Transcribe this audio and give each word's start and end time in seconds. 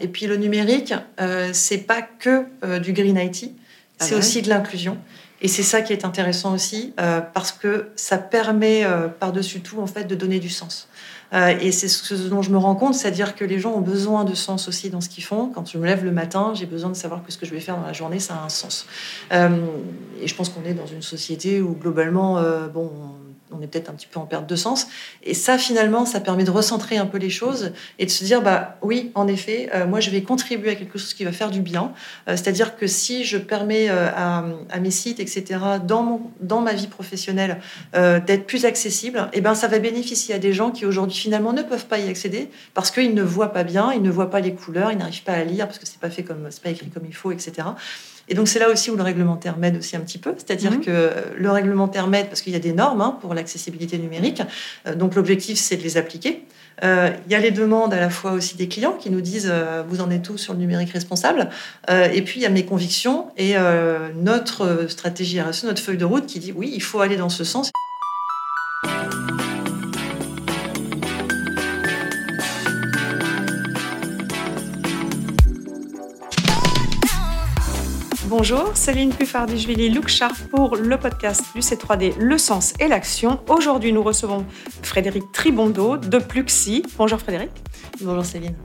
Et 0.00 0.08
puis 0.08 0.26
le 0.26 0.36
numérique, 0.36 0.92
euh, 1.20 1.50
c'est 1.52 1.78
pas 1.78 2.02
que 2.02 2.46
euh, 2.64 2.80
du 2.80 2.92
green 2.92 3.16
IT, 3.16 3.52
Ah 4.00 4.04
c'est 4.04 4.12
ouais 4.12 4.18
aussi 4.18 4.42
de 4.42 4.48
l'inclusion. 4.48 4.98
Et 5.40 5.46
c'est 5.48 5.62
ça 5.62 5.82
qui 5.82 5.92
est 5.92 6.04
intéressant 6.04 6.54
aussi, 6.54 6.94
euh, 6.98 7.20
parce 7.20 7.52
que 7.52 7.88
ça 7.96 8.18
permet 8.18 8.84
euh, 8.84 9.08
par-dessus 9.08 9.60
tout 9.60 9.80
en 9.80 9.86
fait 9.86 10.04
de 10.04 10.14
donner 10.14 10.40
du 10.40 10.48
sens. 10.48 10.88
Et 11.60 11.72
c'est 11.72 11.88
ce 11.88 12.14
dont 12.28 12.42
je 12.42 12.50
me 12.52 12.58
rends 12.58 12.76
compte, 12.76 12.94
c'est-à-dire 12.94 13.34
que 13.34 13.44
les 13.44 13.58
gens 13.58 13.72
ont 13.72 13.80
besoin 13.80 14.22
de 14.22 14.34
sens 14.34 14.68
aussi 14.68 14.88
dans 14.88 15.00
ce 15.00 15.08
qu'ils 15.08 15.24
font. 15.24 15.50
Quand 15.52 15.68
je 15.68 15.78
me 15.78 15.84
lève 15.84 16.04
le 16.04 16.12
matin, 16.12 16.52
j'ai 16.54 16.66
besoin 16.66 16.90
de 16.90 16.94
savoir 16.94 17.24
que 17.24 17.32
ce 17.32 17.38
que 17.38 17.44
je 17.44 17.50
vais 17.50 17.58
faire 17.58 17.76
dans 17.76 17.84
la 17.84 17.92
journée, 17.92 18.20
ça 18.20 18.36
a 18.36 18.44
un 18.44 18.48
sens. 18.48 18.86
Et 19.32 20.28
je 20.28 20.34
pense 20.36 20.48
qu'on 20.48 20.64
est 20.64 20.74
dans 20.74 20.86
une 20.86 21.02
société 21.02 21.60
où 21.60 21.74
globalement, 21.74 22.40
bon, 22.72 22.88
on 23.56 23.62
est 23.62 23.66
peut-être 23.66 23.90
un 23.90 23.94
petit 23.94 24.06
peu 24.06 24.18
en 24.18 24.26
perte 24.26 24.46
de 24.46 24.56
sens. 24.56 24.86
Et 25.22 25.34
ça, 25.34 25.58
finalement, 25.58 26.04
ça 26.06 26.20
permet 26.20 26.44
de 26.44 26.50
recentrer 26.50 26.96
un 26.96 27.06
peu 27.06 27.18
les 27.18 27.30
choses 27.30 27.72
et 27.98 28.06
de 28.06 28.10
se 28.10 28.24
dire, 28.24 28.42
bah 28.42 28.76
oui, 28.82 29.10
en 29.14 29.26
effet, 29.28 29.70
euh, 29.74 29.86
moi, 29.86 30.00
je 30.00 30.10
vais 30.10 30.22
contribuer 30.22 30.70
à 30.70 30.74
quelque 30.74 30.98
chose 30.98 31.14
qui 31.14 31.24
va 31.24 31.32
faire 31.32 31.50
du 31.50 31.60
bien. 31.60 31.92
Euh, 32.28 32.32
C'est-à-dire 32.36 32.76
que 32.76 32.86
si 32.86 33.24
je 33.24 33.38
permets 33.38 33.88
euh, 33.90 34.08
à, 34.14 34.80
mes 34.80 34.90
sites, 34.90 35.20
etc., 35.20 35.60
dans, 35.84 36.02
mon, 36.02 36.20
dans 36.40 36.60
ma 36.60 36.72
vie 36.72 36.88
professionnelle, 36.88 37.60
d'être 37.92 38.46
plus 38.46 38.64
accessible, 38.64 39.28
et 39.32 39.40
ben, 39.40 39.54
ça 39.54 39.68
va 39.68 39.78
bénéficier 39.78 40.34
à 40.34 40.38
des 40.38 40.52
gens 40.52 40.70
qui 40.70 40.84
aujourd'hui, 40.86 41.16
finalement, 41.16 41.52
ne 41.52 41.62
peuvent 41.62 41.86
pas 41.86 41.98
y 41.98 42.08
accéder 42.08 42.50
parce 42.74 42.90
qu'ils 42.90 43.14
ne 43.14 43.22
voient 43.22 43.52
pas 43.52 43.64
bien, 43.64 43.92
ils 43.92 44.02
ne 44.02 44.10
voient 44.10 44.30
pas 44.30 44.40
les 44.40 44.54
couleurs, 44.54 44.92
ils 44.92 44.98
n'arrivent 44.98 45.22
pas 45.22 45.32
à 45.32 45.44
lire 45.44 45.66
parce 45.66 45.78
que 45.78 45.86
c'est 45.86 46.00
pas 46.00 46.10
fait 46.10 46.22
comme, 46.22 46.48
pas 46.62 46.70
écrit 46.70 46.88
comme 46.88 47.06
il 47.06 47.14
faut, 47.14 47.30
etc. 47.30 47.68
Et 48.28 48.34
donc 48.34 48.48
c'est 48.48 48.58
là 48.58 48.70
aussi 48.70 48.90
où 48.90 48.96
le 48.96 49.02
réglementaire 49.02 49.58
m'aide 49.58 49.76
aussi 49.76 49.96
un 49.96 50.00
petit 50.00 50.18
peu, 50.18 50.34
c'est-à-dire 50.36 50.72
Mhm. 50.72 50.80
que 50.80 51.10
le 51.36 51.50
réglementaire 51.50 52.06
m'aide 52.06 52.28
parce 52.28 52.40
qu'il 52.42 52.52
y 52.52 52.56
a 52.56 52.60
des 52.60 52.72
normes 52.72 53.00
hein, 53.00 53.18
pour 53.20 53.34
l'accessibilité 53.34 53.98
numérique. 53.98 54.42
Euh, 54.86 54.94
donc 54.94 55.14
l'objectif 55.14 55.58
c'est 55.58 55.76
de 55.76 55.82
les 55.82 55.96
appliquer. 55.96 56.44
Euh, 56.82 57.10
il 57.26 57.32
y 57.32 57.36
a 57.36 57.38
les 57.38 57.52
demandes 57.52 57.94
à 57.94 58.00
la 58.00 58.10
fois 58.10 58.32
aussi 58.32 58.56
des 58.56 58.66
clients 58.66 58.96
qui 58.98 59.08
nous 59.10 59.20
disent 59.20 59.48
euh, 59.52 59.84
vous 59.88 60.00
en 60.00 60.10
êtes 60.10 60.28
où 60.30 60.36
sur 60.36 60.54
le 60.54 60.58
numérique 60.58 60.90
responsable? 60.90 61.48
Euh, 61.90 62.08
et 62.12 62.22
puis 62.22 62.40
il 62.40 62.42
y 62.42 62.46
a 62.46 62.50
mes 62.50 62.64
convictions 62.64 63.26
et 63.36 63.56
euh, 63.56 64.08
notre 64.16 64.86
stratégie 64.88 65.40
RSE, 65.40 65.64
notre 65.64 65.80
feuille 65.82 65.98
de 65.98 66.04
route 66.04 66.26
qui 66.26 66.40
dit 66.40 66.52
oui 66.52 66.70
il 66.74 66.82
faut 66.82 67.00
aller 67.00 67.16
dans 67.16 67.28
ce 67.28 67.44
sens. 67.44 67.70
Bonjour, 78.36 78.76
Céline 78.76 79.12
Puffardi-Juvilly, 79.12 79.90
Look 79.90 80.08
Sharp 80.08 80.34
pour 80.50 80.74
le 80.74 80.98
podcast 80.98 81.44
du 81.54 81.60
C3D, 81.60 82.18
Le 82.18 82.36
Sens 82.36 82.74
et 82.80 82.88
l'Action. 82.88 83.38
Aujourd'hui, 83.48 83.92
nous 83.92 84.02
recevons 84.02 84.44
Frédéric 84.82 85.30
Tribondo 85.32 85.98
de 85.98 86.18
Pluxi. 86.18 86.82
Bonjour 86.98 87.20
Frédéric. 87.20 87.50
Bonjour 88.00 88.24
Céline. 88.24 88.56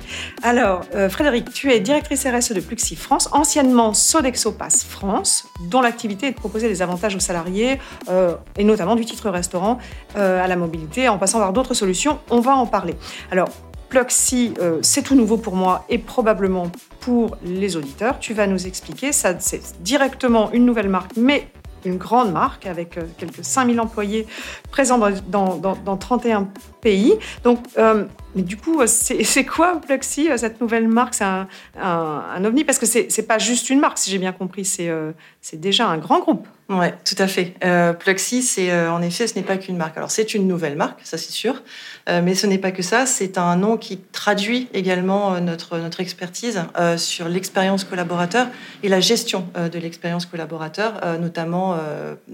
Alors, 0.42 0.82
euh, 0.96 1.08
Frédéric, 1.08 1.54
tu 1.54 1.72
es 1.72 1.80
directrice 1.80 2.26
RSE 2.26 2.54
de 2.54 2.62
Pluxi 2.62 2.96
France, 2.96 3.30
anciennement 3.32 3.94
Sodexo 3.94 4.54
Pass 4.54 4.84
France, 4.84 5.48
dont 5.70 5.82
l'activité 5.82 6.26
est 6.26 6.32
de 6.32 6.36
proposer 6.36 6.68
des 6.68 6.82
avantages 6.82 7.16
aux 7.16 7.20
salariés, 7.20 7.78
euh, 8.10 8.34
et 8.58 8.64
notamment 8.64 8.96
du 8.96 9.06
titre 9.06 9.30
restaurant 9.30 9.78
euh, 10.16 10.44
à 10.44 10.48
la 10.48 10.56
mobilité, 10.56 11.10
en 11.10 11.20
passant 11.20 11.38
par 11.38 11.54
d'autres 11.54 11.76
solutions. 11.76 12.18
On 12.32 12.40
va 12.40 12.56
en 12.56 12.66
parler. 12.66 12.96
Alors, 13.30 13.50
Pluxi, 13.90 14.54
euh, 14.60 14.80
c'est 14.82 15.02
tout 15.02 15.16
nouveau 15.16 15.38
pour 15.38 15.56
moi 15.56 15.86
et 15.90 15.98
probablement 15.98 16.72
pour 17.00 17.38
les 17.44 17.76
auditeurs. 17.76 18.20
Tu 18.20 18.34
vas 18.34 18.48
nous 18.48 18.68
expliquer. 18.68 19.12
Ça, 19.12 19.40
c'est 19.40 19.82
directement 19.82 20.52
une 20.52 20.66
nouvelle 20.66 20.90
marque, 20.90 21.18
mais 21.18 21.48
une 21.86 21.98
grande 21.98 22.32
marque 22.32 22.66
avec 22.66 22.98
euh, 22.98 23.04
quelques 23.18 23.44
5000 23.44 23.80
employés 23.80 24.28
présents 24.72 24.98
dans, 24.98 25.12
dans, 25.28 25.56
dans, 25.56 25.76
dans 25.76 25.98
31 25.98 26.50
pays. 26.82 27.16
Donc, 27.44 27.60
euh, 27.78 28.06
mais 28.36 28.42
du 28.42 28.58
coup, 28.58 28.82
c'est 28.86 29.46
quoi 29.46 29.80
Pluxi, 29.80 30.30
euh, 30.30 30.38
cette 30.38 30.62
nouvelle 30.62 30.88
marque? 30.88 31.14
C'est 31.14 31.24
un, 31.24 31.48
un, 31.82 32.44
ovni? 32.46 32.64
Parce 32.64 32.80
que 32.80 32.86
c'est 32.86 33.28
pas 33.28 33.40
juste 33.40 33.70
une 33.70 33.80
marque, 33.80 33.98
si 33.98 34.12
j'ai 34.12 34.20
bien 34.20 34.32
compris. 34.32 34.66
C'est 34.66 35.14
déjà 35.54 35.88
un 35.88 35.98
grand 35.98 36.20
groupe. 36.20 36.48
Ouais, 36.70 36.94
tout 37.04 37.16
à 37.18 37.28
fait. 37.28 37.56
Euh, 37.64 37.94
Pluxi, 37.94 38.44
c'est 38.44 38.70
euh, 38.70 38.92
en 38.92 39.02
effet, 39.02 39.26
ce 39.26 39.34
n'est 39.34 39.44
pas 39.44 39.58
qu'une 39.58 39.76
marque. 39.76 39.98
Alors, 39.98 40.12
c'est 40.12 40.36
une 40.36 40.48
nouvelle 40.48 40.76
marque, 40.76 41.00
ça 41.04 41.18
c'est 41.18 41.32
sûr, 41.32 41.64
Euh, 42.08 42.22
mais 42.24 42.36
ce 42.36 42.46
n'est 42.48 42.60
pas 42.60 42.72
que 42.72 42.84
ça. 42.84 43.08
C'est 43.08 43.40
un 43.40 43.56
nom 43.56 43.76
qui 43.76 43.98
traduit 44.12 44.68
également 44.74 45.34
euh, 45.34 45.40
notre 45.40 46.00
expertise 46.00 46.62
sur 46.98 47.28
l'expérience 47.28 47.84
collaborateur 47.84 48.48
et 48.84 48.90
la 48.90 49.00
gestion 49.00 49.48
de 49.56 49.80
l'expérience 49.80 50.26
collaborateur, 50.26 50.94
notamment 51.20 51.78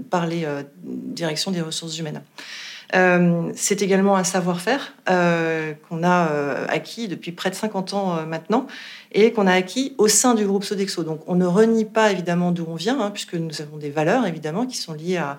par 0.10 0.28
les 0.28 0.46
directions 0.74 1.52
des 1.52 1.62
ressources 1.62 1.98
humaines. 1.98 2.22
C'est 3.56 3.82
également 3.82 4.16
un 4.16 4.24
savoir-faire 4.24 4.94
qu'on 5.06 6.04
a 6.04 6.30
acquis 6.70 7.08
depuis 7.08 7.32
près 7.32 7.50
de 7.50 7.56
50 7.56 7.94
ans 7.94 8.26
maintenant 8.26 8.68
et 9.12 9.32
qu'on 9.32 9.48
a 9.48 9.54
acquis 9.54 9.94
au 9.98 10.08
sein 10.08 10.36
du 10.36 10.46
groupe 10.46 10.64
Sodexo. 10.64 11.04
Donc 11.04 11.22
on 11.28 11.36
ne 11.36 11.46
renie 11.46 11.86
pas 11.86 12.12
évidemment 12.12 12.52
d'où 12.52 12.66
on 12.68 12.76
vient, 12.76 13.00
hein, 13.00 13.12
puisque 13.12 13.36
nous 13.36 13.62
avons 13.62 13.78
des 13.78 13.90
valeurs 13.90 14.26
évidemment 14.26 14.66
qui 14.66 14.78
sont 14.78 14.94
liées 14.94 15.18
à, 15.18 15.38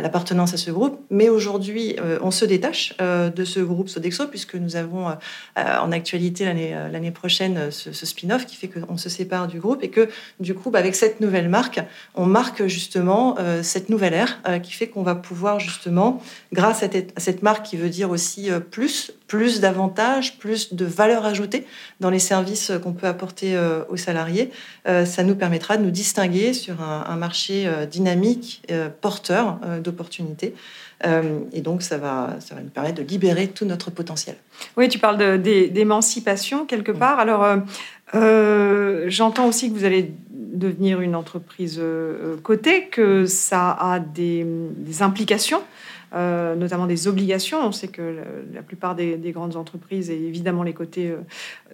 l'appartenance 0.00 0.54
à 0.54 0.56
ce 0.56 0.70
groupe. 0.70 1.00
Mais 1.10 1.28
aujourd'hui, 1.28 1.96
euh, 2.00 2.18
on 2.22 2.30
se 2.30 2.44
détache 2.44 2.94
euh, 3.00 3.30
de 3.30 3.44
ce 3.44 3.60
groupe 3.60 3.88
Sodexo, 3.88 4.26
puisque 4.26 4.54
nous 4.54 4.76
avons 4.76 5.08
euh, 5.08 5.14
en 5.56 5.92
actualité 5.92 6.44
l'année 6.44 7.10
prochaine 7.10 7.70
ce, 7.70 7.92
spin-off 7.92 8.46
qui 8.46 8.56
fait 8.56 8.68
qu'on 8.68 8.96
se 8.96 9.08
sépare 9.08 9.48
du 9.48 9.60
groupe 9.60 9.82
et 9.82 9.88
que 9.88 10.08
du 10.40 10.54
coup, 10.54 10.70
bah, 10.70 10.78
avec 10.78 10.94
cette 10.94 11.20
nouvelle 11.20 11.48
marque, 11.48 11.80
on 12.14 12.26
marque 12.26 12.66
justement 12.66 13.36
cette 13.62 13.88
nouvelle 13.88 14.14
ère 14.14 14.40
qui 14.62 14.72
fait 14.72 14.88
qu'on 14.88 15.02
va 15.02 15.14
pouvoir 15.14 15.60
justement, 15.60 16.22
grâce 16.52 16.82
à, 16.82 16.90
cette- 16.90 17.12
à 17.16 17.20
cette 17.20 17.42
marque 17.42 17.64
qui 17.64 17.76
veut 17.76 17.88
dire 17.88 18.10
aussi 18.10 18.50
plus, 18.70 19.12
plus 19.32 19.60
d'avantages, 19.60 20.36
plus 20.36 20.74
de 20.74 20.84
valeur 20.84 21.24
ajoutée 21.24 21.64
dans 22.00 22.10
les 22.10 22.18
services 22.18 22.70
qu'on 22.82 22.92
peut 22.92 23.06
apporter 23.06 23.56
euh, 23.56 23.82
aux 23.88 23.96
salariés, 23.96 24.50
euh, 24.86 25.06
ça 25.06 25.22
nous 25.22 25.34
permettra 25.34 25.78
de 25.78 25.82
nous 25.82 25.90
distinguer 25.90 26.52
sur 26.52 26.82
un, 26.82 27.16
marché 27.16 27.66
euh, 27.66 27.86
dynamique, 27.86 28.62
porteur 29.00 29.58
d'opportunités. 29.82 30.54
Et 31.52 31.62
donc, 31.62 31.82
ça 31.82 31.96
va, 31.96 32.36
ça 32.40 32.54
va 32.54 32.60
nous 32.60 32.68
permettre 32.68 32.96
de 32.96 33.08
libérer 33.08 33.48
tout 33.48 33.64
notre 33.64 33.90
potentiel. 33.90 34.36
Oui, 34.76 34.88
tu 34.88 34.98
parles 34.98 35.40
d'émancipation 35.40 36.66
quelque 36.66 36.92
part. 36.92 37.18
Alors, 37.18 37.44
euh, 38.14 39.04
j'entends 39.08 39.48
aussi 39.48 39.72
que 39.72 39.78
vous 39.78 39.84
allez 39.84 40.12
devenir 40.30 41.00
une 41.00 41.16
entreprise 41.16 41.80
cotée, 42.42 42.88
que 42.88 43.24
ça 43.24 43.70
a 43.70 43.98
des, 43.98 44.46
des 44.76 45.02
implications. 45.02 45.62
Euh, 46.14 46.54
notamment 46.54 46.86
des 46.86 47.08
obligations. 47.08 47.66
On 47.66 47.72
sait 47.72 47.88
que 47.88 48.02
la, 48.02 48.22
la 48.54 48.62
plupart 48.62 48.94
des, 48.94 49.16
des 49.16 49.32
grandes 49.32 49.56
entreprises, 49.56 50.10
et 50.10 50.14
évidemment 50.14 50.62
les 50.62 50.72
côtés, 50.72 51.08
euh, 51.08 51.18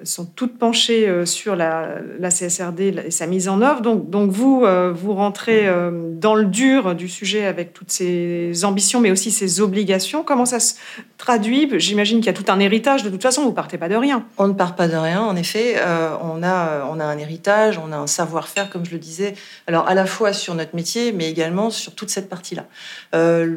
sont 0.04 0.26
toutes 0.26 0.58
penchées 0.58 1.08
euh, 1.08 1.26
sur 1.26 1.56
la, 1.56 1.96
la 2.18 2.30
CSRD 2.30 2.94
et 3.06 3.10
sa 3.10 3.26
mise 3.26 3.48
en 3.48 3.62
œuvre. 3.62 3.80
Donc, 3.80 4.30
vous, 4.30 4.64
vous 4.94 5.14
rentrez 5.14 5.68
dans 6.12 6.34
le 6.34 6.44
dur 6.44 6.94
du 6.94 7.08
sujet 7.08 7.46
avec 7.46 7.72
toutes 7.72 7.90
ces 7.90 8.64
ambitions, 8.64 9.00
mais 9.00 9.10
aussi 9.10 9.30
ces 9.30 9.60
obligations. 9.60 10.22
Comment 10.22 10.44
ça 10.44 10.60
se 10.60 10.74
traduit? 11.16 11.68
J'imagine 11.78 12.18
qu'il 12.18 12.26
y 12.26 12.30
a 12.30 12.32
tout 12.32 12.50
un 12.50 12.60
héritage. 12.60 13.02
De 13.02 13.10
toute 13.10 13.22
façon, 13.22 13.42
vous 13.44 13.52
partez 13.52 13.78
pas 13.78 13.88
de 13.88 13.96
rien. 13.96 14.24
On 14.36 14.48
ne 14.48 14.52
part 14.52 14.76
pas 14.76 14.88
de 14.88 14.96
rien, 14.96 15.22
en 15.22 15.36
effet. 15.36 15.76
On, 16.22 16.42
a, 16.42 16.88
on 16.90 17.00
a 17.00 17.04
un 17.04 17.18
héritage, 17.18 17.78
on 17.78 17.92
a 17.92 17.96
un 17.96 18.06
savoir-faire, 18.06 18.70
comme 18.70 18.84
je 18.84 18.92
le 18.92 18.98
disais, 18.98 19.34
alors 19.66 19.88
à 19.88 19.94
la 19.94 20.06
fois 20.06 20.32
sur 20.32 20.54
notre 20.54 20.74
métier, 20.74 21.12
mais 21.12 21.30
également 21.30 21.70
sur 21.70 21.94
toute 21.94 22.10
cette 22.10 22.28
partie-là. 22.28 22.66
Euh, 23.14 23.56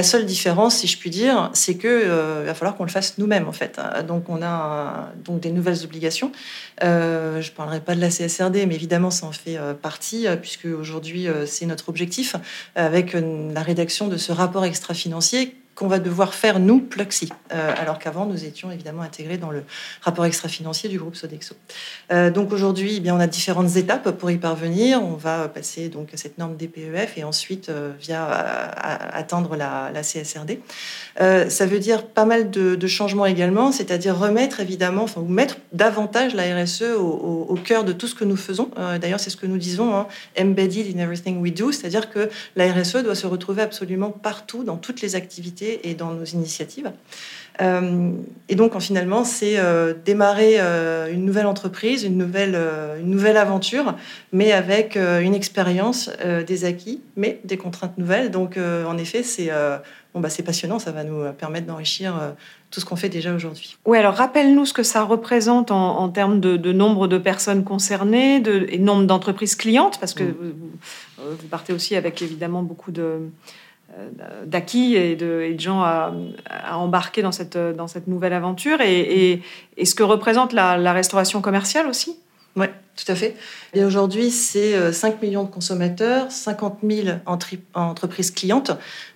la 0.00 0.04
seule 0.04 0.24
différence, 0.24 0.76
si 0.76 0.86
je 0.86 0.96
puis 0.96 1.10
dire, 1.10 1.50
c'est 1.52 1.74
que 1.74 1.86
euh, 1.86 2.44
va 2.46 2.54
falloir 2.54 2.74
qu'on 2.74 2.84
le 2.84 2.90
fasse 2.90 3.18
nous-mêmes, 3.18 3.46
en 3.46 3.52
fait. 3.52 3.78
Donc, 4.08 4.30
on 4.30 4.42
a 4.42 5.12
donc 5.26 5.40
des 5.40 5.52
nouvelles 5.52 5.84
obligations. 5.84 6.32
Euh, 6.82 7.42
je 7.42 7.52
parlerai 7.52 7.80
pas 7.80 7.94
de 7.94 8.00
la 8.00 8.08
CSRD, 8.08 8.64
mais 8.64 8.76
évidemment, 8.76 9.10
ça 9.10 9.26
en 9.26 9.32
fait 9.32 9.58
euh, 9.58 9.74
partie, 9.74 10.26
euh, 10.26 10.36
puisque 10.36 10.64
aujourd'hui, 10.64 11.26
c'est 11.44 11.66
notre 11.66 11.90
objectif, 11.90 12.34
avec 12.76 13.14
la 13.14 13.62
rédaction 13.62 14.08
de 14.08 14.16
ce 14.16 14.32
rapport 14.32 14.64
extra-financier 14.64 15.59
qu'on 15.80 15.88
va 15.88 15.98
devoir 15.98 16.34
faire, 16.34 16.60
nous, 16.60 16.78
Pluxi, 16.78 17.30
euh, 17.54 17.72
alors 17.78 17.98
qu'avant, 17.98 18.26
nous 18.26 18.44
étions 18.44 18.70
évidemment 18.70 19.00
intégrés 19.00 19.38
dans 19.38 19.50
le 19.50 19.64
rapport 20.02 20.26
extra-financier 20.26 20.90
du 20.90 20.98
groupe 20.98 21.16
Sodexo. 21.16 21.54
Euh, 22.12 22.30
donc 22.30 22.52
aujourd'hui, 22.52 22.96
eh 22.98 23.00
bien, 23.00 23.16
on 23.16 23.18
a 23.18 23.26
différentes 23.26 23.76
étapes 23.76 24.10
pour 24.10 24.30
y 24.30 24.36
parvenir. 24.36 25.02
On 25.02 25.14
va 25.14 25.48
passer 25.48 25.88
donc 25.88 26.12
à 26.12 26.18
cette 26.18 26.36
norme 26.36 26.54
DPEF 26.54 27.16
et 27.16 27.24
ensuite 27.24 27.70
euh, 27.70 27.92
via 27.98 28.26
à- 28.26 29.16
atteindre 29.16 29.56
la, 29.56 29.90
CSRD. 30.02 30.60
Euh, 31.22 31.48
ça 31.48 31.64
veut 31.64 31.78
dire 31.78 32.06
pas 32.06 32.26
mal 32.26 32.50
de, 32.50 32.86
changements 32.86 33.24
également, 33.24 33.72
c'est-à-dire 33.72 34.18
remettre 34.18 34.60
évidemment, 34.60 35.04
enfin, 35.04 35.22
ou 35.22 35.28
mettre 35.28 35.56
davantage 35.72 36.34
la 36.34 36.62
RSE 36.62 36.82
au, 36.98 37.58
cœur 37.64 37.84
de 37.84 37.92
tout 37.92 38.06
ce 38.06 38.14
que 38.14 38.24
nous 38.24 38.36
faisons. 38.36 38.70
Euh, 38.78 38.98
D'ailleurs, 38.98 39.20
c'est 39.20 39.30
ce 39.30 39.36
que 39.38 39.46
nous 39.46 39.58
disons, 39.58 39.96
hein, 39.96 40.08
embedded 40.38 40.94
in 40.94 40.98
everything 40.98 41.40
we 41.40 41.54
do, 41.54 41.72
c'est-à-dire 41.72 42.10
que 42.10 42.28
la 42.56 42.70
RSE 42.70 42.96
doit 43.02 43.14
se 43.14 43.26
retrouver 43.26 43.62
absolument 43.62 44.10
partout, 44.10 44.62
dans 44.62 44.76
toutes 44.76 45.00
les 45.00 45.14
activités 45.14 45.69
et 45.84 45.94
dans 45.94 46.12
nos 46.12 46.24
initiatives. 46.24 46.90
Euh, 47.60 48.12
et 48.48 48.54
donc, 48.54 48.78
finalement, 48.80 49.24
c'est 49.24 49.58
euh, 49.58 49.92
démarrer 50.04 50.56
euh, 50.58 51.12
une 51.12 51.24
nouvelle 51.24 51.46
entreprise, 51.46 52.04
une 52.04 52.16
nouvelle, 52.16 52.58
une 53.00 53.10
nouvelle 53.10 53.36
aventure, 53.36 53.94
mais 54.32 54.52
avec 54.52 54.96
une 54.96 55.34
expérience, 55.34 56.10
des 56.46 56.64
acquis, 56.64 57.00
mais 57.16 57.40
des 57.44 57.56
contraintes 57.56 57.98
nouvelles. 57.98 58.30
Donc, 58.30 58.56
en 58.58 58.96
effet, 58.98 59.22
c'est 59.22 59.50
bon, 60.14 60.20
bah, 60.20 60.28
passionnant, 60.44 60.78
ça 60.78 60.92
va 60.92 61.04
nous 61.04 61.32
permettre 61.32 61.66
d'enrichir 61.66 62.14
tout 62.70 62.80
ce 62.80 62.84
qu'on 62.84 62.96
fait 62.96 63.08
déjà 63.08 63.34
aujourd'hui. 63.34 63.76
Oui, 63.84 63.98
alors 63.98 64.14
rappelle-nous 64.14 64.66
ce 64.66 64.72
que 64.72 64.82
ça 64.82 65.02
représente 65.02 65.70
en, 65.70 66.08
termes 66.08 66.40
de, 66.40 66.72
nombre 66.72 67.08
de 67.08 67.18
personnes 67.18 67.64
concernées 67.64 68.40
de, 68.40 68.66
et 68.68 68.78
nombre 68.78 69.04
d'entreprises 69.04 69.54
clientes, 69.54 69.98
parce 69.98 70.14
que 70.14 70.24
mmh. 70.24 70.54
vous, 71.18 71.48
partez 71.50 71.72
aussi 71.72 71.96
avec 71.96 72.22
évidemment 72.22 72.62
beaucoup 72.62 72.92
de 72.92 73.20
d'acquis 74.46 74.94
et 74.94 75.16
de, 75.16 75.54
gens 75.58 75.82
à, 75.82 76.12
embarquer 76.72 77.22
dans 77.22 77.32
cette, 77.32 77.58
dans 77.58 77.86
cette 77.86 78.06
nouvelle 78.06 78.32
aventure. 78.32 78.80
Et, 78.80 79.42
ce 79.82 79.94
que 79.94 80.02
représente 80.02 80.52
la 80.52 80.92
restauration 80.92 81.40
commerciale 81.40 81.86
aussi 81.86 82.16
oui, 82.56 82.66
tout 82.96 83.10
à 83.12 83.14
fait. 83.14 83.36
Et 83.74 83.84
aujourd'hui, 83.84 84.30
c'est 84.30 84.92
5 84.92 85.14
euh, 85.14 85.16
millions 85.22 85.44
de 85.44 85.50
consommateurs, 85.50 86.30
50 86.32 86.80
000 86.82 87.08
entreprises 87.74 88.32
clientes 88.32 88.72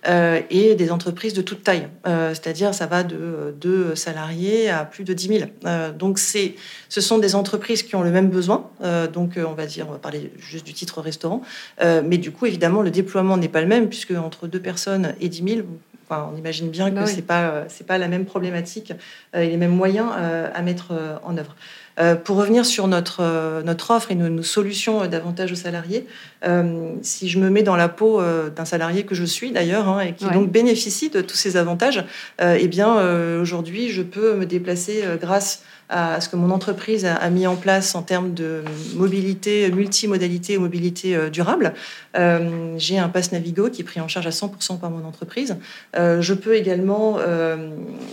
euh, 0.07 0.39
et 0.49 0.75
des 0.75 0.89
entreprises 0.89 1.33
de 1.33 1.41
toute 1.41 1.61
taille. 1.61 1.87
Euh, 2.07 2.29
c'est-à-dire, 2.29 2.73
ça 2.73 2.85
va 2.85 3.03
de 3.03 3.53
2 3.59 3.95
salariés 3.95 4.69
à 4.69 4.85
plus 4.85 5.03
de 5.03 5.13
10 5.13 5.27
000. 5.27 5.49
donc, 5.97 6.17
ce 6.17 7.01
sont 7.01 7.17
des 7.17 7.35
entreprises 7.35 7.83
qui 7.83 7.95
ont 7.95 8.03
le 8.03 8.11
même 8.11 8.29
besoin. 8.29 8.69
donc, 9.13 9.31
on 9.37 9.53
va 9.53 9.65
dire, 9.65 9.87
on 9.89 9.91
va 9.91 9.99
parler 9.99 10.31
juste 10.37 10.65
du 10.65 10.73
titre 10.73 11.01
restaurant. 11.01 11.41
mais 11.81 12.17
du 12.17 12.31
coup, 12.31 12.45
évidemment, 12.45 12.81
le 12.81 12.91
déploiement 12.91 13.35
n'est 13.35 13.49
pas 13.49 13.61
le 13.61 13.67
même 13.67 13.89
puisque 13.89 14.11
entre 14.11 14.47
2 14.47 14.59
personnes 14.59 15.13
et 15.19 15.27
10 15.27 15.43
000, 15.55 15.67
on 16.09 16.37
imagine 16.37 16.69
bien 16.69 16.91
que 16.91 16.95
bah 16.95 17.07
ce 17.07 17.15
n'est 17.15 17.85
pas 17.87 17.97
la 17.97 18.07
même 18.07 18.25
problématique 18.25 18.93
et 19.33 19.47
les 19.47 19.57
mêmes 19.57 19.75
moyens 19.75 20.09
à 20.53 20.61
mettre 20.61 20.93
en 21.23 21.37
œuvre. 21.37 21.55
Euh, 21.97 22.15
pour 22.15 22.35
revenir 22.35 22.65
sur 22.65 22.87
notre, 22.87 23.21
euh, 23.21 23.63
notre 23.63 23.91
offre 23.91 24.11
et 24.11 24.15
nos, 24.15 24.43
solutions 24.43 25.07
davantage 25.07 25.51
aux 25.53 25.55
salariés, 25.55 26.05
euh, 26.45 26.91
si 27.01 27.29
je 27.29 27.39
me 27.39 27.49
mets 27.49 27.63
dans 27.63 27.75
la 27.75 27.87
peau 27.87 28.21
d'un 28.55 28.65
salarié 28.65 29.03
que 29.03 29.15
je 29.15 29.23
suis 29.23 29.51
d'ailleurs 29.51 29.87
hein, 29.87 30.01
et 30.01 30.13
qui 30.13 30.25
donc 30.25 30.51
bénéficie 30.51 31.09
de 31.09 31.21
tous 31.21 31.35
ces 31.35 31.57
avantages, 31.57 32.03
eh 32.41 32.67
bien 32.67 32.95
aujourd'hui 33.39 33.89
je 33.89 34.01
peux 34.01 34.35
me 34.35 34.45
déplacer 34.45 35.03
grâce 35.19 35.63
à 35.89 36.19
ce 36.19 36.29
que 36.29 36.35
mon 36.35 36.49
entreprise 36.49 37.05
a, 37.05 37.29
mis 37.29 37.45
en 37.45 37.55
place 37.55 37.93
en 37.93 38.01
termes 38.01 38.33
de 38.33 38.63
mobilité, 38.95 39.69
multimodalité 39.71 40.53
et 40.53 40.57
mobilité 40.57 41.15
euh, 41.15 41.29
durable. 41.29 41.73
Euh, 42.17 42.73
j'ai 42.77 42.97
un 42.97 43.07
pass 43.07 43.31
Navigo 43.31 43.69
qui 43.69 43.81
est 43.81 43.85
pris 43.85 43.99
en 43.99 44.07
charge 44.07 44.25
à 44.25 44.31
100% 44.31 44.79
par 44.79 44.89
mon 44.89 45.05
entreprise. 45.05 45.57
Euh, 45.95 46.21
je 46.21 46.33
peux 46.33 46.55
également 46.55 47.17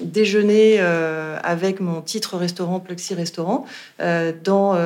déjeuner 0.03 0.81
avec 0.81 1.81
mon 1.81 2.01
titre 2.01 2.37
restaurant 2.37 2.81
Plexi 2.81 3.15
Restaurant 3.15 3.65
dans 4.45 4.77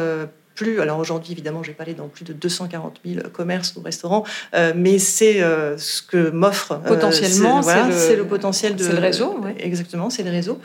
plus, 0.56 0.80
alors 0.80 0.98
aujourd'hui 0.98 1.32
évidemment 1.32 1.62
je 1.62 1.68
vais 1.68 1.74
pas 1.74 1.84
aller 1.84 1.94
dans 1.94 2.08
plus 2.08 2.24
de 2.24 2.32
240 2.32 3.00
000 3.04 3.28
commerces 3.32 3.76
ou 3.76 3.82
restaurants, 3.82 4.24
euh, 4.54 4.72
mais 4.74 4.98
c'est 4.98 5.42
euh, 5.42 5.78
ce 5.78 6.02
que 6.02 6.30
m'offre 6.30 6.72
euh, 6.72 6.88
potentiellement, 6.88 7.62
c'est 7.62 8.16
le, 8.16 8.24
potentiel 8.24 8.74
de 8.74 8.84
le 8.84 8.98
réseau, 8.98 9.38
exactement, 9.58 10.10
c'est 10.10 10.24
le 10.24 10.30
réseau, 10.30 10.58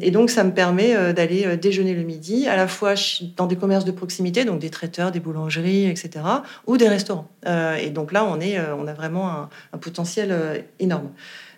et 0.00 0.10
donc 0.10 0.30
ça 0.30 0.42
me 0.42 0.52
permet 0.52 1.12
d'aller 1.12 1.56
déjeuner 1.56 1.94
le 1.94 2.02
midi 2.02 2.48
à 2.48 2.56
la 2.56 2.66
fois 2.66 2.94
dans 3.36 3.46
des 3.46 3.56
commerces 3.56 3.84
de 3.84 3.92
proximité, 3.92 4.44
donc 4.44 4.58
des 4.58 4.70
traiteurs, 4.70 5.12
des 5.12 5.20
boulangeries, 5.20 5.86
etc., 5.86 6.24
ou 6.66 6.76
des 6.78 6.88
restaurants. 6.88 7.28
et 7.46 7.90
donc 7.90 8.12
là 8.12 8.24
on 8.24 8.40
est, 8.40 8.58
on 8.76 8.86
a 8.86 8.94
vraiment 8.94 9.30
un, 9.30 9.48
un 9.72 9.78
potentiel 9.78 10.64
énorme. 10.80 11.10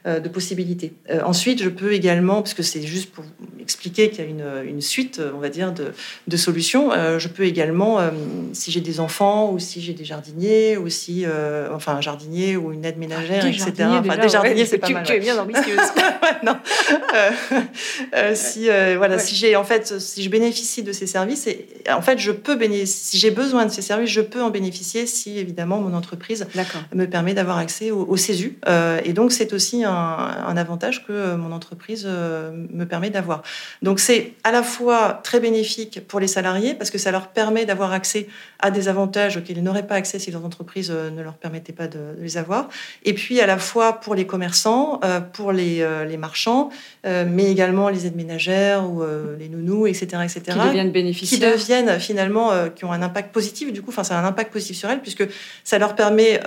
Euh, 0.06 0.20
de 0.20 0.28
possibilités. 0.28 0.92
Euh, 1.08 1.22
ensuite, 1.24 1.62
je 1.62 1.70
peux 1.70 1.94
également, 1.94 2.42
parce 2.42 2.52
que 2.52 2.62
c'est 2.62 2.82
juste 2.82 3.10
pour 3.10 3.24
expliquer 3.58 4.10
qu'il 4.10 4.22
y 4.22 4.26
a 4.26 4.30
une, 4.30 4.68
une, 4.68 4.82
suite, 4.82 5.18
on 5.34 5.38
va 5.38 5.48
dire, 5.48 5.72
de, 5.72 5.94
de 6.28 6.36
solutions, 6.36 6.92
euh, 6.92 7.18
je 7.18 7.28
peux 7.28 7.44
également, 7.44 8.00
si 8.52 8.70
j'ai 8.70 8.82
des 8.82 9.00
enfants 9.00 9.50
ou 9.50 9.58
si 9.58 9.80
j'ai 9.80 9.94
des 9.94 10.04
jardiniers 10.04 10.76
ou 10.76 10.90
si, 10.90 11.24
enfin, 11.72 11.94
un 11.94 12.00
jardinier 12.02 12.54
ou 12.58 12.70
une 12.70 12.84
aide 12.84 12.98
ménagère, 12.98 13.46
etc. 13.46 13.72
enfin, 13.78 14.18
des 14.18 14.28
jardiniers, 14.28 14.66
c'est 14.66 14.76
pas 14.76 14.90
mal. 14.90 15.04
Tu 15.06 15.14
es 15.14 15.20
bien 15.20 15.38
ambitieuse. 15.38 15.80
non. 16.42 16.58
si, 18.34 18.66
voilà, 18.98 19.18
si 19.18 19.34
j'ai, 19.36 19.56
en 19.56 19.64
fait, 19.64 19.98
si 20.00 20.22
je 20.22 20.28
bénéficie 20.28 20.82
de 20.82 20.92
ces 20.92 21.06
services, 21.06 21.46
et, 21.46 21.66
en 21.90 22.02
fait, 22.02 22.18
je 22.18 22.30
peux 22.30 22.56
bénéficier, 22.56 22.86
si 22.86 23.16
j'ai 23.16 23.30
besoin 23.30 23.64
de 23.64 23.70
ces 23.70 23.80
services, 23.80 24.10
je 24.10 24.20
peux 24.20 24.42
en 24.42 24.50
bénéficier 24.50 25.06
si, 25.06 25.38
évidemment, 25.38 25.80
mon 25.80 25.94
entreprise 25.94 26.46
me 26.94 27.06
permet 27.06 27.32
d'avoir 27.32 27.56
accès 27.56 27.90
au, 27.90 28.04
au 28.06 28.18
CESU. 28.18 28.58
et 29.02 29.14
donc, 29.14 29.32
c'est 29.32 29.54
aussi 29.54 29.82
un 29.82 29.93
un, 29.94 30.56
avantage 30.56 31.06
que 31.06 31.12
euh, 31.12 31.36
mon 31.36 31.52
entreprise 31.52 32.04
euh, 32.06 32.52
me 32.70 32.84
permet 32.84 33.10
d'avoir. 33.10 33.42
Donc 33.82 33.98
c'est 33.98 34.32
à 34.44 34.52
la 34.52 34.62
fois 34.62 35.20
très 35.22 35.40
bénéfique 35.40 36.06
pour 36.06 36.20
les 36.20 36.28
salariés 36.28 36.74
parce 36.74 36.90
que 36.90 36.98
ça 36.98 37.10
leur 37.10 37.28
permet 37.28 37.64
d'avoir 37.64 37.92
accès 37.92 38.28
à 38.60 38.70
des 38.70 38.88
avantages 38.88 39.36
auxquels 39.36 39.58
ils 39.58 39.62
n'auraient 39.62 39.86
pas 39.86 39.96
accès 39.96 40.18
si 40.18 40.30
leur 40.30 40.44
entreprise 40.44 40.92
euh, 40.94 41.10
ne 41.10 41.22
leur 41.22 41.34
permettait 41.34 41.72
pas 41.72 41.88
de, 41.88 41.98
les 42.18 42.36
avoir. 42.36 42.68
Et 43.04 43.14
puis 43.14 43.40
à 43.40 43.46
la 43.46 43.58
fois 43.58 44.00
pour 44.00 44.14
les 44.14 44.26
commerçants, 44.26 45.00
pour 45.32 45.52
les, 45.52 45.86
les 46.06 46.16
marchands, 46.16 46.70
mais 47.04 47.50
également 47.50 47.88
les 47.88 48.06
aides 48.06 48.16
ménagères 48.16 48.84
ou 48.88 49.02
les 49.38 49.48
nounous, 49.48 49.86
etc., 49.86 50.06
etc. 50.22 50.40
Qui 50.46 50.66
deviennent 50.68 50.92
bénéficiaires. 50.92 51.52
Qui 51.52 51.58
deviennent 51.58 52.00
finalement, 52.00 52.50
qui 52.74 52.84
ont 52.84 52.92
un 52.92 53.02
impact 53.02 53.32
positif. 53.32 53.72
Du 53.72 53.82
coup, 53.82 53.90
enfin, 53.90 54.04
ça 54.04 54.18
a 54.18 54.22
un 54.22 54.26
impact 54.26 54.52
positif 54.52 54.76
sur 54.76 54.90
elles 54.90 55.00
puisque 55.00 55.26
ça 55.64 55.78
leur 55.78 55.94
permet 55.94 56.40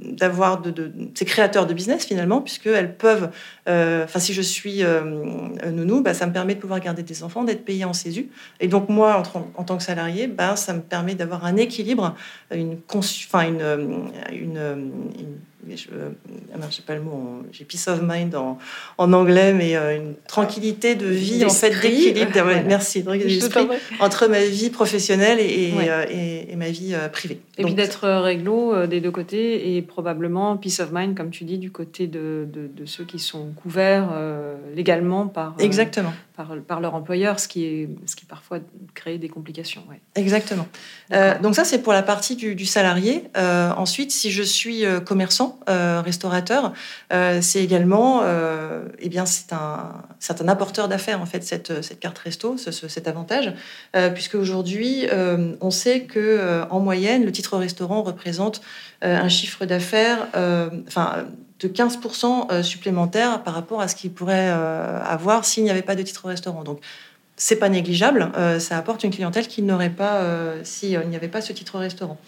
d'avoir 0.00 0.60
de, 0.60 0.70
de, 0.70 0.92
ces 1.14 1.24
créateurs 1.24 1.66
de 1.66 1.74
business 1.74 2.04
finalement, 2.04 2.40
puisqu'elles 2.40 2.91
peuvent, 2.96 3.30
euh, 3.68 4.04
enfin 4.04 4.18
si 4.18 4.32
je 4.32 4.42
suis 4.42 4.82
euh, 4.82 5.02
nounou, 5.70 6.02
bah, 6.02 6.14
ça 6.14 6.26
me 6.26 6.32
permet 6.32 6.54
de 6.54 6.60
pouvoir 6.60 6.80
garder 6.80 7.02
des 7.02 7.22
enfants, 7.22 7.44
d'être 7.44 7.64
payé 7.64 7.84
en 7.84 7.92
CESU. 7.92 8.28
Et 8.60 8.68
donc 8.68 8.88
moi, 8.88 9.22
en, 9.56 9.64
tant 9.64 9.76
que 9.76 9.82
salarié, 9.82 10.26
bah, 10.26 10.56
ça 10.56 10.72
me 10.72 10.80
permet 10.80 11.14
d'avoir 11.14 11.44
un 11.44 11.56
équilibre, 11.56 12.14
une, 12.50 12.78
une 14.32 14.58
je 15.68 15.88
ah 16.54 16.70
sais 16.70 16.82
pas 16.82 16.94
le 16.94 17.02
mot, 17.02 17.42
j'ai 17.52 17.64
peace 17.64 17.88
of 17.88 18.00
mind 18.02 18.34
en, 18.34 18.58
en 18.98 19.12
anglais, 19.12 19.52
mais 19.52 19.76
euh, 19.76 19.96
une 19.96 20.14
tranquillité 20.26 20.94
de 20.94 21.06
vie, 21.06 21.44
en 21.44 21.50
fait, 21.50 21.70
d'équilibre, 21.70 22.30
merci, 22.66 23.04
entre 24.00 24.26
ma 24.28 24.44
vie 24.44 24.70
professionnelle 24.70 25.38
et, 25.40 25.72
et, 26.10 26.52
et, 26.52 26.56
ma 26.56 26.70
vie 26.70 26.94
privée. 27.12 27.40
Et 27.58 27.64
puis 27.64 27.74
d'être 27.74 28.08
réglo 28.08 28.86
des 28.86 29.00
deux 29.00 29.10
côtés 29.10 29.76
et 29.76 29.82
probablement 29.82 30.56
peace 30.56 30.80
of 30.80 30.90
mind, 30.92 31.16
comme 31.16 31.30
tu 31.30 31.44
dis, 31.44 31.58
du 31.58 31.70
côté 31.70 32.06
de, 32.06 32.46
de, 32.52 32.66
de 32.66 32.86
ceux 32.86 33.04
qui 33.04 33.18
sont 33.18 33.52
couverts 33.52 34.10
euh, 34.12 34.54
légalement 34.74 35.26
par, 35.26 35.54
euh, 35.58 35.64
Exactement. 35.64 36.12
Par, 36.42 36.56
par, 36.66 36.80
leur 36.80 36.94
employeur, 36.94 37.38
ce 37.38 37.48
qui, 37.48 37.64
est, 37.64 37.88
ce 38.06 38.16
qui 38.16 38.24
parfois 38.24 38.58
crée 38.94 39.18
des 39.18 39.28
complications. 39.28 39.82
Ouais. 39.88 40.00
Exactement. 40.14 40.66
Euh, 41.12 41.38
donc 41.38 41.54
ça, 41.54 41.64
c'est 41.64 41.80
pour 41.80 41.92
la 41.92 42.02
partie 42.02 42.36
du, 42.36 42.54
du 42.54 42.66
salarié. 42.66 43.24
ensuite, 43.36 44.10
si 44.10 44.30
je 44.30 44.42
suis 44.42 44.84
commerçant, 45.04 45.58
restaurateur, 45.66 46.72
c'est 47.40 47.62
également, 47.62 48.22
eh 48.98 49.08
bien, 49.08 49.26
c'est 49.26 49.52
un, 49.52 49.92
c'est 50.18 50.40
un 50.42 50.48
apporteur 50.48 50.88
d'affaires, 50.88 51.20
en 51.20 51.26
fait, 51.26 51.42
cette, 51.44 51.82
cette 51.82 52.00
carte 52.00 52.18
resto, 52.18 52.56
ce, 52.56 52.70
cet 52.70 53.08
avantage, 53.08 53.52
puisque 54.14 54.34
aujourd'hui, 54.34 55.06
on 55.60 55.70
sait 55.70 56.02
que 56.02 56.64
en 56.70 56.80
moyenne, 56.80 57.24
le 57.24 57.32
titre 57.32 57.56
restaurant 57.56 58.02
représente 58.02 58.62
un 59.02 59.28
chiffre 59.28 59.64
d'affaires, 59.64 60.28
enfin, 60.88 61.26
de 61.62 61.68
15% 61.68 62.50
euh, 62.50 62.62
supplémentaire 62.62 63.42
par 63.42 63.54
rapport 63.54 63.80
à 63.80 63.88
ce 63.88 63.94
qu'il 63.94 64.12
pourrait 64.12 64.50
euh, 64.50 65.00
avoir 65.04 65.44
s'il 65.44 65.62
n'y 65.64 65.70
avait 65.70 65.82
pas 65.82 65.94
de 65.94 66.02
titre 66.02 66.26
restaurant. 66.26 66.64
Donc, 66.64 66.80
c'est 67.36 67.56
pas 67.56 67.68
négligeable. 67.68 68.30
Euh, 68.36 68.58
ça 68.58 68.76
apporte 68.76 69.04
une 69.04 69.10
clientèle 69.10 69.46
qu'il 69.46 69.64
n'aurait 69.64 69.90
pas 69.90 70.22
s'il 70.64 70.98
n'y 71.08 71.16
avait 71.16 71.28
pas 71.28 71.40
ce 71.40 71.52
titre 71.52 71.78
restaurant. 71.78 72.18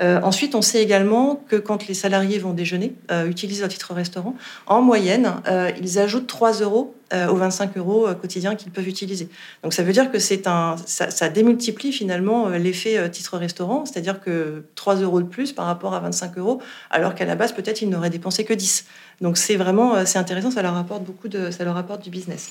Euh, 0.00 0.20
ensuite, 0.22 0.54
on 0.54 0.62
sait 0.62 0.82
également 0.82 1.42
que 1.48 1.56
quand 1.56 1.88
les 1.88 1.94
salariés 1.94 2.38
vont 2.38 2.52
déjeuner, 2.52 2.94
euh, 3.10 3.26
utilisent 3.26 3.60
leur 3.60 3.68
titre 3.68 3.94
restaurant, 3.94 4.36
en 4.66 4.80
moyenne, 4.80 5.34
euh, 5.48 5.70
ils 5.80 5.98
ajoutent 5.98 6.26
3 6.26 6.60
euros 6.60 6.94
aux 7.30 7.36
25 7.36 7.78
euros 7.78 8.06
quotidiens 8.20 8.54
qu'ils 8.54 8.70
peuvent 8.70 8.86
utiliser. 8.86 9.30
Donc 9.62 9.72
ça 9.72 9.82
veut 9.82 9.94
dire 9.94 10.12
que 10.12 10.18
c'est 10.18 10.46
un, 10.46 10.76
ça, 10.84 11.30
démultiplie 11.30 11.90
finalement 11.90 12.50
l'effet 12.50 13.08
titre 13.08 13.38
restaurant, 13.38 13.86
c'est-à-dire 13.86 14.20
que 14.20 14.64
3 14.74 14.96
euros 14.96 15.22
de 15.22 15.26
plus 15.26 15.54
par 15.54 15.64
rapport 15.64 15.94
à 15.94 16.00
25 16.00 16.36
euros, 16.36 16.60
alors 16.90 17.14
qu'à 17.14 17.24
la 17.24 17.34
base 17.34 17.52
peut-être 17.52 17.80
ils 17.80 17.88
n'auraient 17.88 18.10
dépensé 18.10 18.44
que 18.44 18.52
10. 18.52 18.84
Donc 19.22 19.38
c'est 19.38 19.56
vraiment 19.56 20.04
c'est 20.04 20.18
intéressant, 20.18 20.50
ça 20.50 20.60
leur 20.60 20.76
apporte 20.76 21.02
beaucoup 21.02 21.28
de, 21.28 21.50
ça 21.50 21.64
leur 21.64 21.78
apporte 21.78 22.04
du 22.04 22.10
business. 22.10 22.50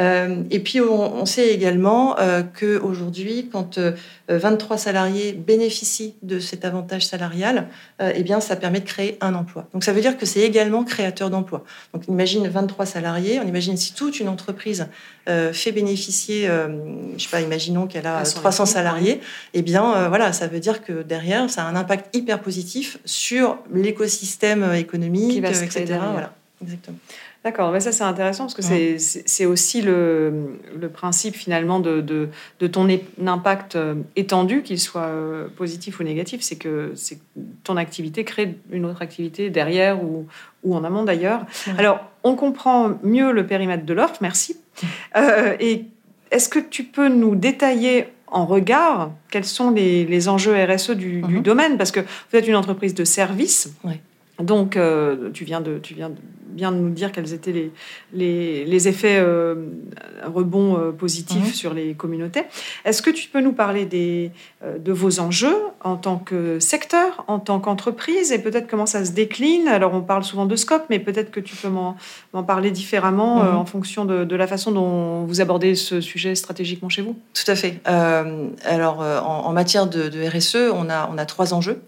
Euh, 0.00 0.42
et 0.50 0.60
puis, 0.60 0.80
on, 0.80 1.26
sait 1.26 1.48
également 1.48 2.18
euh, 2.18 2.42
qu'aujourd'hui, 2.42 3.48
quand 3.52 3.78
23 4.28 4.76
euh, 4.76 4.80
salariés 4.80 5.32
bénéficient 5.32 6.14
de 6.22 6.38
cet 6.38 6.64
avantage 6.64 7.06
salarial, 7.06 7.66
eh 8.14 8.22
bien, 8.22 8.40
ça 8.40 8.56
permet 8.56 8.80
de 8.80 8.86
créer 8.86 9.18
un 9.20 9.34
emploi. 9.34 9.68
Donc, 9.72 9.84
ça 9.84 9.92
veut 9.92 10.00
dire 10.00 10.16
que 10.16 10.24
c'est 10.26 10.40
également 10.40 10.84
créateur 10.84 11.30
d'emplois. 11.30 11.64
Donc, 11.92 12.04
on 12.08 12.12
imagine 12.12 12.48
23 12.48 12.86
salariés. 12.86 13.40
On 13.40 13.46
imagine 13.46 13.76
si 13.76 13.92
toute 13.92 14.20
une 14.20 14.28
entreprise 14.28 14.86
fait 15.26 15.72
bénéficier, 15.72 16.48
je 17.16 17.22
sais 17.22 17.28
pas, 17.30 17.40
imaginons 17.40 17.86
qu'elle 17.86 18.06
a 18.06 18.22
300 18.22 18.66
salariés, 18.66 19.20
eh 19.54 19.62
bien, 19.62 20.08
voilà, 20.08 20.32
ça 20.32 20.46
veut 20.46 20.60
dire 20.60 20.82
que 20.82 21.02
derrière, 21.02 21.50
ça 21.50 21.64
a 21.64 21.66
un 21.66 21.76
impact 21.76 22.14
hyper 22.16 22.40
positif 22.40 22.98
sur 23.04 23.58
l'écosystème 23.72 24.72
économique, 24.74 25.36
etc. 25.36 25.98
Voilà, 26.12 26.32
exactement. 26.62 26.96
D'accord, 27.42 27.72
mais 27.72 27.80
ça 27.80 27.90
c'est 27.90 28.04
intéressant 28.04 28.44
parce 28.44 28.54
que 28.54 28.62
c'est 28.62 29.46
aussi 29.46 29.80
le, 29.80 30.58
le, 30.78 30.88
principe 30.90 31.34
finalement 31.34 31.80
de, 31.80 32.02
de, 32.02 32.28
de 32.58 32.66
ton 32.66 32.86
impact 33.26 33.76
euh, 33.76 33.94
étendu, 34.14 34.62
qu'il 34.62 34.78
soit 34.78 35.06
euh, 35.06 35.48
positif 35.48 36.00
ou 36.00 36.02
négatif, 36.02 36.42
c'est 36.42 36.56
que 36.56 36.92
ton 37.64 37.78
activité 37.78 38.24
crée 38.24 38.56
une 38.70 38.84
autre 38.84 39.00
activité 39.00 39.48
derrière 39.48 40.04
ou, 40.04 40.26
ou 40.64 40.76
en 40.76 40.84
amont 40.84 41.02
d'ailleurs. 41.02 41.46
Alors, 41.78 42.00
on 42.24 42.34
comprend 42.34 42.98
mieux 43.02 43.32
le 43.32 43.46
périmètre 43.46 43.86
de 43.86 43.94
l'offre, 43.94 44.18
merci. 44.20 44.56
Euh, 45.16 45.56
et 45.58 45.86
est-ce 46.30 46.48
que 46.48 46.58
tu 46.58 46.84
peux 46.84 47.08
nous 47.08 47.34
détailler 47.34 48.06
en 48.28 48.46
regard 48.46 49.10
quels 49.30 49.44
sont 49.44 49.70
les, 49.72 50.06
les 50.06 50.28
enjeux 50.28 50.54
RSE 50.54 50.92
du, 50.92 51.20
du, 51.20 51.36
mhm. 51.36 51.42
domaine? 51.42 51.76
Parce 51.76 51.90
que 51.90 52.00
vous 52.00 52.38
êtes 52.38 52.46
une 52.46 52.54
entreprise 52.54 52.94
de 52.94 53.04
service. 53.04 53.74
Oui. 53.84 53.94
Donc, 54.42 54.76
euh, 54.76 55.30
tu, 55.32 55.44
viens 55.44 55.60
de, 55.60 55.78
tu 55.78 55.94
viens 55.94 56.10
bien 56.48 56.72
de 56.72 56.78
nous 56.78 56.90
dire 56.90 57.12
quels 57.12 57.32
étaient 57.32 57.52
les, 57.52 57.72
les, 58.12 58.64
les 58.64 58.88
effets 58.88 59.18
euh, 59.20 59.54
rebonds 60.24 60.76
euh, 60.76 60.90
positifs 60.90 61.54
sur 61.54 61.74
les 61.74 61.94
communautés. 61.94 62.42
Est-ce 62.84 63.02
que 63.02 63.10
tu 63.10 63.28
peux 63.28 63.40
nous 63.40 63.52
parler 63.52 63.84
des, 63.84 64.32
de 64.62 64.92
vos 64.92 65.20
enjeux 65.20 65.56
en 65.82 65.96
tant 65.96 66.18
que 66.18 66.58
secteur, 66.58 67.24
en 67.28 67.38
tant 67.38 67.60
qu'entreprise, 67.60 68.32
et 68.32 68.40
peut-être 68.40 68.68
comment 68.68 68.86
ça 68.86 69.04
se 69.04 69.12
décline? 69.12 69.68
Alors, 69.68 69.94
on 69.94 70.00
parle 70.00 70.24
souvent 70.24 70.46
de 70.46 70.56
scope, 70.56 70.86
mais 70.90 70.98
peut-être 70.98 71.30
que 71.30 71.40
tu 71.40 71.54
peux 71.54 71.68
m'en 71.68 71.96
parler 72.42 72.70
différemment 72.70 73.36
en 73.36 73.64
fonction 73.64 74.04
de, 74.04 74.36
la 74.36 74.46
façon 74.46 74.72
dont 74.72 75.24
vous 75.24 75.40
abordez 75.40 75.74
ce 75.74 76.00
sujet 76.00 76.34
stratégiquement 76.34 76.88
chez 76.88 77.02
vous. 77.02 77.16
Tout 77.34 77.50
à 77.50 77.54
fait. 77.54 77.80
alors, 77.84 79.00
en, 79.00 79.52
matière 79.52 79.86
de, 79.86 80.08
de, 80.08 80.26
RSE, 80.26 80.72
on 80.72 80.88
a, 80.90 81.08
on 81.12 81.18
a 81.18 81.26
trois 81.26 81.54
enjeux 81.54 81.80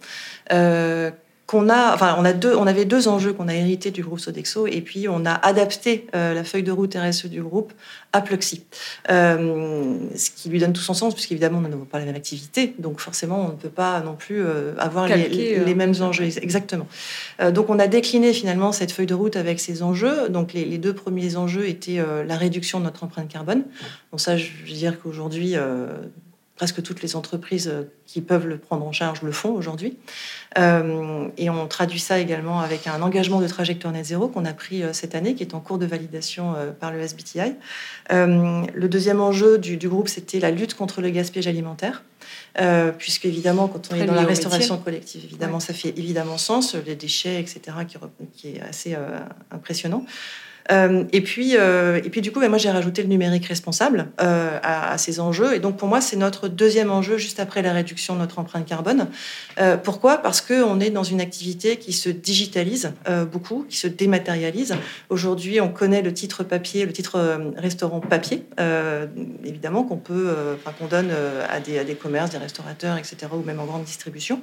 qu'on 1.47 1.69
a, 1.69 1.93
enfin, 1.93 2.17
on 2.19 2.25
a 2.25 2.33
deux, 2.33 2.55
on 2.55 2.67
avait 2.67 2.85
deux 2.85 3.09
enjeux 3.09 3.33
qu'on 3.33 3.49
a 3.49 3.55
hérités 3.55 3.91
du 3.91 4.03
groupe 4.03 4.21
Sodexo, 4.21 4.67
et 4.67 4.81
puis 4.81 5.09
on 5.09 5.27
a 5.27 5.33
adapté 5.33 6.07
euh, 6.15 6.35
la 6.35 6.45
feuille 6.45 6.63
de 6.63 6.73
route 6.73 6.95
RSE 6.95 7.27
du 7.27 7.43
groupe 7.43 7.73
à 8.13 8.21
Pluxy, 8.21 8.65
euh, 9.11 9.97
ce 10.15 10.31
qui 10.31 10.49
lui 10.49 10.61
donne 10.61 10.73
tout 10.73 10.83
son 10.83 10.95
sens, 10.95 11.15
puisqu'évidemment, 11.15 11.61
nous 11.61 11.69
n'avons 11.69 11.85
pas 11.85 11.99
la 11.99 12.05
même 12.05 12.15
activité, 12.15 12.75
donc 12.79 13.01
forcément, 13.01 13.47
on 13.47 13.49
ne 13.49 13.57
peut 13.57 13.69
pas 13.69 14.01
non 14.01 14.15
plus 14.15 14.43
euh, 14.43 14.75
avoir 14.79 15.09
les, 15.09 15.75
mêmes 15.75 15.95
enjeux. 16.01 16.25
Exactement. 16.25 16.87
donc, 17.51 17.71
on 17.71 17.79
a 17.79 17.87
décliné 17.87 18.33
finalement 18.33 18.73
cette 18.73 18.93
feuille 18.93 19.07
de 19.07 19.15
route 19.15 19.37
avec 19.37 19.59
ces 19.59 19.83
enjeux. 19.83 20.29
Donc, 20.29 20.53
les, 20.53 20.79
deux 20.79 20.93
premiers 20.93 21.37
enjeux 21.37 21.67
étaient 21.67 22.01
la 22.27 22.37
réduction 22.37 22.79
de 22.79 22.85
notre 22.85 23.05
empreinte 23.05 23.29
carbone. 23.29 23.65
Donc, 24.11 24.21
ça, 24.21 24.37
je 24.37 24.49
veux 24.67 24.73
dire 24.73 25.01
qu'aujourd'hui, 25.01 25.57
presque 26.63 26.81
toutes 26.85 27.03
les 27.03 27.17
entreprises 27.17 27.67
euh, 27.67 27.93
qui 28.07 28.21
peuvent 28.21 28.47
le 28.47 28.57
prendre 28.57 28.87
en 28.87 28.93
charge 28.93 29.23
le 29.23 29.33
font 29.33 29.49
aujourd'hui. 29.49 29.97
Euh, 30.59 31.27
et 31.37 31.51
on 31.51 31.67
traduit 31.67 31.99
ça 31.99 32.21
également 32.21 32.61
avec 32.61 32.87
un 32.87 33.03
engagement 33.03 33.41
de 33.41 33.49
trajectoire 33.49 33.93
net 33.93 34.05
zéro 34.05 34.29
qu'on 34.29 34.45
a 34.45 34.53
pris 34.53 34.85
euh, 34.85 34.93
cette 34.93 35.17
année, 35.17 35.35
qui 35.35 35.43
est 35.43 35.55
en 35.55 35.59
cours 35.59 35.79
de 35.79 35.87
validation 35.87 36.55
par 36.79 36.93
le 36.93 37.01
SBTI. 37.01 37.55
le 38.11 38.87
deuxième 38.87 39.21
enjeu 39.21 39.59
du, 39.59 39.89
groupe, 39.89 40.07
c'était 40.07 40.39
la 40.39 40.53
lutte 40.53 40.75
contre 40.75 41.01
le 41.01 41.11
gaspillage 41.11 41.49
alimentaire. 41.49 42.05
puisque 42.97 43.25
évidemment, 43.25 43.67
quand 43.67 43.89
on 43.91 43.97
est 43.97 44.05
dans 44.05 44.15
la 44.15 44.25
restauration 44.25 44.79
collective, 44.79 45.25
évidemment, 45.25 45.59
ça 45.59 45.75
fait 45.75 45.93
évidemment 45.99 46.39
sens, 46.39 46.77
les 46.77 46.95
déchets, 46.95 47.41
etc., 47.41 47.61
qui, 47.89 47.97
qui 48.37 48.57
est 48.57 48.61
assez 48.61 48.97
impressionnant. 49.51 50.05
Euh, 50.71 51.05
et 51.13 51.21
puis, 51.21 51.57
euh, 51.57 52.01
et 52.05 52.11
puis 52.11 52.21
du 52.21 52.31
coup, 52.31 52.41
ben, 52.41 52.49
moi 52.49 52.59
j'ai 52.59 52.71
rajouté 52.71 53.03
le 53.03 53.09
numérique 53.09 53.47
responsable 53.47 54.09
euh, 54.21 54.59
à, 54.63 54.97
ces 54.99 55.21
enjeux. 55.21 55.55
Et 55.55 55.59
donc 55.59 55.77
pour 55.77 55.89
moi, 55.89 56.01
c'est 56.01 56.17
notre 56.17 56.49
deuxième 56.49 56.91
enjeu 56.91 57.17
juste 57.17 57.41
après 57.41 57.63
la 57.63 57.73
réduction 57.73 58.15
de 58.15 58.21
notre 58.21 58.39
empreinte 58.39 58.67
carbone. 58.67 59.09
pourquoi? 59.83 60.19
Parce 60.19 60.41
que 60.41 60.63
on 60.63 60.81
est 60.81 60.91
dans 60.91 61.03
une 61.03 61.21
activité 61.21 61.77
qui 61.77 61.93
se 61.93 62.09
digitalise 62.09 62.93
beaucoup, 63.33 63.67
qui 63.69 63.77
se 63.77 63.87
dématérialise. 63.87 64.75
Aujourd'hui, 65.09 65.61
on 65.61 65.69
connaît 65.69 66.03
le 66.03 66.13
titre 66.13 66.45
papier, 66.45 66.87
le 66.87 66.93
titre 66.93 67.41
restaurant 67.57 68.01
papier, 68.01 68.45
évidemment 69.45 69.85
qu'on 69.85 69.97
peut, 69.97 70.35
qu'on 70.79 70.87
donne 70.87 71.11
à 71.49 71.61
des, 71.61 71.79
à 71.79 71.85
des 71.85 71.95
commerces, 71.95 72.31
des 72.31 72.39
restaurateurs, 72.39 72.97
etc., 72.97 73.17
ou 73.33 73.43
même 73.43 73.61
en 73.61 73.67
grande 73.67 73.85
distribution. 73.85 74.41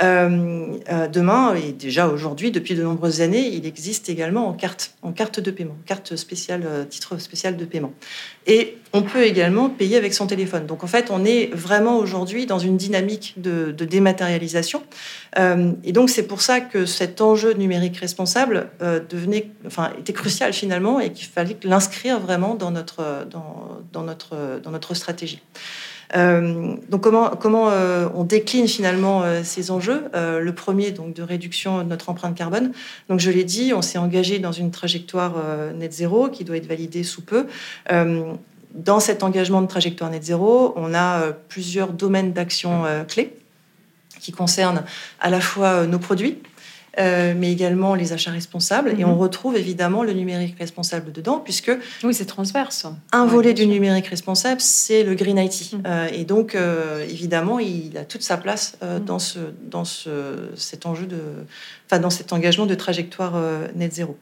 Demain, 0.00 1.54
et 1.54 1.72
déjà 1.72 2.08
aujourd'hui, 2.08 2.50
depuis 2.50 2.74
de 2.74 2.82
nombreuses 2.82 3.20
années, 3.20 3.48
il 3.48 3.66
existe 3.66 4.08
également 4.08 4.48
en 4.48 4.52
carte, 4.52 4.92
en 5.02 5.12
carte 5.12 5.40
de 5.40 5.50
paiement, 5.50 5.76
carte 5.86 6.16
spéciale, 6.16 6.62
euh, 6.66 6.84
titre 6.84 7.18
spécial 7.18 7.56
de 7.56 7.64
paiement. 7.64 7.92
Et 8.46 8.78
on 8.92 9.02
peut 9.02 9.24
également 9.24 9.68
payer 9.68 9.96
avec 9.96 10.14
son 10.14 10.26
téléphone. 10.26 10.66
Donc 10.66 10.84
en 10.84 10.86
fait, 10.86 11.10
on 11.10 11.24
est 11.24 11.50
vraiment 11.54 11.98
aujourd'hui 11.98 12.46
dans 12.46 12.58
une 12.58 12.76
dynamique 12.76 13.34
de, 13.36 13.72
dématérialisation. 13.72 14.82
Euh, 15.38 15.72
et 15.84 15.92
donc 15.92 16.10
c'est 16.10 16.26
pour 16.26 16.40
ça 16.40 16.60
que 16.60 16.86
cet 16.86 17.20
enjeu 17.20 17.52
numérique 17.54 17.96
responsable 17.98 18.70
euh, 18.82 19.00
devenait, 19.08 19.50
enfin, 19.66 19.92
était 19.98 20.12
crucial 20.12 20.52
finalement 20.52 21.00
et 21.00 21.12
qu'il 21.12 21.26
fallait 21.26 21.56
l'inscrire 21.62 22.20
vraiment 22.20 22.54
dans 22.54 22.70
notre, 22.70 23.26
dans, 23.30 23.78
dans, 23.92 24.02
notre, 24.02 24.60
dans 24.62 24.70
notre 24.70 24.94
stratégie. 24.94 25.42
Euh, 26.14 26.74
donc 26.88 27.02
comment, 27.02 27.70
euh, 27.70 28.08
on 28.14 28.24
décline 28.24 28.68
finalement 28.68 29.22
euh, 29.22 29.42
ces 29.42 29.70
enjeux 29.70 30.04
Le 30.14 30.50
premier, 30.52 30.92
donc 30.92 31.14
de 31.14 31.22
réduction 31.22 31.78
de 31.78 31.84
notre 31.84 32.08
empreinte 32.08 32.36
carbone. 32.36 32.72
Donc 33.08 33.20
je 33.20 33.30
l'ai 33.30 33.44
dit, 33.44 33.72
on 33.74 33.82
s'est 33.82 33.98
engagé 33.98 34.38
dans 34.38 34.52
une 34.52 34.70
trajectoire 34.70 35.34
net 35.74 35.92
zéro 35.92 36.28
qui 36.28 36.44
doit 36.44 36.56
être 36.56 36.66
validée 36.66 37.02
sous 37.02 37.22
peu. 37.22 37.46
dans 38.74 39.00
cet 39.00 39.22
engagement 39.22 39.62
de 39.62 39.66
trajectoire 39.66 40.10
net 40.10 40.22
zéro, 40.22 40.72
on 40.76 40.94
a 40.94 41.32
plusieurs 41.48 41.92
domaines 41.92 42.32
d'action 42.32 42.84
clés 43.08 43.34
qui 44.20 44.32
concernent 44.32 44.82
à 45.20 45.30
la 45.30 45.40
fois 45.40 45.86
nos 45.86 45.98
produits, 45.98 46.38
euh, 46.98 47.34
mais 47.36 47.52
également 47.52 47.94
les 47.94 48.12
achats 48.12 48.30
responsables. 48.30 48.94
Et 48.98 49.04
on 49.04 49.14
mhm. 49.14 49.18
retrouve 49.18 49.56
évidemment 49.56 50.02
le 50.02 50.12
numérique 50.12 50.56
responsable 50.58 51.12
dedans, 51.12 51.40
puisque... 51.40 51.72
Oui, 52.02 52.14
c'est 52.14 52.24
transverse. 52.24 52.86
Un 53.12 53.26
volet 53.26 53.54
du 53.54 53.66
numérique 53.66 54.06
responsable, 54.06 54.60
c'est 54.60 55.04
le 55.04 55.14
Green 55.14 55.38
IT. 55.38 55.72
Mhm. 55.72 55.82
Euh, 55.86 56.08
et 56.12 56.24
donc, 56.24 56.54
euh, 56.54 57.04
évidemment, 57.04 57.58
il 57.58 57.96
a 57.98 58.04
toute 58.04 58.22
sa 58.22 58.36
place 58.36 58.76
mhm. 58.82 59.04
dans, 59.04 59.18
ce, 59.18 59.38
dans 59.70 59.84
ce, 59.84 60.10
cet 60.56 60.86
enjeu 60.86 61.06
de... 61.06 61.20
Enfin, 61.86 62.00
dans 62.00 62.10
cet 62.10 62.32
engagement 62.32 62.66
de 62.66 62.74
trajectoire 62.74 63.34
net 63.76 63.92
zéro. 63.92 64.16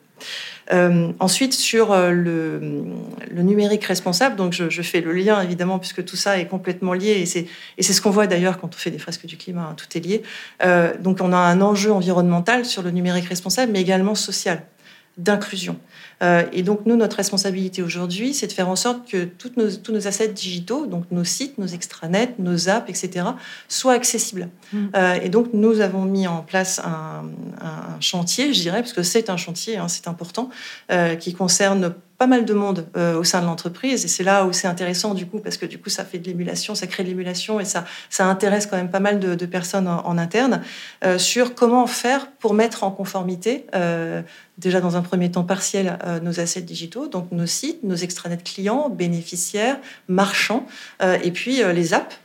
Euh, 0.72 1.12
ensuite, 1.20 1.52
sur 1.52 1.92
euh, 1.92 2.10
le, 2.10 3.42
numérique 3.42 3.84
responsable, 3.84 4.36
donc 4.36 4.52
je, 4.52 4.82
fais 4.82 5.00
le 5.00 5.12
lien 5.12 5.42
évidemment 5.42 5.78
puisque 5.78 6.04
tout 6.04 6.16
ça 6.16 6.38
est 6.38 6.46
complètement 6.46 6.94
lié 6.94 7.10
et 7.20 7.26
c'est, 7.26 7.46
et 7.76 7.82
c'est 7.82 7.92
ce 7.92 8.00
qu'on 8.00 8.10
voit 8.10 8.26
d'ailleurs 8.26 8.58
quand 8.58 8.68
on 8.68 8.78
fait 8.78 8.90
des 8.90 8.98
fresques 8.98 9.26
du 9.26 9.36
climat, 9.36 9.68
hein, 9.70 9.74
tout 9.76 9.86
est 9.96 10.00
lié. 10.00 10.22
Euh, 10.62 10.94
donc 10.98 11.18
on 11.20 11.32
a 11.32 11.36
un 11.36 11.60
enjeu 11.60 11.92
environnemental 11.92 12.64
sur 12.64 12.82
le 12.82 12.90
numérique 12.90 13.26
responsable, 13.26 13.72
mais 13.72 13.80
également 13.80 14.14
social, 14.14 14.62
d'inclusion. 15.16 15.78
Euh, 16.22 16.44
et 16.52 16.62
donc, 16.62 16.86
nous, 16.86 16.96
notre 16.96 17.16
responsabilité 17.16 17.82
aujourd'hui, 17.82 18.34
c'est 18.34 18.46
de 18.46 18.52
faire 18.52 18.68
en 18.68 18.76
sorte 18.76 19.08
que 19.08 19.24
toutes 19.24 19.56
nos, 19.56 19.70
tous 19.70 19.92
nos 19.92 20.06
assets 20.08 20.28
digitaux, 20.28 20.86
donc 20.86 21.04
nos 21.10 21.24
sites, 21.24 21.58
nos 21.58 21.66
extranets, 21.66 22.34
nos 22.38 22.68
apps, 22.68 22.88
etc., 22.88 23.26
soient 23.68 23.92
accessibles. 23.92 24.48
Mm. 24.72 24.86
Euh, 24.96 25.14
et 25.22 25.28
donc, 25.28 25.48
nous 25.52 25.80
avons 25.80 26.04
mis 26.04 26.26
en 26.26 26.42
place 26.42 26.80
un, 26.80 27.24
un 27.60 28.00
chantier, 28.00 28.52
je 28.52 28.60
dirais, 28.60 28.80
parce 28.80 28.92
que 28.92 29.02
c'est 29.02 29.30
un 29.30 29.36
chantier, 29.36 29.76
hein, 29.76 29.88
c'est 29.88 30.08
important, 30.08 30.50
euh, 30.90 31.14
qui 31.14 31.34
concerne 31.34 31.94
pas 32.24 32.28
mal 32.28 32.46
de 32.46 32.54
monde 32.54 32.86
euh, 32.96 33.18
au 33.18 33.24
sein 33.24 33.42
de 33.42 33.44
l'entreprise 33.44 34.06
et 34.06 34.08
c'est 34.08 34.24
là 34.24 34.46
où 34.46 34.52
c'est 34.54 34.66
intéressant 34.66 35.12
du 35.12 35.26
coup 35.26 35.40
parce 35.40 35.58
que 35.58 35.66
du 35.66 35.78
coup 35.78 35.90
ça 35.90 36.06
fait 36.06 36.18
de 36.18 36.26
l'émulation, 36.26 36.74
ça 36.74 36.86
crée 36.86 37.02
de 37.02 37.08
l'émulation 37.10 37.60
et 37.60 37.66
ça, 37.66 37.84
ça 38.08 38.24
intéresse 38.24 38.66
quand 38.66 38.78
même 38.78 38.90
pas 38.90 38.98
mal 38.98 39.20
de, 39.20 39.44
personnes 39.44 39.86
en, 39.86 40.16
interne 40.16 40.62
euh, 41.04 41.18
sur 41.18 41.54
comment 41.54 41.86
faire 41.86 42.32
pour 42.32 42.54
mettre 42.54 42.82
en 42.82 42.90
conformité 42.90 43.66
euh, 43.74 44.22
déjà 44.56 44.80
dans 44.80 44.96
un 44.96 45.02
premier 45.02 45.30
temps 45.30 45.44
partiel 45.44 45.98
nos 46.22 46.40
assets 46.40 46.62
digitaux, 46.62 47.08
donc 47.08 47.30
nos 47.32 47.44
sites, 47.44 47.82
nos 47.82 47.96
extranets 47.96 48.38
clients, 48.38 48.88
bénéficiaires, 48.88 49.78
marchands 50.06 50.64
et 51.02 51.32
puis 51.32 51.60
les 51.74 51.92
apps 51.92 52.16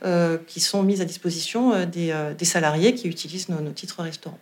qui 0.46 0.60
sont 0.60 0.84
mises 0.84 1.00
à 1.00 1.04
disposition 1.04 1.84
des, 1.86 2.44
salariés 2.44 2.94
qui 2.94 3.08
utilisent 3.08 3.48
nos, 3.48 3.60
nos 3.60 3.72
titres 3.72 4.00
restaurants. 4.02 4.38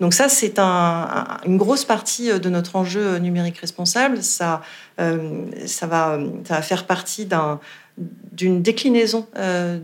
Donc 0.00 0.12
ça, 0.14 0.28
c'est 0.28 0.58
une 0.58 1.56
grosse 1.56 1.84
partie 1.84 2.30
euh, 2.30 2.38
de 2.38 2.48
notre 2.48 2.76
enjeu 2.76 3.14
euh, 3.14 3.18
numérique 3.18 3.58
responsable. 3.58 4.22
Ça, 4.22 4.62
euh, 5.00 5.46
ça, 5.66 5.86
va, 5.86 6.18
faire 6.62 6.86
partie 6.86 7.26
d'une 7.96 8.62
déclinaison 8.62 9.28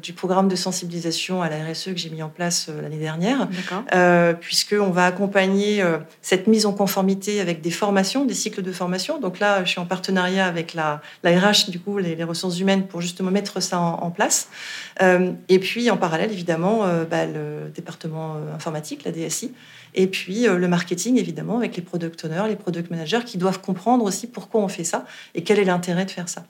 du 0.03 0.13
programme 0.13 0.49
de 0.49 0.57
sensibilisation 0.57 1.43
à 1.43 1.49
la 1.49 1.65
RSE 1.65 1.85
que 1.85 1.97
j'ai 1.97 2.11
mis 2.11 2.23
en 2.23 2.29
place 2.29 2.69
l'année 2.83 2.99
dernière, 2.99 3.49
euh, 3.95 4.33
puisqu'on 4.33 4.91
va 4.91 5.07
accompagner 5.07 5.85
cette 6.21 6.49
mise 6.49 6.67
en 6.67 6.73
conformité 6.73 7.41
avec 7.41 7.61
des 7.61 7.71
formations, 7.71 8.25
des 8.25 8.35
cycles 8.35 8.63
de 8.63 8.73
formation. 8.73 9.21
Donc 9.21 9.39
là, 9.39 9.63
je 9.65 9.71
suis 9.71 9.79
en 9.79 9.87
partenariat 9.87 10.47
avec 10.47 10.75
la, 10.75 11.01
la 11.23 11.39
RH, 11.39 11.71
du 11.71 11.79
coup, 11.79 11.99
les, 11.99 12.25
ressources 12.25 12.59
humaines, 12.59 12.89
pour 12.89 13.01
justement 13.01 13.31
mettre 13.31 13.61
ça 13.63 13.79
en, 13.79 14.11
place. 14.11 14.49
et 15.01 15.59
puis, 15.61 15.89
en 15.89 15.97
parallèle, 15.97 16.33
évidemment, 16.33 16.85
bah, 17.09 17.27
le 17.27 17.71
département 17.73 18.35
informatique, 18.53 19.05
la 19.05 19.13
DSI, 19.13 19.53
et 19.95 20.07
puis 20.07 20.47
euh, 20.47 20.57
le 20.57 20.69
marketing, 20.69 21.19
évidemment, 21.19 21.59
avec 21.59 21.77
les 21.77 21.83
product 21.83 22.25
owners, 22.25 22.49
les 22.49 22.57
product 22.57 22.91
managers, 22.91 23.21
qui 23.25 23.39
doivent 23.39 23.61
comprendre 23.61 24.05
aussi 24.05 24.27
pourquoi 24.27 24.61
on 24.61 24.69
fait 24.69 24.85
ça 24.85 25.05
et 25.35 25.43
quel 25.43 25.59
est 25.59 25.65
l'intérêt 25.65 26.05
de 26.05 26.11
faire 26.11 26.29
ça. 26.29 26.45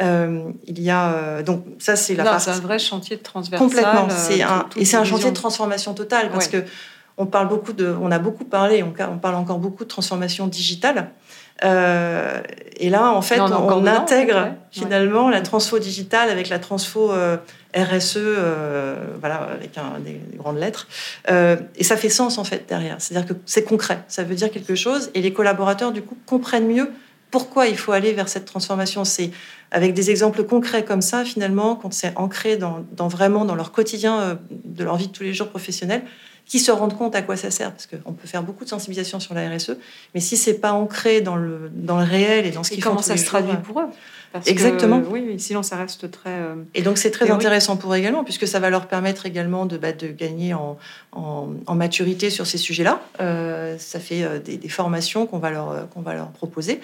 Euh, 0.00 0.50
il 0.66 0.80
y 0.80 0.90
a 0.90 1.12
euh, 1.12 1.42
donc 1.42 1.64
ça 1.78 1.96
c'est 1.96 2.14
la 2.14 2.38
C'est 2.38 2.50
un 2.50 2.60
vrai 2.60 2.78
chantier 2.78 3.16
de 3.16 3.22
transversal. 3.22 3.68
Complètement. 3.68 4.08
C'est 4.08 4.42
un 4.42 4.66
et 4.76 4.84
c'est 4.84 4.96
un 4.96 5.04
chantier 5.04 5.30
de 5.30 5.36
transformation 5.36 5.94
totale 5.94 6.30
parce 6.30 6.48
que 6.48 6.64
on 7.20 7.26
parle 7.26 7.48
beaucoup 7.48 7.72
de, 7.72 7.94
on 8.00 8.12
a 8.12 8.20
beaucoup 8.20 8.44
parlé, 8.44 8.84
on, 8.84 8.94
on 9.12 9.18
parle 9.18 9.34
encore 9.34 9.58
beaucoup 9.58 9.82
de 9.82 9.88
transformation 9.88 10.46
digitale. 10.46 11.10
Euh, 11.64 12.40
et 12.76 12.90
là, 12.90 13.10
en 13.10 13.22
fait, 13.22 13.40
on, 13.40 13.86
intègre 13.86 14.54
finalement 14.70 15.28
la 15.28 15.40
transfo 15.40 15.78
digitale 15.78 16.30
avec 16.30 16.48
la 16.48 16.58
transfo 16.58 17.10
euh, 17.10 17.36
RSE, 17.76 18.16
euh, 18.18 18.94
voilà, 19.18 19.48
avec 19.52 19.76
un, 19.76 19.98
des, 19.98 20.20
grandes 20.36 20.58
lettres. 20.58 20.86
et 21.28 21.84
ça 21.84 21.96
fait 21.96 22.08
sens 22.08 22.38
en 22.38 22.44
fait 22.44 22.68
derrière. 22.68 22.96
C'est-à-dire 22.98 23.28
que 23.28 23.38
c'est 23.44 23.64
concret. 23.64 24.04
Ça 24.08 24.22
veut 24.22 24.36
dire 24.36 24.50
quelque 24.50 24.74
chose. 24.74 25.10
Et 25.14 25.20
les 25.20 25.32
collaborateurs, 25.32 25.92
du 25.92 26.02
coup, 26.02 26.16
comprennent 26.26 26.68
mieux 26.68 26.90
pourquoi 27.30 27.66
il 27.66 27.76
faut 27.76 27.92
aller 27.92 28.12
vers 28.12 28.28
cette 28.28 28.44
transformation. 28.44 29.04
C'est 29.04 29.30
avec 29.70 29.92
des 29.94 30.10
exemples 30.10 30.44
concrets 30.44 30.84
comme 30.84 31.02
ça, 31.02 31.24
finalement, 31.24 31.76
quand 31.76 31.92
c'est 31.92 32.16
ancré 32.16 32.56
dans, 32.56 32.84
dans, 32.92 33.08
vraiment 33.08 33.44
dans 33.44 33.54
leur 33.54 33.70
quotidien 33.70 34.38
de 34.50 34.84
leur 34.84 34.96
vie 34.96 35.08
de 35.08 35.12
tous 35.12 35.24
les 35.24 35.34
jours 35.34 35.48
professionnels, 35.48 36.02
qui 36.48 36.58
se 36.58 36.70
rendent 36.70 36.96
compte 36.96 37.14
à 37.14 37.20
quoi 37.20 37.36
ça 37.36 37.50
sert, 37.50 37.70
parce 37.70 37.86
qu'on 37.86 38.14
peut 38.14 38.26
faire 38.26 38.42
beaucoup 38.42 38.64
de 38.64 38.70
sensibilisation 38.70 39.20
sur 39.20 39.34
la 39.34 39.48
RSE, 39.50 39.76
mais 40.14 40.20
si 40.20 40.38
c'est 40.38 40.54
pas 40.54 40.72
ancré 40.72 41.20
dans 41.20 41.36
le, 41.36 41.70
dans 41.74 41.98
le 41.98 42.04
réel 42.04 42.46
et 42.46 42.50
dans 42.50 42.64
ce 42.64 42.70
qu'ils 42.70 42.82
font 42.82 42.90
comment 42.90 43.02
ça 43.02 43.18
se 43.18 43.26
traduit 43.26 43.56
pour 43.62 43.80
eux? 43.80 43.88
Exactement. 44.46 45.02
oui, 45.10 45.38
sinon 45.38 45.62
ça 45.62 45.76
reste 45.76 46.10
très. 46.10 46.30
Euh, 46.30 46.54
et 46.74 46.82
donc 46.82 46.98
c'est 46.98 47.10
très 47.10 47.30
intéressant 47.30 47.76
pour 47.76 47.92
eux 47.94 47.96
également, 47.96 48.24
puisque 48.24 48.46
ça 48.46 48.60
va 48.60 48.70
leur 48.70 48.86
permettre 48.86 49.26
également 49.26 49.66
de, 49.66 49.78
bah, 49.78 49.92
de 49.92 50.08
gagner 50.08 50.54
en, 50.54 50.78
en, 51.12 51.74
maturité 51.74 52.30
sur 52.30 52.46
ces 52.46 52.58
sujets-là. 52.58 53.00
Euh, 53.20 53.76
ça 53.78 54.00
fait 54.00 54.22
euh, 54.22 54.38
des, 54.38 54.68
formations 54.68 55.26
qu'on 55.26 55.38
va 55.38 55.50
leur 55.50 55.88
qu'on 55.90 56.02
va 56.02 56.14
leur 56.14 56.30
proposer. 56.30 56.80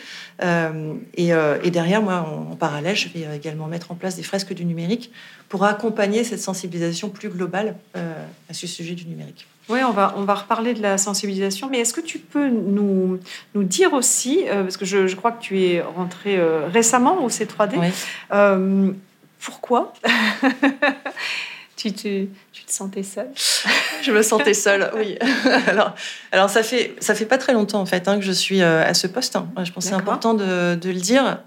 Et, 1.16 1.28
et, 1.28 1.70
derrière, 1.70 2.02
moi, 2.02 2.26
en, 2.26 2.52
en, 2.52 2.56
parallèle, 2.56 2.96
je 2.96 3.08
vais 3.08 3.26
également 3.36 3.66
mettre 3.66 3.92
en 3.92 3.94
place 3.94 4.16
des 4.16 4.22
fresques 4.22 4.54
du 4.54 4.64
numérique 4.64 5.12
pour 5.48 5.64
accompagner 5.64 6.24
cette 6.24 6.40
sensibilisation 6.40 7.10
plus 7.10 7.28
globale 7.28 7.76
à 7.94 8.54
ce 8.54 8.66
sujet 8.66 8.94
du 8.94 9.06
numérique. 9.06 9.46
Oui, 9.70 9.78
on 9.82 9.92
va, 9.92 10.14
on 10.16 10.24
va 10.24 10.34
reparler 10.34 10.74
de 10.74 10.82
la 10.82 10.98
sensibilisation, 10.98 11.70
mais 11.70 11.78
est-ce 11.78 11.94
que 11.94 12.02
tu 12.02 12.18
peux 12.18 12.48
nous, 12.48 13.18
nous 13.54 13.64
dire 13.64 13.94
aussi, 13.94 14.44
euh, 14.46 14.62
parce 14.62 14.76
que 14.76 14.84
je, 14.84 15.06
je, 15.06 15.16
crois 15.16 15.32
que 15.32 15.40
tu 15.40 15.62
es 15.62 15.80
rentré 15.80 16.36
euh, 16.36 16.68
récemment 16.68 17.24
au 17.24 17.30
C3D, 17.30 17.90
euh, 18.32 18.92
pourquoi 19.40 19.94
tu, 21.76 21.94
tu, 21.94 22.28
tu, 22.52 22.64
te 22.64 22.70
sentais 22.70 23.02
seule 23.02 23.30
Je 24.02 24.12
me 24.12 24.20
sentais 24.20 24.52
seule, 24.52 24.90
oui. 24.96 25.16
alors, 25.66 25.94
alors 26.30 26.50
ça 26.50 26.62
fait 26.62 26.94
ça 27.00 27.14
fait 27.14 27.24
pas 27.24 27.38
très 27.38 27.54
longtemps 27.54 27.80
en 27.80 27.86
fait 27.86 28.06
hein, 28.06 28.18
que 28.18 28.24
je 28.24 28.32
suis 28.32 28.60
à 28.60 28.92
ce 28.92 29.06
poste. 29.06 29.36
Hein. 29.36 29.48
Je 29.64 29.72
pense 29.72 29.84
que 29.84 29.90
c'est 29.90 29.96
important 29.96 30.34
de, 30.34 30.74
de, 30.74 30.90
le 30.90 31.00
dire. 31.00 31.38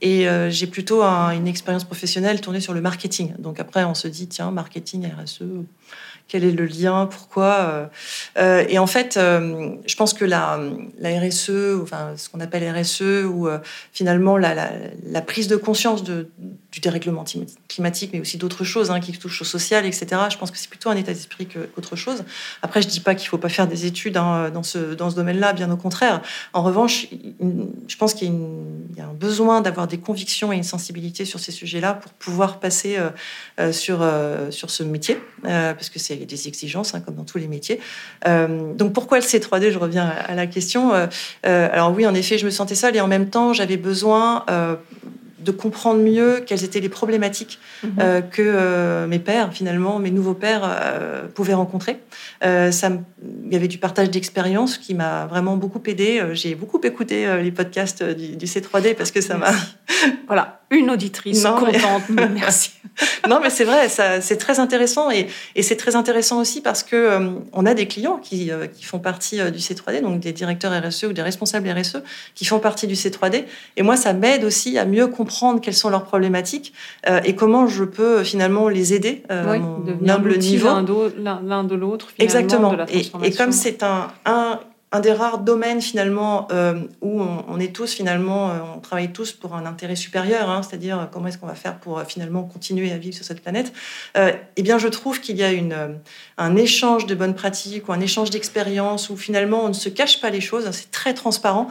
et 0.00 0.26
j'ai 0.48 0.66
plutôt 0.66 1.02
une 1.02 1.46
expérience 1.46 1.84
professionnelle 1.84 2.40
tournée 2.40 2.60
sur 2.60 2.72
le 2.72 2.80
marketing. 2.80 3.34
Donc 3.38 3.60
après, 3.60 3.84
on 3.84 3.94
se 3.94 4.08
dit 4.08 4.26
tiens, 4.26 4.50
marketing, 4.50 5.06
RSE 5.22 5.42
quel 6.28 6.44
est 6.44 6.52
le 6.52 6.66
lien, 6.66 7.06
pourquoi. 7.06 7.54
Euh, 7.54 7.86
euh, 8.38 8.64
et 8.68 8.78
en 8.78 8.86
fait, 8.86 9.16
euh, 9.16 9.76
je 9.86 9.94
pense 9.96 10.12
que 10.12 10.24
la, 10.24 10.58
la 10.98 11.20
RSE, 11.20 11.80
enfin 11.82 12.14
ce 12.16 12.28
qu'on 12.28 12.40
appelle 12.40 12.68
RSE, 12.68 13.24
ou 13.26 13.48
finalement 13.92 14.36
la, 14.36 14.54
la, 15.04 15.22
prise 15.22 15.48
de 15.48 15.56
conscience 15.56 16.02
de, 16.02 16.28
du 16.76 16.80
dérèglement 16.80 17.24
climatique, 17.68 18.10
mais 18.12 18.20
aussi 18.20 18.36
d'autres 18.36 18.62
choses 18.62 18.90
hein, 18.90 19.00
qui 19.00 19.12
touchent 19.12 19.40
au 19.40 19.46
social, 19.46 19.86
etc. 19.86 20.06
Je 20.30 20.36
pense 20.36 20.50
que 20.50 20.58
c'est 20.58 20.68
plutôt 20.68 20.90
un 20.90 20.96
état 20.96 21.14
d'esprit 21.14 21.46
qu'autre 21.46 21.96
chose. 21.96 22.22
Après, 22.60 22.82
je 22.82 22.86
dis 22.86 23.00
pas 23.00 23.14
qu'il 23.14 23.30
faut 23.30 23.38
pas 23.38 23.48
faire 23.48 23.66
des 23.66 23.86
études 23.86 24.18
hein, 24.18 24.50
dans 24.50 24.62
ce, 24.62 24.92
dans 24.92 25.08
ce 25.08 25.16
domaine-là, 25.16 25.54
bien 25.54 25.70
au 25.70 25.78
contraire. 25.78 26.20
En 26.52 26.62
revanche, 26.62 27.06
je 27.88 27.96
pense 27.96 28.12
qu'il 28.12 28.28
y, 28.28 29.00
a 29.00 29.06
un 29.06 29.14
besoin 29.14 29.62
d'avoir 29.62 29.86
des 29.86 29.96
convictions 29.96 30.52
et 30.52 30.56
une 30.56 30.64
sensibilité 30.64 31.24
sur 31.24 31.40
ces 31.40 31.50
sujets-là 31.50 31.94
pour 31.94 32.12
pouvoir 32.12 32.60
passer 32.60 32.98
sur, 33.72 34.06
sur 34.50 34.68
ce 34.68 34.82
métier, 34.82 35.18
parce 35.42 35.88
que 35.88 35.98
c'est 35.98 36.16
des 36.16 36.46
exigences, 36.46 36.94
hein, 36.94 37.00
comme 37.00 37.14
dans 37.14 37.24
tous 37.24 37.38
les 37.38 37.48
métiers. 37.48 37.80
Euh, 38.26 38.74
donc 38.74 38.92
pourquoi 38.92 39.18
le 39.18 39.24
C3D 39.24 39.70
Je 39.70 39.78
reviens 39.78 40.06
à 40.06 40.34
la 40.34 40.46
question. 40.46 40.92
Euh, 40.94 41.06
euh, 41.46 41.68
alors 41.72 41.92
oui, 41.92 42.06
en 42.06 42.14
effet, 42.14 42.38
je 42.38 42.44
me 42.44 42.50
sentais 42.50 42.74
seule 42.74 42.96
et 42.96 43.00
en 43.00 43.08
même 43.08 43.30
temps, 43.30 43.52
j'avais 43.52 43.76
besoin 43.76 44.44
de 45.46 45.52
comprendre 45.52 46.00
mieux 46.00 46.42
quelles 46.44 46.64
étaient 46.64 46.80
les 46.80 46.88
problématiques 46.88 47.58
mhm. 47.82 48.22
que 48.30 49.06
mes 49.06 49.18
pères, 49.18 49.52
finalement, 49.52 49.98
mes 49.98 50.10
nouveaux 50.10 50.34
pères, 50.34 50.68
pouvaient 51.34 51.54
rencontrer. 51.54 52.00
ça, 52.42 52.90
il 53.44 53.52
y 53.52 53.56
avait 53.56 53.68
du 53.68 53.78
partage 53.78 54.10
d'expériences 54.10 54.76
qui 54.76 54.94
m'a 54.94 55.26
vraiment 55.26 55.56
beaucoup 55.56 55.80
aidé. 55.86 56.22
J'ai 56.32 56.54
beaucoup 56.54 56.80
écouté 56.82 57.26
les 57.42 57.52
podcasts 57.52 58.02
du, 58.02 58.36
du, 58.36 58.46
C3D 58.46 58.94
parce 58.94 59.10
que 59.10 59.20
ça 59.20 59.36
m'a... 59.36 59.52
voilà, 60.26 60.55
une 60.70 60.90
auditrice 60.90 61.44
contente, 61.44 62.02
merci. 62.34 62.72
non, 63.28 63.40
mais 63.42 63.50
c'est 63.50 63.64
vrai, 63.64 63.88
c'est 63.88 64.36
très 64.36 64.58
intéressant 64.58 65.10
et, 65.10 65.28
et 65.54 65.62
c'est 65.62 65.76
très 65.76 65.96
intéressant 65.96 66.40
aussi 66.40 66.60
parce 66.60 66.82
que 66.82 66.96
euh, 66.96 67.30
on 67.52 67.66
a 67.66 67.74
des 67.74 67.86
clients 67.86 68.18
qui, 68.18 68.50
euh, 68.50 68.66
qui 68.66 68.84
font 68.84 68.98
partie 68.98 69.40
euh, 69.40 69.50
du 69.50 69.58
C3D, 69.58 70.00
donc 70.00 70.20
des 70.20 70.32
directeurs 70.32 70.72
RSE 70.72 71.04
ou 71.04 71.12
des 71.12 71.22
responsables 71.22 71.68
RSE 71.68 71.98
qui 72.34 72.44
font 72.44 72.58
partie 72.58 72.86
du 72.86 72.94
C3D. 72.94 73.44
Et 73.76 73.82
moi, 73.82 73.96
ça 73.96 74.12
m'aide 74.12 74.44
aussi 74.44 74.78
à 74.78 74.84
mieux 74.84 75.06
comprendre 75.06 75.60
quelles 75.60 75.74
sont 75.74 75.90
leurs 75.90 76.04
problématiques 76.04 76.72
et 77.24 77.34
comment 77.34 77.66
je 77.66 77.84
peux 77.84 78.24
finalement 78.24 78.68
les 78.68 78.94
aider 78.94 79.22
mon 79.30 79.84
humble 80.08 80.38
niveau. 80.38 80.68
L'un 81.18 81.64
de 81.64 81.74
l'autre, 81.74 82.08
Exactement. 82.18 82.74
et, 82.88 83.10
et, 83.22 83.32
comme 83.32 83.52
c'est 83.52 83.82
un, 83.82 84.08
un 84.24 84.60
un 84.96 85.00
des 85.00 85.12
rares 85.12 85.40
domaines 85.40 85.82
finalement 85.82 86.48
euh, 86.50 86.80
où 87.02 87.20
on, 87.20 87.60
est 87.60 87.74
tous 87.74 87.92
finalement, 87.92 88.50
euh, 88.50 88.58
on 88.76 88.80
travaille 88.80 89.12
tous 89.12 89.32
pour 89.32 89.54
un 89.54 89.66
intérêt 89.66 89.94
supérieur, 89.94 90.48
hein, 90.48 90.62
c'est-à-dire 90.62 90.98
euh, 90.98 91.04
comment 91.10 91.28
est-ce 91.28 91.36
qu'on 91.36 91.46
va 91.46 91.54
faire 91.54 91.78
pour 91.78 92.02
finalement 92.04 92.44
continuer 92.44 92.90
à 92.92 92.96
vivre 92.96 93.14
sur 93.14 93.24
cette 93.24 93.42
planète. 93.42 93.72
eh 94.14 94.62
bien, 94.62 94.78
je 94.78 94.88
trouve 94.88 95.20
qu'il 95.20 95.36
y 95.36 95.42
a 95.42 95.52
une, 95.52 95.98
un 96.38 96.56
échange 96.56 97.04
de 97.04 97.14
bonnes 97.14 97.34
pratiques 97.34 97.88
ou 97.88 97.92
un 97.92 98.00
échange 98.00 98.30
d'expériences 98.30 99.10
où 99.10 99.16
finalement 99.16 99.64
on 99.64 99.68
ne 99.68 99.74
se 99.74 99.90
cache 99.90 100.20
pas 100.20 100.30
les 100.30 100.40
choses, 100.40 100.68
c'est 100.72 100.90
très 100.90 101.12
transparent 101.12 101.68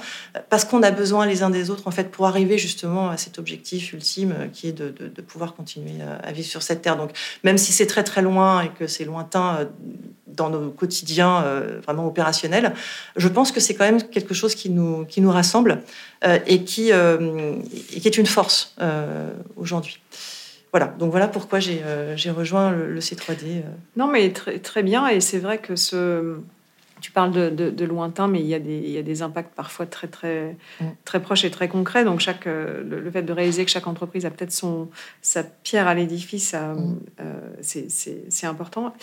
parce 0.49 0.63
qu'on 0.65 0.83
a 0.83 0.91
besoin 0.91 1.25
les 1.25 1.41
uns 1.41 1.49
des 1.49 1.69
autres 1.71 1.87
en 1.87 1.91
fait 1.91 2.11
pour 2.11 2.27
arriver 2.27 2.57
justement 2.57 3.09
à 3.09 3.17
cet 3.17 3.39
objectif 3.39 3.93
ultime 3.93 4.35
qui 4.53 4.67
est 4.67 4.73
de 4.73 5.21
pouvoir 5.21 5.55
continuer 5.55 5.95
à 6.23 6.31
vivre 6.31 6.47
sur 6.47 6.61
cette 6.61 6.81
terre. 6.83 6.97
Donc, 6.97 7.11
même 7.43 7.57
si 7.57 7.71
c'est 7.71 7.87
très 7.87 8.03
très 8.03 8.21
loin 8.21 8.61
et 8.61 8.69
que 8.69 8.85
c'est 8.87 9.05
lointain 9.05 9.67
dans 10.27 10.49
nos 10.49 10.69
quotidiens 10.69 11.43
euh, 11.43 11.79
vraiment 11.83 12.07
opérationnels, 12.07 12.73
je 13.15 13.27
pense 13.27 13.51
que 13.51 13.59
c'est 13.59 13.75
quand 13.75 13.85
même 13.85 14.01
quelque 14.01 14.33
chose 14.33 14.55
qui 14.55 14.69
nous, 14.69 15.05
qui 15.05 15.21
nous 15.21 15.31
rassemble 15.31 15.81
euh, 16.23 16.39
et, 16.47 16.63
qui, 16.63 16.91
euh, 16.91 17.55
et 17.93 17.99
qui 17.99 18.07
est 18.07 18.17
une 18.17 18.25
force 18.25 18.75
aujourd'hui. 19.55 19.99
Voilà, 20.71 20.87
donc 20.99 21.11
voilà 21.11 21.29
pourquoi 21.29 21.59
j'ai 21.59 22.31
rejoint 22.31 22.71
le, 22.71 22.99
C3D. 22.99 23.61
Non, 23.95 24.07
mais 24.07 24.31
très, 24.33 24.59
très 24.59 24.83
bien, 24.83 25.07
et 25.07 25.21
c'est 25.21 25.39
vrai 25.39 25.59
que 25.59 25.77
ce, 25.77 26.35
tu 26.99 27.11
parles 27.11 27.31
de, 27.31 27.49
de, 27.49 27.85
lointain, 27.85 28.27
mais 28.27 28.41
il 28.41 28.45
y, 28.45 28.53
a 28.53 28.59
des, 28.59 28.79
il 28.79 28.89
y, 28.89 28.97
a 28.97 29.01
des, 29.01 29.21
impacts 29.21 29.55
parfois 29.55 29.85
très, 29.85 30.07
très, 30.07 30.57
mm. 30.81 30.85
très 31.05 31.21
proches 31.21 31.45
et 31.45 31.51
très 31.51 31.69
concrets. 31.69 32.03
Donc, 32.03 32.19
chaque, 32.19 32.43
le, 32.43 33.09
fait 33.09 33.21
de 33.21 33.31
réaliser 33.31 33.63
que 33.63 33.71
chaque 33.71 33.87
entreprise 33.87 34.25
a 34.25 34.31
peut-être 34.31 34.51
son, 34.51 34.89
sa 35.21 35.43
pierre 35.43 35.87
à 35.87 35.93
l'édifice, 35.93 36.53
mm. 36.53 36.97
c'est 37.61 38.47
important 38.47 38.93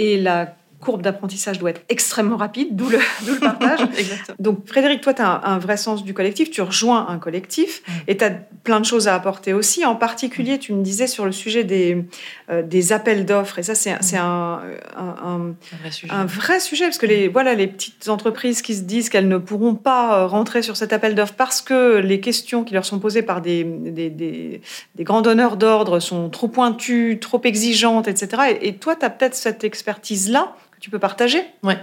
et 0.00 0.16
la 0.16 0.56
courbe 0.80 1.02
d'apprentissage 1.02 1.58
doit 1.58 1.70
être 1.70 1.82
extrêmement 1.88 2.36
rapide, 2.36 2.74
d'où 2.74 2.88
le, 2.88 2.98
le, 3.26 3.38
partage. 3.38 3.80
Donc, 4.38 4.66
Frédéric, 4.66 5.02
toi, 5.02 5.14
tu 5.14 5.22
as 5.22 5.42
un, 5.44 5.58
vrai 5.58 5.76
sens 5.76 6.04
du 6.04 6.14
collectif, 6.14 6.50
tu 6.50 6.62
rejoins 6.62 7.06
un 7.08 7.18
collectif 7.18 7.82
mm. 7.86 7.92
et 8.08 8.16
tu 8.16 8.24
as 8.24 8.30
plein 8.64 8.80
de 8.80 8.86
choses 8.86 9.06
à 9.06 9.14
apporter 9.14 9.52
aussi. 9.52 9.84
En 9.84 9.94
particulier, 9.94 10.58
tu 10.58 10.72
me 10.72 10.82
disais 10.82 11.06
sur 11.06 11.26
le 11.26 11.32
sujet 11.32 11.64
des, 11.64 12.04
euh, 12.50 12.62
des 12.62 12.92
appels 12.92 13.26
d'offres, 13.26 13.58
et 13.58 13.62
ça, 13.62 13.74
c'est 13.74 13.92
mm. 13.92 14.16
un, 14.16 14.60
un, 14.96 15.54
vrai 15.80 15.90
sujet. 15.90 16.12
un, 16.12 16.24
vrai 16.24 16.60
sujet. 16.60 16.84
parce 16.86 16.98
que 16.98 17.06
les, 17.06 17.28
voilà, 17.28 17.54
les 17.54 17.66
petites 17.66 18.08
entreprises 18.08 18.62
qui 18.62 18.74
se 18.74 18.82
disent 18.82 19.10
qu'elles 19.10 19.28
ne 19.28 19.38
pourront 19.38 19.74
pas 19.74 20.20
euh, 20.20 20.26
rentrer 20.26 20.62
sur 20.62 20.76
cet 20.76 20.92
appel 20.92 21.14
d'offres 21.14 21.34
parce 21.36 21.60
que 21.60 21.98
les 21.98 22.20
questions 22.20 22.64
qui 22.64 22.72
leur 22.72 22.86
sont 22.86 22.98
posées 22.98 23.22
par 23.22 23.42
des, 23.42 23.64
des, 23.64 24.08
des, 24.08 24.62
des 24.94 25.04
grands 25.04 25.22
donneurs 25.22 25.58
d'ordre 25.58 26.00
sont 26.00 26.30
trop 26.30 26.48
pointues, 26.48 27.18
trop 27.20 27.40
exigeantes, 27.44 28.08
etc. 28.08 28.56
Et, 28.62 28.68
et 28.68 28.76
toi, 28.76 28.96
tu 28.96 29.04
as 29.04 29.10
peut-être 29.10 29.34
cette 29.34 29.62
expertise-là 29.62 30.54
tu 30.80 30.88
peux 30.88 30.98
partager 30.98 31.42
Oui, 31.62 31.74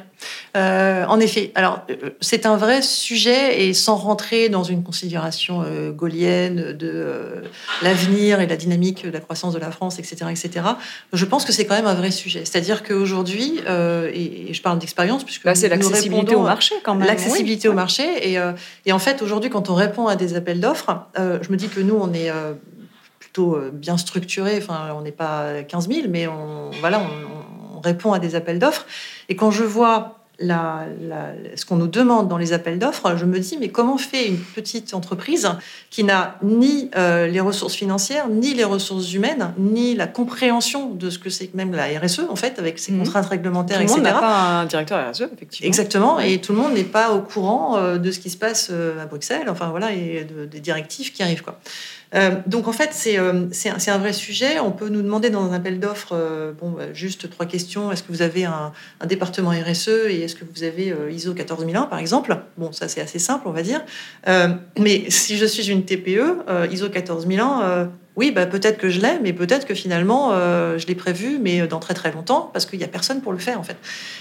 euh, 0.55 1.05
en 1.05 1.19
effet. 1.19 1.51
Alors, 1.53 1.81
euh, 1.91 2.09
c'est 2.19 2.47
un 2.47 2.57
vrai 2.57 2.81
sujet 2.81 3.61
et 3.61 3.73
sans 3.75 3.95
rentrer 3.95 4.49
dans 4.49 4.63
une 4.63 4.83
considération 4.83 5.63
euh, 5.63 5.91
gaulienne 5.91 6.73
de 6.73 7.43
l'avenir 7.83 8.41
et 8.41 8.47
la 8.47 8.55
dynamique 8.55 9.05
de 9.05 9.11
la 9.11 9.19
croissance 9.19 9.53
de 9.53 9.59
la 9.59 9.69
France, 9.69 9.99
etc., 9.99 10.25
etc. 10.31 10.65
Je 11.13 11.25
pense 11.25 11.45
que 11.45 11.51
c'est 11.51 11.65
quand 11.65 11.75
même 11.75 11.85
un 11.85 11.93
vrai 11.93 12.09
sujet. 12.09 12.43
C'est-à-dire 12.43 12.81
qu'aujourd'hui, 12.81 13.59
et, 13.67 14.51
je 14.51 14.61
parle 14.63 14.79
d'expérience 14.79 15.23
puisque 15.23 15.43
bah, 15.43 15.53
c'est 15.53 15.69
l'accessibilité 15.69 16.33
au 16.33 16.41
marché 16.41 16.73
quand 16.83 16.95
même. 16.95 17.07
L'accessibilité 17.07 17.67
au 17.67 17.73
marché 17.73 18.03
et, 18.31 18.39
et, 18.85 18.91
en 18.91 18.99
fait 18.99 19.21
aujourd'hui, 19.21 19.51
quand 19.51 19.69
on 19.69 19.75
répond 19.75 20.07
à 20.07 20.15
des 20.15 20.35
appels 20.35 20.59
d'offres, 20.59 21.05
je 21.15 21.51
me 21.51 21.55
dis 21.55 21.67
que 21.67 21.81
nous, 21.81 21.95
on 21.95 22.13
est 22.13 22.31
plutôt 23.19 23.59
bien 23.71 23.97
structuré. 23.97 24.57
Enfin, 24.57 24.89
on 24.97 25.01
n'est 25.01 25.11
pas 25.11 25.61
15 25.67 25.87
000, 25.87 26.07
mais 26.09 26.25
on, 26.27 26.71
voilà, 26.81 26.99
on, 26.99 27.36
on 27.77 27.81
répond 27.81 28.13
à 28.13 28.19
des 28.19 28.35
appels 28.35 28.59
d'offres. 28.59 28.85
Et 29.29 29.35
quand 29.35 29.51
je 29.51 29.63
vois 29.63 30.17
ce 30.39 31.65
qu'on 31.65 31.77
nous 31.77 31.87
demande 31.87 32.27
dans 32.27 32.37
les 32.37 32.53
appels 32.53 32.77
d'offres, 32.77 33.15
je 33.17 33.25
me 33.25 33.39
dis, 33.39 33.57
mais 33.59 33.69
comment 33.69 33.97
fait 33.97 34.27
une 34.27 34.37
petite 34.37 34.93
entreprise 34.93 35.49
qui 35.89 36.03
n'a 36.03 36.37
ni 36.43 36.91
euh, 36.95 37.27
les 37.27 37.39
ressources 37.39 37.73
financières, 37.73 38.29
ni 38.29 38.53
les 38.53 38.63
ressources 38.63 39.13
humaines, 39.13 39.53
ni 39.57 39.95
la 39.95 40.05
compréhension 40.05 40.91
de 40.91 41.09
ce 41.09 41.17
que 41.17 41.29
c'est 41.29 41.53
même 41.55 41.73
la 41.73 41.85
RSE, 41.99 42.21
en 42.29 42.35
fait, 42.35 42.59
avec 42.59 42.77
ses 42.77 42.91
mhm. 42.91 42.99
contraintes 42.99 43.25
réglementaires, 43.25 43.81
etc. 43.81 43.95
Tout 43.95 44.03
le 44.03 44.11
monde 44.11 44.13
n'a 44.13 44.19
pas 44.19 44.59
un 44.61 44.65
directeur 44.65 45.11
RSE, 45.11 45.21
effectivement. 45.33 45.67
Exactement, 45.67 46.19
et 46.19 46.39
tout 46.39 46.53
le 46.53 46.59
monde 46.59 46.73
n'est 46.73 46.83
pas 46.83 47.13
au 47.13 47.21
courant 47.21 47.77
euh, 47.77 47.97
de 47.97 48.11
ce 48.11 48.19
qui 48.19 48.29
se 48.29 48.37
passe 48.37 48.69
euh, 48.71 49.01
à 49.01 49.07
Bruxelles, 49.07 49.49
enfin 49.49 49.69
voilà, 49.69 49.91
et 49.93 50.27
des 50.51 50.59
directives 50.59 51.11
qui 51.11 51.23
arrivent, 51.23 51.43
quoi. 51.43 51.59
Euh, 52.15 52.35
donc 52.45 52.67
en 52.67 52.71
fait, 52.71 52.95
euh, 53.17 53.47
c'est 53.51 53.69
un, 53.69 53.93
un, 53.93 53.97
vrai 53.97 54.13
sujet. 54.13 54.59
On 54.59 54.71
peut 54.71 54.89
nous 54.89 55.01
demander 55.01 55.29
dans 55.29 55.43
un 55.43 55.53
appel 55.53 55.79
d'offres, 55.79 56.13
euh, 56.13 56.53
bon, 56.53 56.71
bah, 56.71 56.93
juste 56.93 57.29
trois 57.29 57.45
questions. 57.45 57.91
Est-ce 57.91 58.03
que 58.03 58.11
vous 58.11 58.21
avez 58.21 58.45
un, 58.45 58.71
un 58.99 59.05
département 59.05 59.51
RSE 59.51 59.89
et 60.09 60.21
est-ce 60.21 60.35
que 60.35 60.45
vous 60.45 60.63
avez 60.63 60.93
ISO 61.11 61.33
14001 61.33 61.83
par 61.83 61.99
exemple? 61.99 62.37
Bon, 62.57 62.71
ça 62.71 62.87
c'est 62.87 63.01
assez 63.01 63.19
simple, 63.19 63.47
on 63.47 63.51
va 63.51 63.61
dire. 63.61 63.83
mais 64.79 65.09
si 65.09 65.37
je 65.37 65.45
suis 65.45 65.69
une 65.69 65.83
TPE, 65.83 66.45
ISO 66.71 66.89
14001 66.89 67.89
oui, 68.17 68.31
bah, 68.31 68.47
peut-être 68.47 68.79
que 68.79 68.89
je 68.89 68.99
l'ai, 68.99 69.19
mais 69.21 69.31
peut-être 69.31 69.67
que 69.67 69.75
finalement, 69.75 70.31
euh, 70.31 70.79
je 70.79 70.87
l'ai 70.87 70.95
prévu, 70.95 71.37
mais 71.39 71.67
dans 71.67 71.77
très 71.77 71.93
très 71.93 72.11
longtemps, 72.11 72.49
parce 72.51 72.65
qu'il 72.65 72.79
n'y 72.79 72.83
a 72.83 72.87
personne 72.87 73.21
pour 73.21 73.31
le 73.31 73.37
faire, 73.37 73.59
en 73.59 73.63
fait. 73.63 73.77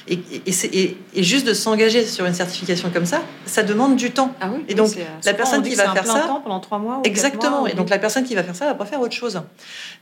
Et, 0.06 0.20
et, 0.46 0.96
et, 1.14 1.22
juste 1.22 1.46
de 1.46 1.54
s'engager 1.54 2.04
sur 2.04 2.26
une 2.26 2.34
certification 2.34 2.90
comme 2.90 3.06
ça, 3.06 3.22
ça 3.46 3.62
demande 3.62 3.96
du 3.96 4.10
temps. 4.10 4.34
Ah 4.42 4.50
oui, 4.52 4.64
et 4.68 4.74
donc, 4.74 4.90
la 5.24 5.32
personne 5.32 5.62
qui 5.62 5.74
va 5.74 5.94
faire 5.94 6.06
ça. 6.06 6.20
Temps 6.20 6.42
pendant 6.42 6.60
trois 6.60 6.78
mois. 6.78 7.00
exactement. 7.04 7.66
et 7.66 7.72
donc, 7.72 7.88
la 7.88 7.98
personne 7.98 8.24
qui 8.24 8.34
va 8.34 8.42
faire 8.42 8.54
ça 8.54 8.66
va 8.66 8.74
pas 8.74 8.84
faire 8.84 9.00
autre 9.00 9.14
chose. 9.14 9.40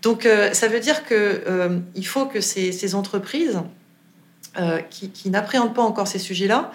Donc, 0.02 0.26
euh, 0.26 0.52
ça 0.52 0.66
veut 0.66 0.80
dire 0.80 1.06
qu'il 1.06 1.16
euh, 1.16 1.78
il 1.94 2.06
faut 2.06 2.26
que 2.26 2.40
ces, 2.40 2.72
ces 2.72 2.96
entreprises 2.96 3.60
qui, 4.88 5.10
qui 5.10 5.30
n'appréhendent 5.30 5.74
pas 5.74 5.82
encore 5.82 6.06
ces 6.06 6.20
sujets-là 6.20 6.70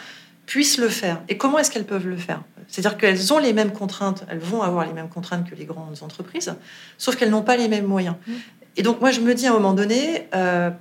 puissent 0.49 0.79
le 0.79 0.89
faire. 0.89 1.21
Et 1.29 1.37
comment 1.37 1.59
est-ce 1.59 1.69
qu'elles 1.69 1.85
peuvent 1.85 2.07
le 2.07 2.17
faire? 2.17 2.41
C'est-à-dire 2.67 2.97
qu'elles 2.97 3.31
ont 3.31 3.37
les 3.37 3.53
mêmes 3.53 3.71
contraintes, 3.71 4.25
elles 4.29 4.39
vont 4.39 4.63
avoir 4.63 4.83
les 4.83 4.93
mêmes 4.93 5.07
contraintes 5.07 5.47
que 5.47 5.53
les 5.53 5.65
grandes 5.65 6.01
entreprises, 6.01 6.55
sauf 6.97 7.15
qu'elles 7.15 7.29
n'ont 7.29 7.43
pas 7.43 7.55
les 7.55 7.67
mêmes 7.67 7.85
moyens. 7.85 8.15
Mmh. 8.25 8.33
Et 8.77 8.81
donc 8.81 8.99
moi, 8.99 9.11
je 9.11 9.21
me 9.21 9.35
dis 9.35 9.45
à 9.45 9.51
un 9.51 9.53
moment 9.53 9.73
donné, 9.73 10.27
euh, 10.33 10.71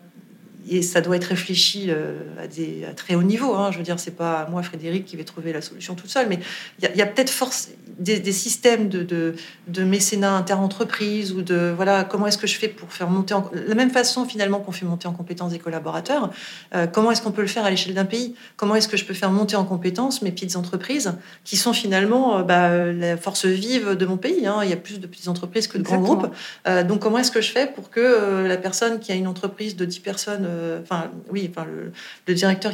et 0.71 0.83
ça 0.83 1.01
doit 1.01 1.17
être 1.17 1.25
réfléchi 1.25 1.87
euh, 1.89 2.19
à, 2.43 2.47
des, 2.47 2.85
à 2.85 2.93
très 2.93 3.15
haut 3.15 3.23
niveau. 3.23 3.55
Hein. 3.55 3.71
Je 3.73 3.79
veux 3.79 3.85
dire, 3.85 3.99
c'est 3.99 4.17
pas 4.17 4.47
moi, 4.51 4.63
Frédéric, 4.63 5.05
qui 5.05 5.17
vais 5.17 5.25
trouver 5.25 5.53
la 5.53 5.63
solution 5.63 5.95
toute 5.95 6.11
seule, 6.11 6.29
mais 6.29 6.39
il 6.81 6.97
y 6.97 7.03
a, 7.03 7.07
peut-être 7.07 7.31
force 7.31 7.69
des, 7.99 8.33
systèmes 8.33 8.89
de, 8.89 9.03
de, 9.03 9.35
de 9.67 9.83
mécénat 9.83 10.37
interentreprise 10.37 11.33
ou 11.33 11.43
de 11.43 11.73
voilà 11.75 12.05
comment 12.05 12.27
est-ce 12.27 12.39
que 12.39 12.47
je 12.47 12.57
fais 12.57 12.69
pour 12.69 12.93
faire 12.93 13.11
monter 13.11 13.35
en 13.35 13.51
la 13.53 13.75
même 13.75 13.91
façon 13.91 14.25
finalement 14.25 14.61
qu'on 14.61 14.73
fait 14.73 14.87
monter 14.87 15.09
en 15.09 15.13
compétence 15.13 15.53
des 15.53 15.59
collaborateurs. 15.59 16.31
Euh, 16.75 16.87
comment 16.87 17.11
est-ce 17.11 17.23
qu'on 17.23 17.33
peut 17.33 17.43
le 17.43 17.49
faire 17.49 17.65
à 17.65 17.71
l'échelle 17.71 17.95
d'un 17.95 18.05
pays? 18.05 18.35
Comment 18.57 18.77
est-ce 18.77 18.89
que 18.89 18.97
je 18.97 19.05
peux 19.05 19.15
faire 19.15 19.31
monter 19.31 19.57
en 19.57 19.65
compétence 19.65 20.23
mes 20.23 20.31
petites 20.31 20.57
entreprises 20.57 21.13
qui 21.45 21.57
sont 21.57 21.73
finalement 21.73 22.39
euh, 22.39 22.43
bah, 22.43 22.93
la 22.93 23.17
force 23.17 23.47
vive 23.47 23.97
de 23.97 24.07
mon 24.07 24.17
pays 24.17 24.47
hein. 24.47 24.61
Il 24.63 24.71
y 24.71 24.75
a 24.75 24.77
plus 24.77 25.01
de 25.01 25.07
petites 25.07 25.29
entreprises 25.29 25.67
que 25.67 25.79
de 25.79 25.83
grands 25.83 26.01
groupes. 26.01 26.29
donc 26.87 27.01
comment 27.01 27.19
est-ce 27.19 27.33
que 27.33 27.41
je 27.41 27.51
fais 27.51 27.67
pour 27.67 27.91
que 27.91 28.47
la 28.47 28.57
personne 28.57 29.01
qui 29.01 29.13
a 29.13 29.15
une 29.15 29.27
entreprise 29.27 29.77
de 29.77 29.85
10 29.85 30.01
personnes 30.01 30.47
oui, 31.31 31.51
enfin, 31.51 31.67
le, 32.27 32.35
directeur 32.35 32.73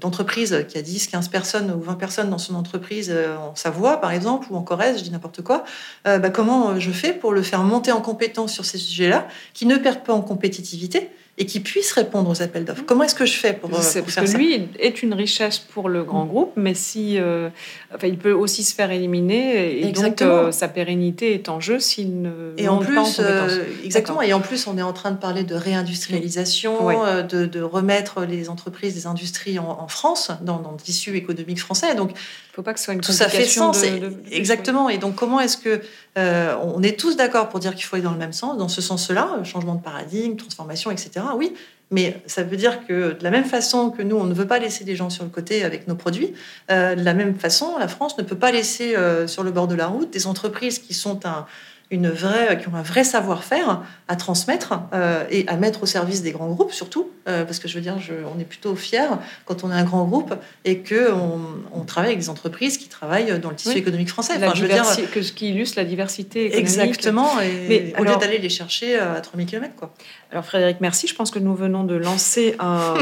d'entreprise 0.00 0.64
qui 0.68 0.78
a 0.78 0.82
10, 0.82 1.08
15 1.08 1.28
personnes 1.28 1.70
ou 1.70 1.80
20 1.80 1.94
personnes 1.94 2.30
dans 2.30 2.38
son 2.38 2.54
entreprise 2.54 3.10
euh, 3.12 3.36
en 3.36 3.54
Savoie, 3.54 4.00
par 4.00 4.12
exemple, 4.12 4.48
ou 4.50 4.56
en 4.56 4.62
Corrèze, 4.62 4.98
je 4.98 5.04
dis 5.04 5.10
n'importe 5.10 5.42
quoi, 5.42 5.64
euh, 6.06 6.18
bah, 6.18 6.30
comment 6.30 6.78
je 6.78 6.90
fais 6.90 7.12
pour 7.12 7.32
le 7.32 7.42
faire 7.42 7.62
monter 7.62 7.92
en 7.92 8.00
compétence 8.00 8.52
sur 8.52 8.64
ces 8.64 8.78
sujets-là, 8.78 9.28
qui 9.54 9.66
ne 9.66 9.76
perdent 9.76 10.04
pas 10.04 10.14
en 10.14 10.22
compétitivité 10.22 11.10
et 11.40 11.46
qui 11.46 11.60
puisse 11.60 11.92
répondre 11.92 12.28
aux 12.28 12.42
appels 12.42 12.66
d'offres. 12.66 12.82
Comment 12.86 13.04
est-ce 13.04 13.14
que 13.14 13.24
je 13.24 13.32
fais 13.32 13.54
pour, 13.54 13.70
euh, 13.70 13.82
pour 13.82 14.14
Parce 14.14 14.32
que 14.32 14.36
lui 14.36 14.68
est 14.78 15.02
une 15.02 15.14
richesse 15.14 15.58
pour 15.58 15.88
le 15.88 16.04
grand 16.04 16.26
groupe, 16.26 16.52
mais 16.54 16.74
si, 16.74 17.18
euh, 17.18 17.48
enfin, 17.94 18.08
il 18.08 18.18
peut 18.18 18.32
aussi 18.32 18.62
se 18.62 18.74
faire 18.74 18.90
éliminer 18.90 19.80
et 19.80 19.90
donc 19.90 20.20
euh, 20.20 20.52
sa 20.52 20.68
pérennité 20.68 21.32
est 21.32 21.48
en 21.48 21.58
jeu 21.58 21.80
s'il 21.80 22.20
ne 22.20 22.52
et 22.58 22.68
en 22.68 22.76
plus, 22.76 22.94
pas 22.94 23.00
en 23.00 23.48
exactement. 23.82 24.20
Et 24.20 24.34
en 24.34 24.40
plus, 24.40 24.66
on 24.66 24.76
est 24.76 24.82
en 24.82 24.92
train 24.92 25.12
de 25.12 25.16
parler 25.16 25.42
de 25.42 25.54
réindustrialisation, 25.54 26.90
de, 27.26 27.46
de, 27.46 27.62
remettre 27.62 28.26
les 28.26 28.50
entreprises, 28.50 28.94
les 28.94 29.06
industries 29.06 29.58
en, 29.58 29.88
France, 29.88 30.30
dans, 30.42 30.58
dans, 30.58 30.72
le 30.72 30.76
tissu 30.76 31.16
économique 31.16 31.60
français. 31.60 31.94
Donc, 31.94 32.10
il 32.10 32.16
ne 32.16 32.54
faut 32.54 32.62
pas 32.62 32.74
que 32.74 32.80
ce 32.80 32.84
soit 32.84 32.94
une 32.94 33.00
tout 33.00 33.12
ça 33.12 33.30
fait 33.30 33.46
sens. 33.46 33.82
exactement. 34.30 34.90
Et 34.90 34.98
donc, 34.98 35.14
comment 35.14 35.40
est-ce 35.40 35.56
que 35.56 35.80
on 36.16 36.82
est 36.82 37.00
tous 37.00 37.16
d'accord 37.16 37.48
pour 37.48 37.60
dire 37.60 37.74
qu'il 37.74 37.86
faut 37.86 37.96
aller 37.96 38.04
dans 38.04 38.12
le 38.12 38.18
même 38.18 38.34
sens, 38.34 38.58
dans 38.58 38.68
ce 38.68 38.82
sens-là, 38.82 39.38
changement 39.44 39.74
de 39.74 39.82
paradigme, 39.82 40.36
transformation, 40.36 40.90
etc 40.90 41.29
oui, 41.36 41.54
mais 41.90 42.22
ça 42.26 42.42
veut 42.42 42.56
dire 42.56 42.86
que 42.86 43.12
de 43.12 43.24
la 43.24 43.30
même 43.30 43.44
façon 43.44 43.90
que 43.90 44.02
nous, 44.02 44.16
on 44.16 44.24
ne 44.24 44.34
veut 44.34 44.46
pas 44.46 44.58
laisser 44.58 44.84
des 44.84 44.94
gens 44.94 45.10
sur 45.10 45.24
le 45.24 45.30
côté 45.30 45.64
avec 45.64 45.88
nos 45.88 45.96
produits, 45.96 46.32
euh, 46.70 46.94
de 46.94 47.02
la 47.02 47.14
même 47.14 47.34
façon, 47.34 47.76
la 47.78 47.88
France 47.88 48.16
ne 48.16 48.22
peut 48.22 48.38
pas 48.38 48.52
laisser 48.52 48.96
euh, 48.96 49.26
sur 49.26 49.42
le 49.42 49.50
bord 49.50 49.66
de 49.66 49.74
la 49.74 49.88
route 49.88 50.10
des 50.12 50.26
entreprises 50.26 50.78
qui 50.78 50.94
sont 50.94 51.26
un, 51.26 51.46
une 51.90 52.08
vraie, 52.08 52.56
qui 52.60 52.68
ont 52.68 52.76
un 52.76 52.82
vrai 52.82 53.02
savoir-faire 53.02 53.82
à 54.06 54.14
transmettre 54.14 54.74
euh, 54.94 55.24
et 55.28 55.44
à 55.48 55.56
mettre 55.56 55.82
au 55.82 55.86
service 55.86 56.22
des 56.22 56.30
grands 56.30 56.48
groupes 56.48 56.72
surtout, 56.72 57.10
euh, 57.26 57.44
parce 57.44 57.58
que 57.58 57.66
je 57.66 57.74
veux 57.74 57.80
dire, 57.80 57.98
je, 57.98 58.12
on 58.32 58.38
est 58.38 58.44
plutôt 58.44 58.76
fiers 58.76 59.08
quand 59.44 59.64
on 59.64 59.72
est 59.72 59.74
un 59.74 59.82
grand 59.82 60.04
groupe 60.04 60.34
et 60.64 60.78
que 60.78 61.10
on, 61.12 61.84
travaille 61.84 62.10
avec 62.10 62.20
des 62.20 62.28
entreprises 62.28 62.78
qui 62.78 62.88
travaillent 62.88 63.40
dans 63.40 63.50
le 63.50 63.56
tissu 63.56 63.76
économique 63.76 64.10
français. 64.10 64.34
Enfin, 64.36 64.52
je 64.54 64.62
veux 64.62 64.68
dire, 64.68 64.84
que 65.12 65.22
ce 65.22 65.32
qui 65.32 65.48
illustre 65.48 65.76
la 65.76 65.84
diversité 65.84 66.46
économique. 66.46 66.68
Exactement, 66.68 67.40
et 67.40 67.66
Mais, 67.68 68.00
au 68.00 68.04
lieu 68.04 68.16
d'aller 68.16 68.38
les 68.38 68.48
chercher 68.48 68.96
à 68.96 69.20
3000 69.20 69.46
km. 69.46 69.74
Quoi. 69.74 69.92
Alors 70.30 70.44
Frédéric, 70.44 70.76
merci. 70.80 71.08
Je 71.08 71.16
pense 71.16 71.32
que 71.32 71.40
nous 71.40 71.54
venons 71.56 71.82
de 71.82 71.96
lancer 71.96 72.56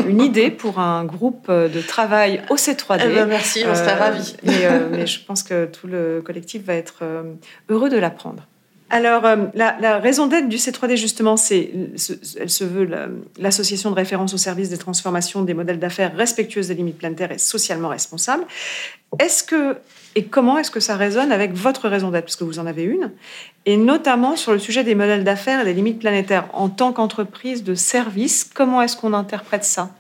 une 0.09 0.22
idée 0.22 0.51
pour 0.51 0.79
un 0.79 1.05
groupe 1.05 1.51
de 1.51 1.81
travail 1.83 2.40
au 2.48 2.57
C3D. 2.57 3.03
Eh 3.05 3.14
ben, 3.14 3.27
merci, 3.27 3.64
on 3.66 3.68
euh, 3.68 3.94
ravis. 3.94 4.37
Mais, 4.44 4.66
mais 4.90 5.07
je 5.07 5.22
pense 5.22 5.42
que 5.42 5.66
tout 5.66 5.87
le 5.87 6.22
collectif 6.24 6.64
va 6.64 6.74
être 6.74 7.03
heureux 7.68 7.90
de 7.90 7.98
l'apprendre. 7.98 8.46
Alors, 8.90 9.27
euh, 9.27 9.37
la, 9.55 9.98
raison 9.98 10.27
d'être 10.27 10.48
du 10.48 10.57
C3D, 10.57 10.96
justement, 10.96 11.37
c'est, 11.37 11.70
elle 12.40 12.48
se 12.48 12.64
veut 12.64 12.88
l'association 13.38 13.90
de 13.90 13.94
référence 13.94 14.33
au 14.33 14.38
service 14.38 14.70
des 14.70 14.79
transformations 14.79 15.42
des 15.42 15.53
modèles 15.53 15.79
d'affaires 15.79 16.16
respectueuses 16.16 16.68
des 16.68 16.74
limites 16.74 16.96
planétaires 16.96 17.31
et 17.31 17.38
socialement 17.38 17.88
responsables. 17.88 18.44
Est-ce 19.18 19.44
que, 19.44 19.77
et 20.14 20.24
comment 20.24 20.59
est-ce 20.59 20.70
que 20.70 20.81
ça 20.81 20.96
résonne 20.96 21.33
avec 21.33 21.53
votre 21.53 21.88
raison 21.88 22.11
d'être, 22.11 22.24
puisque 22.24 22.42
vous 22.42 22.59
en 22.59 22.66
avez 22.66 22.85
une, 22.85 23.12
et 23.66 23.77
notamment 23.77 24.37
sur 24.37 24.53
le 24.53 24.59
sujet 24.59 24.85
des 24.85 24.94
modèles 24.94 25.24
d'affaires 25.24 25.61
et 25.61 25.64
des 25.64 25.74
limites 25.74 25.98
planétaires. 25.98 26.48
En 26.55 26.70
tant 26.70 26.92
qu'entreprise 26.92 27.64
de 27.64 27.74
service, 27.74 28.48
comment 28.55 28.81
est-ce 28.81 28.96
qu'on 28.96 29.12
interprète 29.12 29.64
ça? 29.64 29.90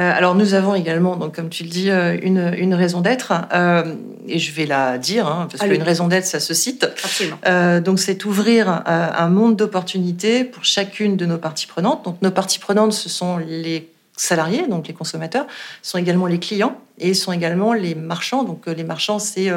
Alors 0.00 0.34
nous 0.34 0.54
avons 0.54 0.74
également, 0.74 1.16
donc 1.16 1.34
comme 1.34 1.50
tu 1.50 1.64
le 1.64 1.68
dis, 1.68 1.90
euh, 1.90 2.16
une, 2.22 2.54
une 2.56 2.74
raison 2.74 3.00
d'être, 3.00 3.32
euh, 3.52 3.94
et 4.26 4.38
je 4.38 4.52
vais 4.52 4.64
la 4.64 4.98
dire, 4.98 5.26
hein, 5.26 5.48
parce 5.50 5.68
qu'une 5.68 5.82
raison 5.82 6.08
d'être, 6.08 6.24
ça 6.24 6.40
se 6.40 6.54
cite. 6.54 6.84
Absolument. 6.84 7.80
donc 7.80 7.98
c'est 7.98 8.24
ouvrir 8.24 8.82
un 8.86 9.28
monde 9.28 9.56
d'opportunités 9.56 10.44
pour 10.44 10.64
chacune 10.64 11.16
de 11.16 11.26
nos 11.26 11.38
parties 11.38 11.66
prenantes. 11.66 12.04
Donc 12.04 12.22
nos 12.22 12.30
parties 12.30 12.58
prenantes, 12.58 12.92
ce 12.92 13.08
sont 13.08 13.38
les 13.38 13.90
salariés, 14.16 14.66
donc 14.68 14.88
les 14.88 14.94
consommateurs, 14.94 15.46
sont 15.82 15.98
également 15.98 16.26
les 16.26 16.38
clients 16.38 16.78
et 17.02 17.14
sont 17.14 17.32
également 17.32 17.72
les 17.72 17.94
marchands. 17.94 18.44
Donc 18.44 18.66
les 18.66 18.84
marchands, 18.84 19.18
c'est 19.18 19.50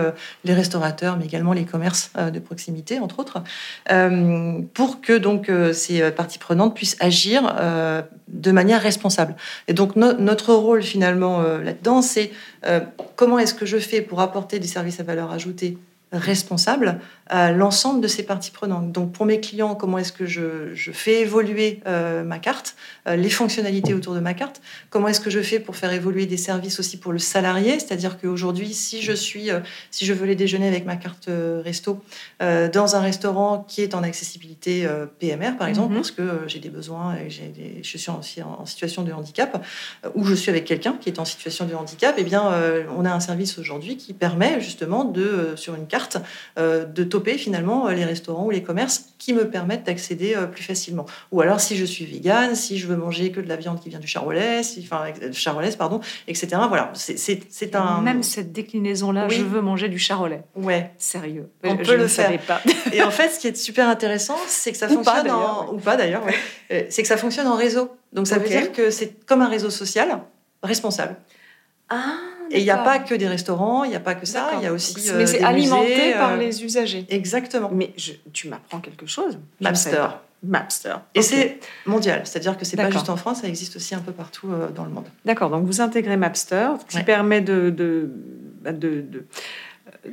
les 0.43 0.53
restaurateurs, 0.53 1.17
mais 1.17 1.25
également 1.25 1.53
les 1.53 1.65
commerces 1.65 2.11
de 2.15 2.39
proximité, 2.39 2.99
entre 2.99 3.19
autres, 3.19 3.43
pour 4.73 5.01
que 5.01 5.17
donc 5.17 5.49
ces 5.73 6.11
parties 6.11 6.39
prenantes 6.39 6.75
puissent 6.75 6.97
agir 6.99 7.53
de 8.27 8.51
manière 8.51 8.81
responsable. 8.81 9.35
Et 9.67 9.73
donc 9.73 9.95
notre 9.95 10.53
rôle 10.53 10.83
finalement 10.83 11.41
euh, 11.41 11.61
là-dedans, 11.61 12.01
c'est 12.01 12.31
euh, 12.65 12.79
comment 13.15 13.39
est-ce 13.39 13.53
que 13.53 13.65
je 13.65 13.77
fais 13.77 14.01
pour 14.01 14.21
apporter 14.21 14.59
des 14.59 14.67
services 14.67 14.99
à 14.99 15.03
valeur 15.03 15.31
ajoutée 15.31 15.77
responsable 16.11 16.99
à 17.27 17.51
l'ensemble 17.51 18.01
de 18.01 18.07
ces 18.07 18.23
parties 18.23 18.51
prenantes. 18.51 18.91
Donc 18.91 19.11
pour 19.11 19.25
mes 19.25 19.39
clients, 19.39 19.73
comment 19.73 19.97
est-ce 19.97 20.13
que 20.13 20.25
je, 20.25 20.91
fais 20.93 21.21
évoluer 21.21 21.81
euh, 21.87 22.23
ma 22.23 22.37
carte, 22.37 22.75
euh, 23.07 23.15
les 23.15 23.29
fonctionnalités 23.29 23.93
autour 23.93 24.13
de 24.13 24.19
ma 24.19 24.33
carte, 24.33 24.61
comment 24.91 25.07
est-ce 25.07 25.19
que 25.19 25.31
je 25.31 25.41
fais 25.41 25.59
pour 25.59 25.75
faire 25.75 25.91
évoluer 25.91 26.27
des 26.27 26.37
services 26.37 26.79
aussi 26.79 26.97
pour 26.97 27.11
le 27.11 27.19
salarié, 27.19 27.79
c'est-à-dire 27.79 28.19
qu'aujourd'hui, 28.19 28.73
si 28.73 29.01
je 29.01 29.11
suis, 29.11 29.49
euh, 29.49 29.59
si 29.89 30.05
je 30.05 30.13
veux 30.13 30.27
les 30.27 30.35
déjeuner 30.35 30.67
avec 30.67 30.85
ma 30.85 30.95
carte 30.97 31.29
resto 31.63 32.01
dans 32.39 32.95
un 32.95 32.99
restaurant 32.99 33.65
qui 33.67 33.81
est 33.81 33.95
en 33.95 34.03
accessibilité 34.03 34.87
PMR 35.19 35.57
par 35.57 35.67
exemple, 35.67 35.91
mhm. 35.91 35.95
parce 35.95 36.11
que 36.11 36.41
j'ai 36.47 36.59
des 36.59 36.69
besoins 36.69 37.15
et 37.15 37.29
je 37.29 37.97
suis 37.97 38.11
en, 38.11 38.21
en, 38.59 38.65
situation 38.65 39.03
de 39.03 39.11
handicap, 39.11 39.65
ou 40.13 40.25
je 40.25 40.33
suis 40.33 40.49
avec 40.49 40.65
quelqu'un 40.65 40.97
qui 40.99 41.09
est 41.09 41.19
en 41.19 41.25
situation 41.25 41.65
de 41.65 41.73
handicap, 41.73 42.15
eh 42.17 42.23
bien 42.23 42.43
on 42.95 43.05
a 43.05 43.11
un 43.11 43.19
service 43.19 43.57
aujourd'hui 43.57 43.97
qui 43.97 44.13
permet 44.13 44.61
justement 44.61 45.05
de 45.05 45.53
sur 45.55 45.75
une 45.75 45.87
carte 45.87 46.17
de 46.57 47.03
toper 47.15 47.37
finalement 47.37 47.87
euh, 47.87 47.93
les 47.93 48.03
restaurants 48.03 48.45
ou 48.45 48.51
les 48.51 48.61
commerces 48.61 49.05
qui 49.19 49.31
me 49.31 49.49
permettent 49.49 49.85
d'accéder 49.85 50.35
euh, 50.35 50.47
plus 50.47 50.63
facilement. 50.63 51.05
Ou 51.31 51.39
alors 51.39 51.61
si 51.61 51.77
je 51.77 51.85
suis 51.85 52.03
végane, 52.03 52.55
si 52.55 52.77
je 52.77 52.87
veux 52.87 52.97
manger 52.97 53.31
que 53.31 53.39
de 53.39 53.47
la 53.47 53.55
viande 53.55 53.79
qui 53.79 53.87
vient 53.87 53.99
du 53.99 54.07
charolais, 54.07 54.61
enfin 54.79 55.05
charolaise 55.31 55.77
pardon, 55.77 56.01
etc. 56.27 56.57
Voilà, 56.67 56.91
c'est 56.93 57.75
un 57.75 58.01
même 58.01 58.21
cette 58.21 58.51
déclinaison 58.51 59.13
là, 59.13 59.29
je 59.29 59.43
veux 59.43 59.61
manger 59.61 59.87
du 59.87 59.97
charolais. 59.97 60.43
Ouais, 60.55 60.91
sérieux. 60.97 61.49
On 61.63 61.77
peut 61.77 61.95
le 61.95 62.07
faire. 62.07 62.37
Pas. 62.45 62.61
Et 62.91 63.01
en 63.01 63.11
fait, 63.11 63.29
ce 63.29 63.39
qui 63.39 63.47
est 63.47 63.55
super 63.55 63.87
intéressant, 63.87 64.37
c'est 64.47 64.73
que 64.73 64.77
ça 64.77 64.89
fonctionne 64.89 65.31
en... 65.31 65.73
ou 65.73 65.77
pas 65.77 65.95
d'ailleurs, 65.95 66.23
c'est 66.89 67.01
que 67.01 67.07
ça 67.07 67.17
fonctionne 67.17 67.47
en 67.47 67.55
réseau. 67.55 67.95
Donc 68.11 68.27
ça 68.27 68.39
veut 68.39 68.49
dire 68.49 68.73
que 68.73 68.89
c'est 68.89 69.25
comme 69.25 69.41
un 69.41 69.47
réseau 69.47 69.69
social 69.69 70.19
responsable. 70.63 71.15
Ah, 71.89 72.17
et 72.51 72.59
il 72.59 72.63
n'y 72.63 72.71
a 72.71 72.77
pas 72.77 72.99
que 72.99 73.15
des 73.15 73.27
restaurants, 73.27 73.83
il 73.83 73.89
n'y 73.89 73.95
a 73.95 73.99
pas 73.99 74.15
que 74.15 74.25
ça, 74.25 74.51
il 74.57 74.63
y 74.63 74.67
a 74.67 74.73
aussi. 74.73 74.95
Mais 75.15 75.25
c'est 75.25 75.43
alimenté 75.43 76.13
par 76.13 76.33
euh, 76.33 76.37
les 76.37 76.63
usagers. 76.63 77.05
Exactement. 77.09 77.69
Mais 77.73 77.93
je, 77.97 78.13
tu 78.33 78.47
m'apprends 78.47 78.79
quelque 78.79 79.05
chose. 79.05 79.39
Mapster. 79.59 80.07
Mapster. 80.43 80.95
Et 81.15 81.21
c'est 81.21 81.59
mondial, 81.85 82.21
c'est-à-dire 82.23 82.57
que 82.57 82.65
c'est 82.65 82.77
pas 82.77 82.91
juste 82.91 83.09
en 83.09 83.17
France, 83.17 83.41
ça 83.41 83.47
existe 83.47 83.75
aussi 83.77 83.95
un 83.95 83.99
peu 83.99 84.11
partout 84.11 84.51
euh, 84.51 84.69
dans 84.69 84.85
le 84.85 84.91
monde. 84.91 85.05
D'accord, 85.25 85.49
donc 85.49 85.65
vous 85.65 85.81
intégrez 85.81 86.17
Mapster, 86.17 86.69
qui 86.87 87.01
permet 87.03 87.41
de, 87.41 87.71
de, 87.71 88.11
bah, 88.61 88.71
de, 88.71 89.01
de 89.01 89.25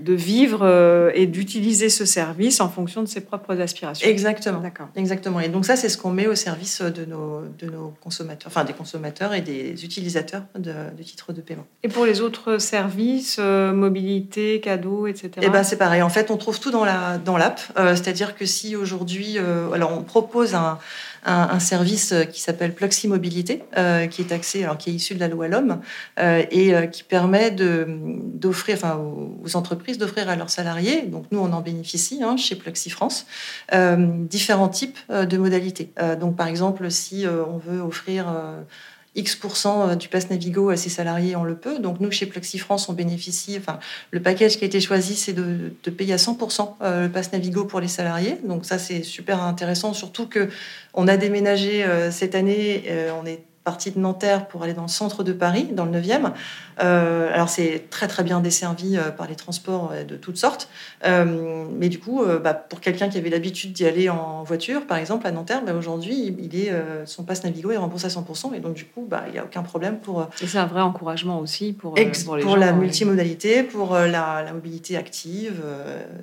de 0.01 0.15
vivre 0.15 0.61
euh, 0.63 1.11
et 1.15 1.27
d'utiliser 1.27 1.89
ce 1.89 2.05
service 2.05 2.61
en 2.61 2.69
fonction 2.69 3.03
de 3.03 3.09
ses 3.09 3.21
propres 3.21 3.61
aspirations. 3.61 4.09
Exactement. 4.09 4.61
D'accord. 4.61 4.89
Exactement. 4.97 5.41
Et 5.41 5.49
donc 5.49 5.65
ça, 5.65 5.77
c'est 5.77 5.89
ce 5.89 5.99
qu'on 5.99 6.11
met 6.11 6.27
au 6.27 6.35
service 6.35 6.81
de 6.83 7.05
nos, 7.05 7.43
de 7.59 7.67
nos 7.67 7.95
consommateurs, 8.01 8.47
enfin 8.47 8.65
des 8.65 8.73
consommateurs 8.73 9.35
et 9.35 9.41
des 9.41 9.85
utilisateurs 9.85 10.43
de, 10.59 10.73
titres 11.03 11.33
de 11.33 11.41
paiement. 11.41 11.67
Et 11.83 11.89
pour 11.89 12.07
les 12.07 12.21
autres 12.21 12.59
services, 12.59 13.37
euh, 13.39 13.73
mobilité, 13.73 14.61
cadeaux, 14.61 15.07
etc. 15.07 15.31
Eh 15.43 15.49
ben 15.49 15.63
c'est 15.63 15.79
pareil. 15.79 16.03
En 16.03 16.09
fait, 16.09 16.31
on 16.31 16.37
trouve 16.37 16.61
tout 16.61 16.71
dans 16.71 16.85
la 16.85 17.19
dans 17.19 17.37
l'app. 17.37 17.61
Euh, 17.79 17.95
c'est-à-dire 17.95 18.35
que 18.35 18.47
si 18.47 18.77
aujourd'hui, 18.77 19.39
alors 19.39 19.93
on 19.93 20.03
propose 20.03 20.55
un 20.55 20.79
un, 21.25 21.59
service 21.61 22.15
qui 22.33 22.41
s'appelle 22.41 22.75
Pluxy 22.75 23.07
Mobilité, 23.07 23.63
euh, 23.77 24.07
qui 24.07 24.23
est 24.23 24.33
axé, 24.33 24.65
alors 24.65 24.79
qui 24.79 24.91
est 24.91 24.95
issu 24.95 25.15
de 25.15 25.21
la 25.21 25.29
loi 25.29 25.49
L'Homme 25.49 25.81
euh, 26.19 26.43
et 26.51 26.75
euh, 26.75 26.87
qui 26.87 27.05
permet 27.05 27.51
d'offrir, 27.51 28.77
enfin, 28.77 28.97
aux, 28.97 29.57
entreprises 29.57 29.99
d'offrir 29.99 30.29
à 30.29 30.37
leurs 30.37 30.51
salariés, 30.51 31.03
donc 31.03 31.27
nous 31.31 31.39
on 31.39 31.53
en 31.53 31.61
bénéficie 31.61 32.23
hein, 32.23 32.37
chez 32.37 32.57
Pluxy 32.57 32.91
France, 32.91 33.27
différents 33.73 34.69
types 34.69 34.99
de 35.11 35.37
modalités. 35.37 35.93
donc 36.21 36.37
par 36.37 36.47
exemple, 36.47 36.91
si 36.91 37.27
on 37.27 37.59
veut 37.59 37.81
offrir 37.81 38.27
X% 39.15 39.91
euh, 39.91 39.95
du 39.95 40.09
pass 40.09 40.31
Navigo 40.31 40.71
à 40.71 40.77
ses 40.77 40.89
salariés, 40.89 41.37
on 41.37 41.45
le 41.45 41.57
peut. 41.57 41.79
Donc 41.79 42.01
nous, 42.01 42.11
chez 42.11 42.27
Plexi 42.27 42.59
France, 42.59 42.89
on 42.89 42.93
bénéficie, 42.93 43.57
enfin, 43.59 43.79
le 44.11 44.21
package 44.21 44.57
qui 44.57 44.65
a 44.65 44.67
été 44.67 44.81
choisi, 44.81 45.17
c'est 45.17 45.33
de, 45.33 45.73
de, 45.83 45.91
payer 45.91 46.15
à 46.15 46.17
100% 46.17 46.75
euh, 46.81 47.05
le 47.05 47.13
pass 47.13 47.33
Navigo 47.33 47.65
pour 47.65 47.81
les 47.81 47.89
salariés. 47.89 48.39
Donc 48.45 48.65
ça, 48.65 48.79
c'est 48.79 49.03
super 49.03 49.43
intéressant, 49.43 49.93
surtout 49.93 50.27
que 50.27 50.49
on 50.95 51.09
a 51.09 51.17
déménagé 51.17 51.85
euh, 51.85 52.11
cette 52.11 52.35
année, 52.35 52.85
on 53.21 53.27
est 53.27 53.43
partie 53.65 53.93
de 53.93 53.99
Nanterre 53.99 54.49
pour 54.49 54.63
aller 54.65 54.75
dans 54.75 54.83
le 54.83 54.89
centre 54.89 55.23
de 55.23 55.33
Paris, 55.33 55.69
dans 55.73 55.85
le 55.85 56.01
9e. 56.01 56.33
Euh, 56.83 57.33
alors 57.33 57.49
c'est 57.49 57.85
très 57.91 58.09
très 58.09 58.25
bien 58.25 58.41
desservi 58.41 58.97
euh, 58.97 59.11
par 59.11 59.29
les 59.29 59.37
transports 59.37 59.91
euh, 59.93 60.05
de 60.05 60.17
toutes 60.17 60.37
sortes. 60.37 60.69
mais 61.05 61.89
du 61.89 61.99
coup, 61.99 62.25
bah, 62.43 62.55
pour 62.55 62.81
quelqu'un 62.81 63.09
qui 63.09 63.19
avait 63.19 63.31
l'habitude 63.31 63.73
d'y 63.73 63.87
aller 63.87 64.09
en 64.09 64.43
voiture, 64.43 64.87
par 64.87 64.99
exemple 64.99 65.27
à 65.27 65.31
Nanterre, 65.31 65.63
bah, 65.65 65.75
aujourd'hui, 65.75 66.35
il 66.39 66.57
est, 66.57 66.73
son 67.07 67.25
passe 67.25 67.45
Navigo 67.45 67.71
est 67.71 67.77
remboursé 67.77 68.07
à 68.07 68.09
100%. 68.09 68.55
Et 68.55 68.61
donc 68.61 68.75
du 68.75 68.85
coup, 68.85 69.07
bah, 69.09 69.25
il 69.29 69.33
n'y 69.33 69.39
a 69.39 69.45
aucun 69.45 69.63
problème 69.63 69.99
pour... 69.99 70.29
Et 70.43 70.47
c'est 70.47 70.59
un 70.59 70.67
vrai 70.67 70.81
encouragement 70.81 71.39
aussi 71.39 71.73
pour, 71.73 71.95
pour, 71.95 72.37
les 72.37 72.43
pour 72.43 72.57
la 72.57 72.73
multimodalité, 72.73 73.63
pour 73.63 73.95
la, 73.95 74.53
mobilité 74.53 74.97
active 74.97 75.63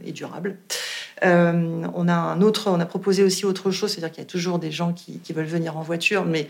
et 0.05 0.11
durable. 0.11 0.57
on 1.23 2.07
a 2.07 2.13
un 2.13 2.41
autre, 2.41 2.69
on 2.69 2.79
a 2.79 2.85
proposé 2.85 3.23
aussi 3.23 3.45
autre 3.45 3.71
chose, 3.71 3.91
c'est-à-dire 3.91 4.11
qu'il 4.11 4.23
y 4.23 4.27
a 4.27 4.29
toujours 4.29 4.59
des 4.59 4.71
gens 4.71 4.93
qui, 4.93 5.19
qui 5.19 5.33
veulent 5.33 5.45
venir 5.45 5.77
en 5.77 5.81
voiture, 5.81 6.25
mais 6.25 6.49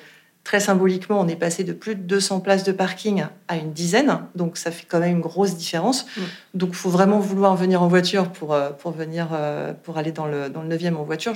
Très 0.49 0.59
symboliquement, 0.59 1.21
on 1.21 1.27
est 1.27 1.35
passé 1.35 1.63
de 1.63 1.73
plus 1.73 1.93
de 1.93 2.01
200 2.01 2.39
places 2.39 2.63
de 2.63 2.71
parking 2.71 3.25
à 3.47 3.57
une 3.57 3.71
dizaine, 3.71 4.21
donc 4.33 4.57
ça 4.57 4.71
fait 4.71 4.87
quand 4.89 4.99
même 4.99 5.17
une 5.17 5.21
grosse 5.21 5.55
différence. 5.55 6.07
Mm. 6.17 6.21
Donc 6.55 6.69
il 6.71 6.75
faut 6.75 6.89
vraiment 6.89 7.19
vouloir 7.19 7.55
venir 7.55 7.83
en 7.83 7.87
voiture 7.87 8.29
pour, 8.29 8.55
euh, 8.55 8.71
pour, 8.71 8.89
venir, 8.89 9.27
euh, 9.31 9.73
pour 9.73 9.99
aller 9.99 10.11
dans 10.11 10.25
le, 10.25 10.49
dans 10.49 10.63
le 10.63 10.75
9e 10.75 10.95
en 10.95 11.03
voiture. 11.03 11.33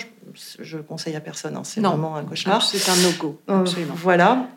Je 0.60 0.78
le 0.78 0.82
conseille 0.82 1.16
à 1.16 1.20
personne, 1.20 1.56
hein. 1.56 1.62
c'est 1.64 1.80
vraiment 1.80 2.16
un 2.16 2.24
cauchemar. 2.24 2.64
C'est 2.64 2.90
un 2.90 2.96
no-go, 2.96 3.40
euh, 3.52 3.60
absolument. 3.60 3.94
voilà. 3.96 4.48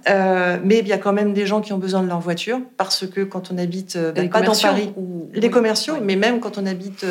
mais 0.65 0.79
il 0.79 0.89
y 0.89 0.93
a 0.95 0.97
quand 0.97 1.13
même 1.13 1.35
des 1.35 1.45
gens 1.45 1.61
qui 1.61 1.75
ont 1.75 1.79
besoin 1.79 2.03
de 2.03 2.09
leur 2.09 2.21
voiture 2.21 2.59
parce 2.79 3.07
que 3.07 3.21
quand 3.21 3.51
on 3.53 3.59
habite 3.59 3.99
bah, 3.99 4.27
pas 4.29 4.41
dans 4.41 4.55
Paris, 4.55 4.91
ou... 4.97 5.29
les 5.35 5.51
commerciaux, 5.51 5.97
mais 6.01 6.17
même 6.17 6.41
quand 6.41 6.57
on 6.57 6.65
habite 6.65 7.05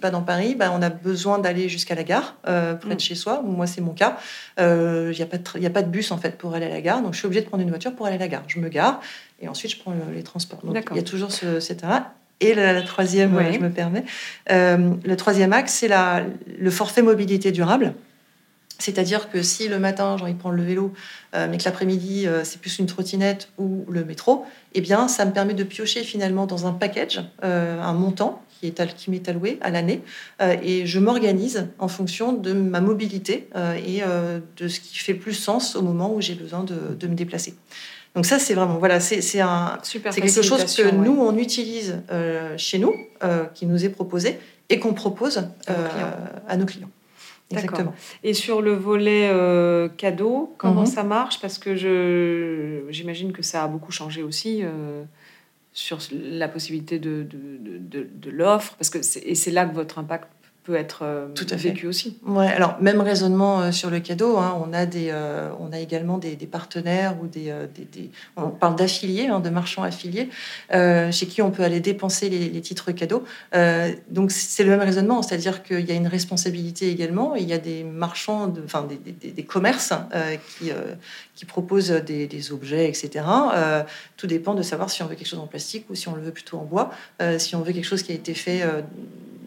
pas 0.00 0.10
dans 0.10 0.22
Paris, 0.22 0.54
bah, 0.54 0.72
on 0.74 0.80
a 0.80 0.88
besoin 0.88 1.38
d'aller 1.38 1.68
jusqu'à 1.68 1.94
la 1.94 2.04
gare, 2.04 2.36
près 2.44 2.78
de 2.88 2.94
mm. 2.94 3.00
chez 3.00 3.14
soi. 3.14 3.42
Moi, 3.44 3.66
c'est 3.66 3.82
mon 3.82 3.92
cas. 3.92 4.16
Il 4.56 5.10
n'y 5.10 5.20
a, 5.20 5.26
pas 5.26 5.36
de, 5.36 5.66
a 5.66 5.70
pas 5.70 5.82
de 5.82 5.90
bus 5.90 6.12
en 6.12 6.16
fait 6.16 6.38
pour 6.38 6.54
aller 6.54 6.64
à 6.64 6.70
la 6.70 6.77
gare, 6.80 7.02
donc 7.02 7.14
je 7.14 7.18
suis 7.18 7.26
obligée 7.26 7.42
de 7.42 7.48
prendre 7.48 7.62
une 7.62 7.68
voiture 7.68 7.94
pour 7.94 8.06
aller 8.06 8.16
à 8.16 8.18
la 8.18 8.28
gare. 8.28 8.44
Je 8.48 8.58
me 8.58 8.68
gare 8.68 9.00
et 9.40 9.48
ensuite 9.48 9.72
je 9.72 9.78
prends 9.78 9.94
les 10.14 10.22
transports. 10.22 10.60
Donc 10.64 10.88
il 10.90 10.96
y 10.96 11.00
a 11.00 11.02
toujours 11.02 11.32
ce, 11.32 11.60
cet 11.60 11.84
Et 12.40 12.54
la, 12.54 12.82
troisième, 12.82 13.38
je 13.52 13.58
me 13.58 13.70
permets, 13.70 14.04
euh, 14.50 14.94
le 15.04 15.16
troisième 15.16 15.52
axe, 15.52 15.74
c'est 15.74 15.88
le 15.88 16.70
forfait 16.70 17.02
mobilité 17.02 17.52
durable. 17.52 17.94
C'est-à-dire 18.80 19.28
que 19.28 19.42
si 19.42 19.66
le 19.66 19.80
matin, 19.80 20.16
j'ai 20.16 20.22
envie 20.22 20.34
de 20.34 20.38
prendre 20.38 20.54
le 20.54 20.62
vélo, 20.62 20.92
euh, 21.34 21.48
mais 21.50 21.58
que 21.58 21.64
l'après-midi, 21.64 22.28
euh, 22.28 22.44
c'est 22.44 22.60
plus 22.60 22.78
une 22.78 22.86
trottinette 22.86 23.48
ou 23.58 23.84
le 23.88 24.04
métro, 24.04 24.46
eh 24.74 24.80
bien, 24.80 25.08
ça 25.08 25.24
me 25.24 25.32
permet 25.32 25.54
de 25.54 25.64
piocher 25.64 26.04
finalement 26.04 26.46
dans 26.46 26.66
un 26.66 26.72
package, 26.72 27.20
un 27.42 27.92
montant 27.92 28.40
qui 28.58 28.66
est 28.66 28.94
qui 28.96 29.10
m'est 29.10 29.28
alloué 29.28 29.58
à 29.60 29.70
l'année, 29.70 30.02
et 30.40 30.86
je 30.86 30.98
m'organise 30.98 31.68
en 31.78 31.88
fonction 31.88 32.32
de 32.32 32.52
ma 32.52 32.80
mobilité 32.80 33.48
et 33.86 34.00
de 34.56 34.68
ce 34.68 34.80
qui 34.80 34.98
fait 34.98 35.14
plus 35.14 35.34
sens 35.34 35.76
au 35.76 35.82
moment 35.82 36.14
où 36.14 36.20
j'ai 36.20 36.34
besoin 36.34 36.64
de, 36.64 37.06
me 37.06 37.14
déplacer. 37.14 37.54
Donc 38.14 38.26
ça, 38.26 38.38
c'est 38.38 38.54
vraiment 38.54 38.78
voilà, 38.78 39.00
c'est 39.00 39.20
quelque 39.20 40.42
chose 40.42 40.64
que 40.74 40.90
nous 40.90 41.18
on 41.20 41.36
utilise 41.36 42.00
chez 42.56 42.78
nous, 42.78 42.94
qui 43.54 43.66
nous 43.66 43.84
est 43.84 43.90
proposé 43.90 44.38
et 44.68 44.78
qu'on 44.78 44.94
propose 44.94 45.44
à 46.48 46.56
nos 46.56 46.66
clients. 46.66 46.90
Exactement. 47.50 47.94
Et 48.24 48.34
sur 48.34 48.60
le 48.60 48.72
volet 48.72 49.28
euh, 49.30 49.88
cadeau, 49.88 50.54
comment 50.58 50.82
mhm. 50.82 50.86
ça 50.86 51.02
marche? 51.02 51.40
Parce 51.40 51.58
que 51.58 51.74
j'imagine 52.90 53.32
que 53.32 53.42
ça 53.42 53.64
a 53.64 53.68
beaucoup 53.68 53.92
changé 53.92 54.22
aussi 54.22 54.60
euh, 54.62 55.04
sur 55.78 56.00
la 56.10 56.48
possibilité 56.48 56.98
de, 56.98 57.24
de, 57.30 58.30
l'offre, 58.30 58.74
parce 58.74 58.90
que 58.90 59.00
c'est 59.00 59.50
là 59.52 59.64
que 59.64 59.72
votre 59.72 60.00
impact 60.00 60.28
peut 60.68 60.74
être 60.74 61.00
euh, 61.02 61.28
Tout 61.34 61.46
à 61.50 61.56
vécu 61.56 61.86
aussi. 61.86 62.18
Ouais, 62.26 62.48
alors 62.48 62.76
même 62.82 63.00
raisonnement 63.00 63.60
euh, 63.60 63.72
sur 63.72 63.88
le 63.88 64.00
cadeau. 64.00 64.36
Hein, 64.36 64.54
on 64.62 64.74
a 64.74 64.84
des, 64.84 65.08
euh, 65.10 65.48
on 65.58 65.72
a 65.72 65.78
également 65.78 66.18
des, 66.18 66.36
partenaires 66.36 67.16
ou 67.22 67.26
des, 67.26 67.52
des, 67.74 68.10
on 68.36 68.50
parle 68.50 68.76
d'affiliés, 68.76 69.28
hein, 69.28 69.40
de 69.40 69.48
marchands 69.48 69.82
affiliés, 69.82 70.28
chez 70.70 71.26
qui 71.26 71.40
on 71.42 71.50
peut 71.50 71.62
aller 71.62 71.80
dépenser 71.80 72.28
les, 72.28 72.60
titres 72.60 72.92
cadeaux. 72.92 73.24
donc 74.10 74.30
c'est 74.30 74.64
le 74.64 74.70
même 74.70 74.80
raisonnement, 74.80 75.22
c'est-à-dire 75.22 75.62
qu'il 75.62 75.86
y 75.86 75.92
a 75.92 75.94
une 75.94 76.06
responsabilité 76.06 76.90
également. 76.90 77.34
il 77.34 77.48
y 77.48 77.52
a 77.52 77.58
des 77.58 77.84
marchands, 77.84 78.46
de, 78.48 78.62
enfin 78.64 78.86
des, 78.88 79.30
des 79.30 79.42
commerces 79.44 79.92
qui 80.58 80.70
qui 81.34 81.44
proposent 81.44 81.90
des, 81.90 82.52
objets, 82.52 82.88
etc. 82.88 83.24
tout 84.16 84.26
dépend 84.26 84.54
de 84.54 84.62
savoir 84.62 84.90
si 84.90 85.02
on 85.02 85.06
veut 85.06 85.14
quelque 85.14 85.28
chose 85.28 85.38
en 85.38 85.46
plastique 85.46 85.86
ou 85.90 85.94
si 85.94 86.08
on 86.08 86.14
le 86.14 86.22
veut 86.22 86.32
plutôt 86.32 86.58
en 86.58 86.64
bois. 86.64 86.90
si 87.38 87.54
on 87.54 87.62
veut 87.62 87.72
quelque 87.72 87.86
chose 87.86 88.02
qui 88.02 88.12
a 88.12 88.14
été 88.14 88.34
fait 88.34 88.62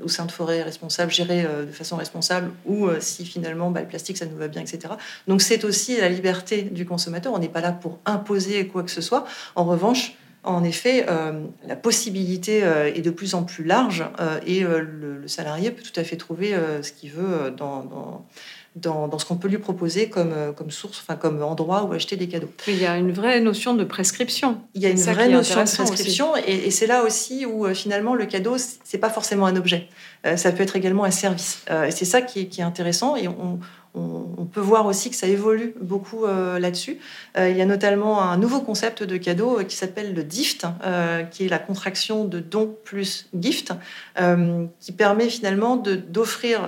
au 0.03 0.07
sein 0.07 0.25
de 0.25 0.31
forêt 0.31 0.61
responsable, 0.63 1.11
géré 1.11 1.43
euh, 1.43 1.65
de 1.65 1.71
façon 1.71 1.95
responsable, 1.95 2.51
ou 2.65 2.87
euh, 2.87 2.97
si 2.99 3.25
finalement 3.25 3.71
bah, 3.71 3.81
le 3.81 3.87
plastique 3.87 4.17
ça 4.17 4.25
nous 4.25 4.37
va 4.37 4.47
bien, 4.47 4.61
etc. 4.61 4.93
Donc 5.27 5.41
c'est 5.41 5.63
aussi 5.63 5.97
la 5.97 6.09
liberté 6.09 6.63
du 6.63 6.85
consommateur. 6.85 7.33
On 7.33 7.39
n'est 7.39 7.49
pas 7.49 7.61
là 7.61 7.71
pour 7.71 7.99
imposer 8.05 8.67
quoi 8.67 8.83
que 8.83 8.91
ce 8.91 9.01
soit. 9.01 9.25
En 9.55 9.65
revanche, 9.65 10.15
en 10.43 10.63
effet, 10.63 11.05
euh, 11.07 11.43
la 11.67 11.75
possibilité 11.75 12.59
est 12.59 13.01
de 13.01 13.11
plus 13.11 13.35
en 13.35 13.43
plus 13.43 13.63
large 13.63 14.03
et 14.47 14.61
le, 14.61 15.27
salarié 15.27 15.69
peut 15.69 15.83
tout 15.83 15.99
à 15.99 16.03
fait 16.03 16.17
trouver 16.17 16.55
ce 16.81 16.91
qu'il 16.91 17.11
veut 17.11 17.51
dans, 17.51 18.25
ce 18.75 19.25
qu'on 19.25 19.35
peut 19.35 19.47
lui 19.47 19.57
proposer 19.57 20.09
comme, 20.09 20.31
euh, 20.33 20.51
comme 20.51 20.71
source, 20.71 20.99
enfin 21.01 21.15
comme 21.15 21.41
endroit 21.43 21.83
où 21.83 21.93
acheter 21.93 22.15
des 22.15 22.27
cadeaux. 22.27 22.49
Il 22.67 22.77
y 22.77 22.85
a 22.85 22.97
une 22.97 23.11
vraie 23.11 23.39
notion 23.41 23.73
de 23.73 23.83
prescription. 23.83 24.61
Il 24.73 24.81
y 24.81 24.85
a 24.85 24.89
une 24.89 25.01
vraie 25.01 25.29
notion 25.29 25.63
de 25.63 25.69
prescription 25.69 26.35
et, 26.35 26.71
c'est 26.71 26.87
là 26.87 27.03
aussi 27.03 27.45
où 27.45 27.65
euh, 27.65 27.73
finalement 27.73 28.15
le 28.15 28.25
cadeau 28.25 28.55
c'est 28.57 28.97
pas 28.97 29.09
forcément 29.09 29.45
un 29.45 29.55
objet, 29.55 29.89
euh, 30.25 30.37
ça 30.37 30.51
peut 30.51 30.63
être 30.63 30.75
également 30.75 31.03
un 31.03 31.11
service. 31.11 31.65
et 31.69 31.91
c'est 31.91 32.05
ça 32.05 32.21
qui 32.21 32.41
est, 32.41 32.45
qui 32.47 32.61
est, 32.61 32.63
intéressant 32.63 33.15
et 33.15 33.27
on, 33.27 33.59
on, 33.93 34.45
peut 34.45 34.61
voir 34.61 34.85
aussi 34.85 35.09
que 35.09 35.15
ça 35.15 35.27
évolue 35.27 35.73
beaucoup 35.81 36.25
euh, 36.25 36.59
là-dessus. 36.59 36.97
Euh, 37.37 37.49
il 37.49 37.57
y 37.57 37.61
a 37.61 37.65
notamment 37.65 38.21
un 38.21 38.37
nouveau 38.37 38.61
concept 38.61 39.03
de 39.03 39.17
cadeau 39.17 39.59
euh, 39.59 39.63
qui 39.63 39.75
s'appelle 39.75 40.13
le 40.13 40.23
DIFT, 40.23 40.65
qui 41.31 41.45
est 41.45 41.49
la 41.49 41.59
contraction 41.59 42.25
de 42.25 42.39
don 42.39 42.75
plus 42.83 43.29
gift, 43.37 43.73
qui 44.79 44.91
permet 44.91 45.29
finalement 45.29 45.77
d'offrir 45.77 46.61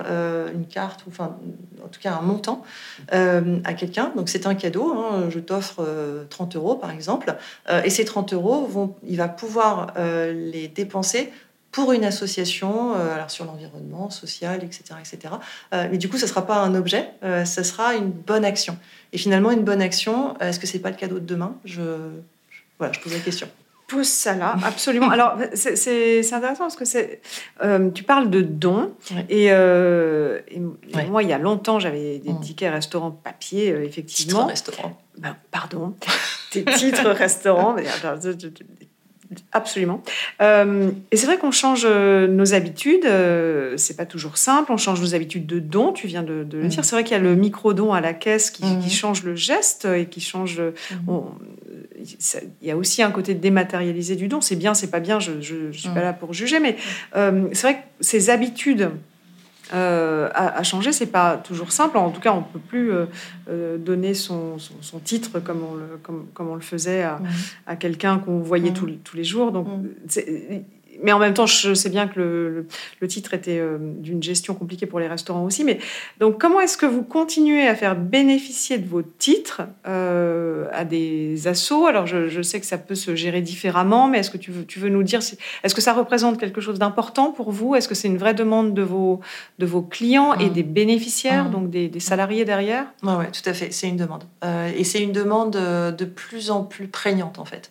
une 0.54 0.66
carte, 0.66 1.04
ou 1.06 1.10
enfin, 1.10 1.36
en 1.84 1.88
tout 1.88 2.00
cas 2.00 2.14
un 2.14 2.22
montant 2.22 2.62
à 3.10 3.74
quelqu'un. 3.74 4.12
Donc 4.16 4.28
c'est 4.28 4.46
un 4.46 4.54
cadeau, 4.54 4.92
hein. 4.92 5.28
je 5.30 5.38
t'offre 5.38 5.84
30 6.30 6.56
euros 6.56 6.74
par 6.76 6.90
exemple, 6.90 7.36
et 7.84 7.90
ces 7.90 8.04
30 8.04 8.32
euros, 8.32 8.66
vont, 8.66 8.94
il 9.06 9.16
va 9.16 9.28
pouvoir 9.28 9.94
les 9.96 10.68
dépenser 10.68 11.32
pour 11.74 11.90
une 11.90 12.04
association, 12.04 12.94
euh, 12.94 13.16
alors 13.16 13.32
sur 13.32 13.44
l'environnement, 13.44 14.08
social, 14.08 14.62
etc. 14.62 14.94
etc. 15.00 15.34
Euh, 15.72 15.88
mais 15.90 15.98
du 15.98 16.08
coup, 16.08 16.18
ce 16.18 16.22
ne 16.22 16.28
sera 16.28 16.46
pas 16.46 16.58
un 16.58 16.72
objet, 16.76 17.10
euh, 17.24 17.44
ce 17.44 17.64
sera 17.64 17.96
une 17.96 18.10
bonne 18.10 18.44
action. 18.44 18.78
Et 19.12 19.18
finalement, 19.18 19.50
une 19.50 19.64
bonne 19.64 19.82
action, 19.82 20.38
est-ce 20.38 20.60
que 20.60 20.68
ce 20.68 20.74
n'est 20.74 20.78
pas 20.78 20.90
le 20.90 20.96
cadeau 20.96 21.18
de 21.18 21.26
demain? 21.26 21.56
Je, 21.64 21.82
voilà, 22.78 22.92
je 22.92 23.00
pose 23.00 23.12
la 23.12 23.18
question. 23.18 23.48
Pose 23.88 24.06
ça 24.06 24.36
là, 24.36 24.54
absolument. 24.64 25.10
Alors, 25.10 25.36
c'est 25.54 26.20
intéressant 26.32 26.64
parce 26.64 26.76
que 26.76 26.84
c'est, 26.84 27.20
tu 27.92 28.04
parles 28.04 28.30
de 28.30 28.40
dons. 28.40 28.92
Et, 29.28 29.50
moi, 31.08 31.24
il 31.24 31.28
y 31.28 31.32
a 31.32 31.38
longtemps, 31.38 31.80
j'avais 31.80 32.20
des 32.20 32.32
mmh. 32.32 32.40
tickets 32.40 32.72
restaurants 32.72 33.10
papier, 33.10 33.70
effectivement. 33.70 34.46
Titres 34.46 34.48
restaurant. 34.48 35.00
Ben, 35.18 35.36
pardon. 35.50 35.96
Des 36.52 36.64
titres 36.64 37.10
restaurants 37.10 37.74
Absolument. 39.52 40.02
Euh, 40.42 40.90
et 41.10 41.16
c'est 41.16 41.26
vrai 41.26 41.38
qu'on 41.38 41.50
change 41.50 41.84
euh, 41.84 42.26
nos 42.26 42.54
habitudes. 42.54 43.04
Euh, 43.04 43.76
c'est 43.76 43.96
pas 43.96 44.06
toujours 44.06 44.36
simple. 44.36 44.72
On 44.72 44.76
change 44.76 45.00
nos 45.00 45.14
habitudes 45.14 45.46
de 45.46 45.58
don. 45.58 45.92
Tu 45.92 46.06
viens 46.06 46.22
de, 46.22 46.32
le 46.32 46.44
dire. 46.44 46.80
Mm. 46.80 46.82
C'est 46.82 46.94
vrai 46.94 47.04
qu'il 47.04 47.12
y 47.12 47.20
a 47.20 47.22
le 47.22 47.34
micro 47.34 47.72
don 47.72 47.92
à 47.92 48.00
la 48.00 48.14
caisse 48.14 48.50
qui, 48.50 48.64
mm. 48.64 48.88
change 48.88 49.22
le 49.24 49.36
geste 49.36 49.86
et 49.86 50.06
qui 50.06 50.20
change. 50.20 50.60
Mm. 50.60 51.18
il 52.62 52.68
y 52.68 52.70
a 52.70 52.76
aussi 52.76 53.02
un 53.02 53.10
côté 53.10 53.34
dématérialisé 53.34 54.16
du 54.16 54.28
don. 54.28 54.40
C'est 54.40 54.56
bien, 54.56 54.74
c'est 54.74 54.90
pas 54.90 55.00
bien. 55.00 55.20
Je, 55.20 55.32
ne 55.32 55.72
suis 55.72 55.88
pas 55.90 56.02
là 56.02 56.12
pour 56.12 56.32
juger, 56.32 56.60
mais 56.60 56.76
c'est 57.14 57.62
vrai 57.62 57.74
que 57.74 57.80
ces 58.00 58.30
habitudes 58.30 58.90
euh, 59.72 60.28
à, 60.34 60.62
changer. 60.62 60.92
C'est 60.92 61.06
pas 61.06 61.36
toujours 61.38 61.72
simple. 61.72 61.96
En 61.96 62.10
tout 62.10 62.20
cas, 62.20 62.32
on 62.32 62.42
peut 62.42 62.58
plus 62.58 62.92
euh, 62.92 63.06
euh, 63.48 63.78
donner 63.78 64.14
son, 64.14 64.56
titre 65.04 65.40
comme 65.40 65.64
on 65.64 65.74
le, 65.74 65.98
comme, 66.02 66.26
comme 66.34 66.48
on 66.48 66.54
le 66.54 66.60
faisait 66.60 67.02
à, 67.02 67.18
à 67.66 67.76
quelqu'un 67.76 68.18
qu'on 68.18 68.40
voyait 68.40 68.72
tous, 68.72 68.90
tous 69.02 69.16
les 69.16 69.24
jours. 69.24 69.52
Donc, 69.52 69.66
mais 71.04 71.12
en 71.12 71.18
même 71.18 71.34
temps, 71.34 71.44
je 71.44 71.74
sais 71.74 71.90
bien 71.90 72.08
que 72.08 72.18
le, 72.18 72.66
le, 73.00 73.08
titre 73.08 73.34
était 73.34 73.58
euh, 73.58 73.76
d'une 73.78 74.22
gestion 74.22 74.54
compliquée 74.54 74.86
pour 74.86 74.98
les 75.00 75.06
restaurants 75.06 75.44
aussi. 75.44 75.62
Mais 75.62 75.78
donc, 76.18 76.40
comment 76.40 76.60
est-ce 76.60 76.78
que 76.78 76.86
vous 76.86 77.02
continuez 77.02 77.68
à 77.68 77.74
faire 77.74 77.94
bénéficier 77.94 78.78
de 78.78 78.88
vos 78.88 79.02
titres 79.02 79.62
euh, 79.86 80.66
à 80.72 80.86
des 80.86 81.46
assos? 81.46 81.86
Alors, 81.86 82.06
je, 82.06 82.28
je, 82.28 82.40
sais 82.40 82.58
que 82.58 82.64
ça 82.64 82.78
peut 82.78 82.94
se 82.94 83.14
gérer 83.14 83.42
différemment, 83.42 84.08
mais 84.08 84.20
est-ce 84.20 84.30
que 84.30 84.38
tu 84.38 84.50
veux, 84.50 84.64
tu 84.64 84.78
veux 84.78 84.88
nous 84.88 85.02
dire, 85.02 85.20
est-ce 85.62 85.74
que 85.74 85.82
ça 85.82 85.92
représente 85.92 86.40
quelque 86.40 86.62
chose 86.62 86.78
d'important 86.78 87.32
pour 87.32 87.52
vous? 87.52 87.74
Est-ce 87.74 87.86
que 87.86 87.94
c'est 87.94 88.08
une 88.08 88.18
vraie 88.18 88.34
demande 88.34 88.72
de 88.72 88.82
vos, 88.82 89.20
de 89.58 89.66
vos 89.66 89.82
clients 89.82 90.32
et 90.32 90.46
mmh. 90.46 90.52
des 90.54 90.62
bénéficiaires, 90.62 91.44
mmh. 91.44 91.50
donc 91.50 91.68
des, 91.68 91.88
des, 91.88 92.00
salariés 92.00 92.46
derrière? 92.46 92.86
Oui, 93.02 93.12
ouais, 93.12 93.30
tout 93.30 93.46
à 93.46 93.52
fait. 93.52 93.72
C'est 93.72 93.88
une 93.88 93.98
demande. 93.98 94.24
Euh, 94.42 94.72
et 94.74 94.84
c'est 94.84 95.02
une 95.02 95.12
demande 95.12 95.52
de 95.52 96.04
plus 96.06 96.50
en 96.50 96.64
plus 96.64 96.88
prégnante, 96.88 97.38
en 97.38 97.44
fait. 97.44 97.70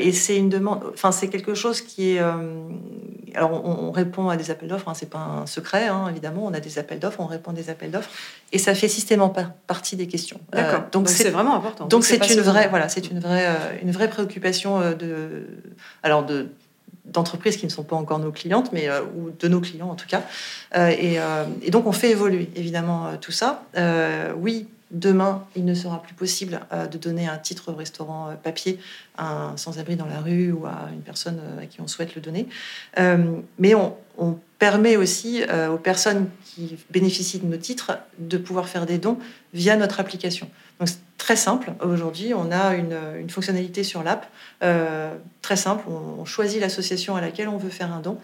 Et 0.00 0.10
c'est 0.12 0.38
une 0.38 0.48
demande, 0.48 0.80
enfin 0.94 1.12
c'est 1.12 1.28
quelque 1.28 1.52
chose 1.54 1.82
qui 1.82 2.12
est. 2.16 2.20
Euh, 2.56 3.34
alors 3.34 3.52
on, 3.64 3.90
répond 3.90 4.28
à 4.28 4.36
des 4.36 4.50
appels 4.50 4.68
d'offres, 4.68 4.88
hein, 4.88 4.94
c'est 4.94 5.10
pas 5.10 5.18
un 5.18 5.46
secret, 5.46 5.88
hein, 5.88 6.06
évidemment. 6.10 6.44
On 6.44 6.54
a 6.54 6.60
des 6.60 6.78
appels 6.78 6.98
d'offres, 6.98 7.20
on 7.20 7.26
répond 7.26 7.50
à 7.50 7.54
des 7.54 7.70
appels 7.70 7.90
d'offres, 7.90 8.10
et 8.52 8.58
ça 8.58 8.74
fait 8.74 8.88
systématiquement 8.88 9.16
partie 9.66 9.96
des 9.96 10.06
questions. 10.06 10.40
Euh, 10.54 10.62
D'accord. 10.62 10.84
donc 10.92 11.08
c'est 11.08 11.30
vraiment 11.30 11.56
important. 11.56 11.86
Donc 11.86 12.04
c'est 12.04 12.32
une 12.32 12.40
vraie, 12.40 12.68
voilà, 12.68 12.88
c'est 12.88 13.10
une 13.10 13.20
vraie, 13.20 13.48
une 13.82 13.90
vraie 13.90 14.08
préoccupation 14.08 14.80
de, 14.92 15.46
alors 16.02 16.24
de 16.24 16.48
d'entreprises 17.04 17.56
qui 17.56 17.66
ne 17.66 17.70
sont 17.70 17.84
pas 17.84 17.94
encore 17.94 18.18
nos 18.18 18.32
clientes, 18.32 18.72
mais 18.72 18.88
ou 19.16 19.30
de 19.30 19.48
nos 19.48 19.60
clients 19.60 19.88
en 19.88 19.94
tout 19.94 20.08
cas. 20.08 20.22
et, 20.90 21.18
et, 21.62 21.70
donc 21.70 21.86
on 21.86 21.92
fait 21.92 22.10
évoluer 22.10 22.50
évidemment 22.56 23.16
tout 23.20 23.32
ça. 23.32 23.62
oui, 24.38 24.66
Demain, 24.96 25.44
il 25.54 25.66
ne 25.66 25.74
sera 25.74 26.02
plus 26.02 26.14
possible 26.14 26.60
euh, 26.72 26.86
de 26.86 26.96
donner 26.96 27.28
un 27.28 27.36
titre 27.36 27.70
restaurant 27.70 28.30
euh, 28.30 28.34
papier 28.34 28.78
à 29.18 29.48
un 29.48 29.56
sans-abri 29.58 29.94
dans 29.94 30.06
la 30.06 30.20
rue 30.20 30.52
ou 30.52 30.64
à 30.64 30.88
une 30.90 31.02
personne 31.02 31.38
euh, 31.38 31.62
à 31.62 31.66
qui 31.66 31.82
on 31.82 31.86
souhaite 31.86 32.14
le 32.14 32.22
donner. 32.22 32.48
mais 33.58 33.74
on, 33.74 33.94
permet 34.58 34.96
aussi 34.96 35.42
aux 35.70 35.76
personnes 35.76 36.30
qui 36.42 36.78
bénéficient 36.88 37.40
de 37.40 37.44
nos 37.44 37.58
titres 37.58 37.98
de 38.18 38.38
pouvoir 38.38 38.70
faire 38.70 38.86
des 38.86 38.96
dons 38.96 39.18
via 39.52 39.76
notre 39.76 40.00
application. 40.00 40.48
Donc 40.80 40.88
c'est 40.88 41.00
très 41.18 41.36
simple. 41.36 41.74
Aujourd'hui, 41.84 42.32
on 42.32 42.50
a 42.50 42.74
une, 42.74 43.28
fonctionnalité 43.28 43.84
sur 43.84 44.02
l'app 44.02 44.26
très 45.42 45.56
simple. 45.56 45.84
On, 45.90 46.24
choisit 46.24 46.58
l'association 46.58 47.16
à 47.16 47.20
laquelle 47.20 47.48
on 47.48 47.58
veut 47.58 47.68
faire 47.68 47.92
un 47.92 48.00
don 48.00 48.16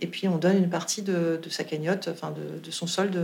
et 0.00 0.08
puis 0.08 0.26
on 0.26 0.38
donne 0.38 0.56
une 0.56 0.70
partie 0.70 1.02
de, 1.02 1.38
sa 1.48 1.62
cagnotte, 1.62 2.08
enfin 2.10 2.32
de, 2.32 2.58
de 2.58 2.70
son 2.72 2.88
solde 2.88 3.16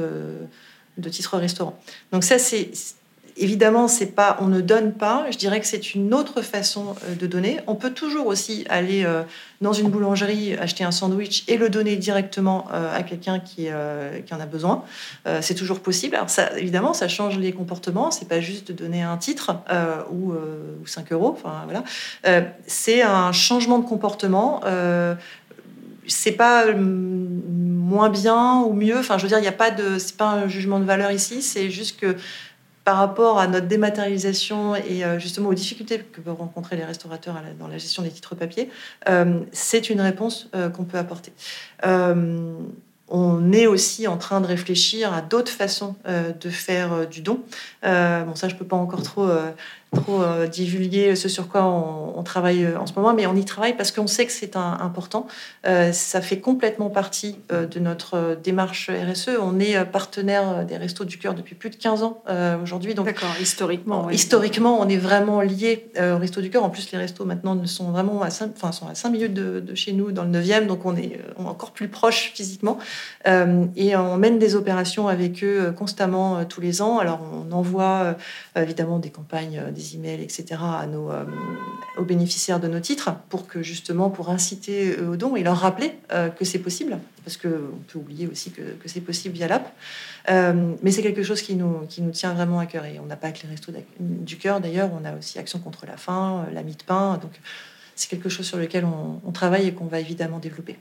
de 0.99 1.09
titre 1.09 1.39
restaurant. 1.39 1.79
Donc 2.13 2.25
ça, 2.25 2.39
c'est 2.39 2.71
évidemment, 3.37 3.89
c'est 3.89 4.15
pas, 4.15 4.37
on 4.41 4.47
ne 4.47 4.61
donne 4.61 4.93
pas. 4.93 5.27
Je 5.31 5.39
dirais 5.39 5.61
que 5.61 5.67
c'est 5.67 5.95
une 5.95 6.13
autre 6.15 6.43
façon 6.43 6.95
euh, 7.05 7.15
de 7.15 7.27
donner. 7.27 7.61
On 7.67 7.75
peut 7.75 7.93
toujours 7.93 8.27
aussi 8.27 8.65
aller 8.69 9.05
euh, 9.05 9.23
dans 9.61 9.73
une 9.73 9.89
boulangerie, 9.89 10.55
acheter 10.55 10.85
un 10.85 10.91
sandwich 10.91 11.45
et 11.49 11.57
le 11.57 11.69
donner 11.69 11.97
directement 11.97 12.67
euh, 12.73 12.97
à 12.97 13.03
quelqu'un 13.03 13.39
qui, 13.39 13.69
qui 14.27 14.35
en 14.35 14.41
a 14.41 14.47
besoin. 14.47 14.85
C'est 15.41 15.55
toujours 15.55 15.81
possible. 15.81 16.17
Alors 16.17 16.31
ça, 16.31 16.59
évidemment, 16.59 16.95
ça 16.95 17.09
change 17.09 17.39
les 17.39 17.53
comportements. 17.53 18.11
C'est 18.11 18.29
pas 18.29 18.41
juste 18.41 18.69
de 18.69 18.73
donner 18.73 19.03
un 19.03 19.17
titre 19.17 19.57
ou, 20.11 20.33
ou 20.33 20.87
5 20.87 21.13
euros. 21.13 21.37
Enfin 21.37 21.65
voilà, 21.65 21.85
c'est 22.67 23.03
un 23.03 23.33
changement 23.33 23.79
de 23.79 23.87
comportement 23.87 24.61
c'est 26.07 26.33
pas 26.33 26.67
moins 27.93 28.09
bien 28.09 28.61
ou 28.63 28.73
mieux. 28.73 28.99
Enfin, 28.99 29.19
je 29.19 29.23
veux 29.23 29.29
dire, 29.29 29.39
il 29.39 29.43
n'y 29.43 29.49
a 29.49 29.53
pas 29.53 29.71
de, 29.71 29.99
c'est 29.99 30.17
pas 30.17 30.31
un 30.31 30.49
jugement 30.49 30.81
de 30.81 30.85
valeur 30.85 31.13
ici. 31.13 31.43
C'est 31.43 31.71
juste 31.71 32.01
que 32.01 32.17
par 32.85 32.97
rapport 32.97 33.39
à 33.39 33.47
notre 33.47 33.67
dématérialisation 33.69 34.75
et 34.75 35.05
euh, 35.05 35.19
justement 35.19 35.51
aux 35.51 35.55
difficultés 35.55 36.01
que 36.01 36.21
peuvent 36.21 36.37
rencontrer 36.37 36.77
les 36.77 36.85
restaurateurs 36.85 37.41
dans 37.59 37.69
la 37.69 37.79
gestion 37.79 38.03
des 38.03 38.11
titres 38.11 38.35
papier, 38.35 38.71
euh, 39.09 39.41
c'est 39.53 39.91
une 39.91 40.01
réponse 40.01 40.49
euh, 40.55 40.69
qu'on 40.69 40.85
peut 40.85 40.99
apporter. 40.99 41.33
on 43.15 43.53
est 43.53 43.67
aussi 43.67 44.09
en 44.09 44.17
train 44.17 44.41
de 44.41 44.47
réfléchir 44.47 45.13
à 45.13 45.21
d'autres 45.21 45.53
façons 45.53 45.95
de 46.07 46.49
faire 46.49 47.07
du 47.07 47.21
don. 47.21 47.41
bon, 47.83 48.35
ça, 48.35 48.49
je 48.49 48.55
peux 48.55 48.65
pas 48.65 48.77
encore 48.77 49.03
trop 49.03 49.29
trop 49.95 50.23
euh, 50.23 50.47
divulguer 50.47 51.15
ce 51.17 51.29
sur 51.29 51.49
quoi 51.49 51.65
on, 51.65 52.23
travaille 52.23 52.65
euh, 52.65 52.79
en 52.79 52.87
ce 52.87 52.93
moment, 52.95 53.15
mais 53.15 53.27
on 53.27 53.35
y 53.35 53.45
travaille 53.45 53.77
parce 53.77 53.91
qu'on 53.91 54.07
sait 54.07 54.27
que 54.27 54.33
c'est 54.33 54.57
important. 54.57 55.27
Euh, 55.67 55.91
ça 55.93 56.21
fait 56.21 56.39
complètement 56.39 56.89
partie 56.89 57.37
de 57.51 57.81
notre 57.81 58.39
démarche 58.43 58.91
RSE. 58.91 59.31
On 59.41 59.59
est 59.59 59.85
partenaire 59.87 60.65
des 60.65 60.77
Restos 60.77 61.05
du 61.05 61.19
Cœur 61.19 61.35
depuis 61.35 61.57
plus 61.57 61.71
de 61.71 61.77
15 61.77 62.05
ans 62.05 62.23
aujourd'hui. 62.63 62.95
D'accord, 62.95 63.35
historiquement. 63.41 64.09
Historiquement, 64.11 64.81
on 64.81 64.89
est 64.89 64.97
vraiment 64.97 65.41
lié 65.41 65.91
aux 65.99 66.19
Restos 66.19 66.41
du 66.41 66.51
Cœur. 66.51 66.65
En 66.65 66.71
plus, 66.71 66.93
les 66.93 66.99
restos 66.99 67.25
maintenant 67.25 67.59
sont 67.67 67.91
vraiment 67.91 68.23
à 68.23 68.31
5, 68.31 68.53
enfin, 68.55 68.71
sont 68.71 68.87
à 68.87 68.95
5 68.95 69.11
minutes 69.11 69.35
de, 69.35 69.75
chez 69.75 69.93
nous, 69.93 70.13
dans 70.13 70.25
le 70.25 70.31
9e, 70.31 70.67
donc 70.67 70.87
on 70.87 70.97
est, 70.97 71.19
encore 71.45 71.73
plus 71.73 71.89
proche 71.89 72.33
physiquement. 72.35 72.79
et 73.27 73.97
on 73.97 74.17
mène 74.17 74.39
des 74.39 74.55
opérations 74.55 75.09
avec 75.09 75.43
eux 75.43 75.75
constamment 75.77 76.45
tous 76.45 76.61
les 76.61 76.83
ans. 76.83 76.99
Alors, 76.99 77.21
on 77.33 77.53
envoie 77.53 78.17
évidemment 78.57 78.99
des 78.99 79.11
campagnes, 79.11 79.61
des 79.75 79.82
emails, 79.95 80.23
etc., 80.23 80.61
à 80.61 80.87
nos, 80.87 81.11
euh, 81.11 81.25
aux 81.97 82.05
bénéficiaires 82.05 82.61
de 82.61 82.69
nos 82.69 82.81
titres 82.81 83.11
pour 83.29 83.47
que 83.47 83.63
justement, 83.63 84.11
pour 84.11 84.31
inciter 84.31 84.97
eux 84.99 85.09
au 85.09 85.17
don 85.17 85.37
et 85.37 85.43
leur 85.43 85.59
rappeler 85.59 85.93
euh, 86.13 86.29
que 86.29 86.45
c'est 86.45 86.59
possible, 86.59 86.99
parce 87.25 87.37
qu'on 87.37 87.49
peut 87.89 87.99
oublier 87.99 88.27
aussi 88.27 88.51
que, 88.51 88.63
que 88.63 88.89
c'est 88.89 89.01
possible 89.01 89.35
via 89.35 89.49
l'app. 89.49 89.73
Euh, 90.31 90.75
mais 90.83 90.91
c'est 90.91 91.03
quelque 91.03 91.23
chose 91.23 91.43
qui 91.43 91.55
nous, 91.55 91.81
qui 91.89 92.03
nous 92.03 92.11
tient 92.11 92.35
vraiment 92.35 92.59
à 92.59 92.67
cœur. 92.67 92.85
Et 92.85 92.99
on 93.01 93.07
n'a 93.07 93.17
pas 93.17 93.33
que 93.33 93.43
les 93.45 93.51
restos 93.51 93.73
du 93.99 94.37
cœur, 94.37 94.61
d'ailleurs, 94.61 94.91
on 94.99 95.05
a 95.05 95.17
aussi 95.17 95.39
Action 95.39 95.59
contre 95.59 95.87
la 95.87 95.97
faim, 95.97 96.47
la 96.53 96.63
mie 96.63 96.77
de 96.77 96.85
pain. 96.85 97.19
Donc, 97.21 97.33
c'est 97.95 98.09
quelque 98.09 98.29
chose 98.29 98.47
sur 98.47 98.59
lequel 98.59 98.85
on, 98.85 99.33
travaille 99.33 99.69
et 99.69 99.73
qu'on 99.73 99.87
va 99.87 100.01
évidemment 100.01 100.39
développer. 100.39 100.77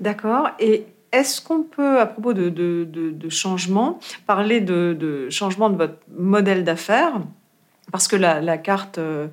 D'accord. 0.00 0.50
Et 0.58 0.86
est-ce 1.12 1.40
qu'on 1.40 1.62
peut, 1.62 2.00
à 2.00 2.06
propos 2.06 2.32
de, 2.32 3.28
changement, 3.28 3.98
parler 4.26 4.60
de, 4.60 5.28
changement 5.30 5.70
de 5.70 5.76
votre 5.76 5.98
modèle 6.16 6.64
d'affaires? 6.64 7.20
Parce 7.90 8.08
que 8.08 8.16
la, 8.16 8.58
carte 8.58 8.98
euh, 8.98 9.28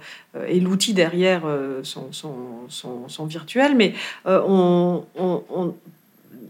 et 0.47 0.59
l'outil 0.59 0.93
derrière 0.93 1.43
euh, 1.45 1.83
sont, 1.83 3.25
virtuels, 3.25 3.75
mais 3.75 3.93
euh, 4.25 4.99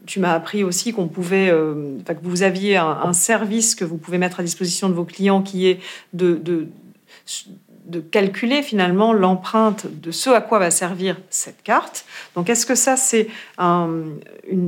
tu 0.05 0.19
m'as 0.19 0.33
appris 0.33 0.63
aussi 0.63 0.93
qu'on 0.93 1.07
pouvait, 1.07 1.49
que 1.49 2.23
vous 2.23 2.43
aviez 2.43 2.77
un, 2.77 3.13
service 3.13 3.75
que 3.75 3.85
vous 3.85 3.97
pouvez 3.97 4.17
mettre 4.17 4.39
à 4.39 4.43
disposition 4.43 4.89
de 4.89 4.93
vos 4.93 5.05
clients 5.05 5.41
qui 5.41 5.67
est 5.67 5.79
de 6.13 6.67
de 7.89 7.99
calculer 7.99 8.61
finalement 8.61 9.13
l'empreinte 9.13 9.87
de 9.89 10.11
ce 10.11 10.29
à 10.29 10.41
quoi 10.41 10.59
va 10.59 10.71
servir 10.71 11.17
cette 11.29 11.63
carte. 11.63 12.05
Donc 12.35 12.49
est-ce 12.49 12.65
que 12.65 12.75
ça 12.75 12.95
c'est 12.97 13.27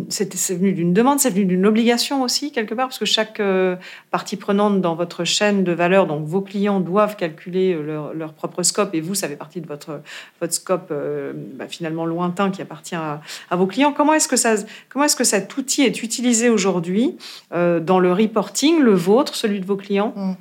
c'est 0.10 0.55
venu 0.55 0.73
d'une 0.73 0.93
demande, 0.93 1.19
c'est 1.19 1.29
venu 1.29 1.45
d'une 1.45 1.65
obligation 1.65 2.23
aussi 2.23 2.51
quelque 2.51 2.73
part? 2.73 2.88
Parce 2.88 2.99
que 2.99 3.05
chaque 3.05 3.39
euh, 3.39 3.75
partie 4.10 4.38
prenante 4.38 4.81
dans 4.81 4.95
votre 4.95 5.23
chaîne 5.23 5.63
de 5.63 5.71
valeur, 5.71 6.07
donc 6.07 6.25
vos 6.25 6.41
clients 6.41 6.79
doivent 6.79 7.15
calculer 7.15 7.73
euh, 7.73 8.13
leur, 8.13 8.34
propre 8.34 8.63
scope 8.63 8.93
et 8.93 9.01
vous 9.01 9.15
ça 9.15 9.27
fait 9.27 9.36
partie 9.36 9.62
de 9.62 9.67
votre 9.67 10.01
votre 10.39 10.53
scope 10.53 10.89
euh, 10.91 11.34
bah, 11.36 11.67
finalement 11.67 12.05
lointain 12.05 12.49
qui 12.49 12.62
appartient 12.62 12.95
à, 12.95 13.21
vos 13.51 13.67
clients. 13.67 13.93
Comment 13.93 14.13
est-ce 14.13 14.27
que 14.27 14.38
ça 14.38 14.55
comment 14.89 15.05
est-ce 15.05 15.15
que 15.15 15.23
cet 15.23 15.55
outil 15.57 15.84
est 15.84 16.01
utilisé 16.03 16.49
aujourd'hui 16.49 17.17
dans 17.51 17.99
le 17.99 18.13
reporting, 18.13 18.79
le 18.79 18.93
vôtre, 18.93 19.36
celui 19.36 19.60
de 19.60 19.65
vos 19.65 19.75
clients? 19.75 20.13
Mmh. 20.15 20.34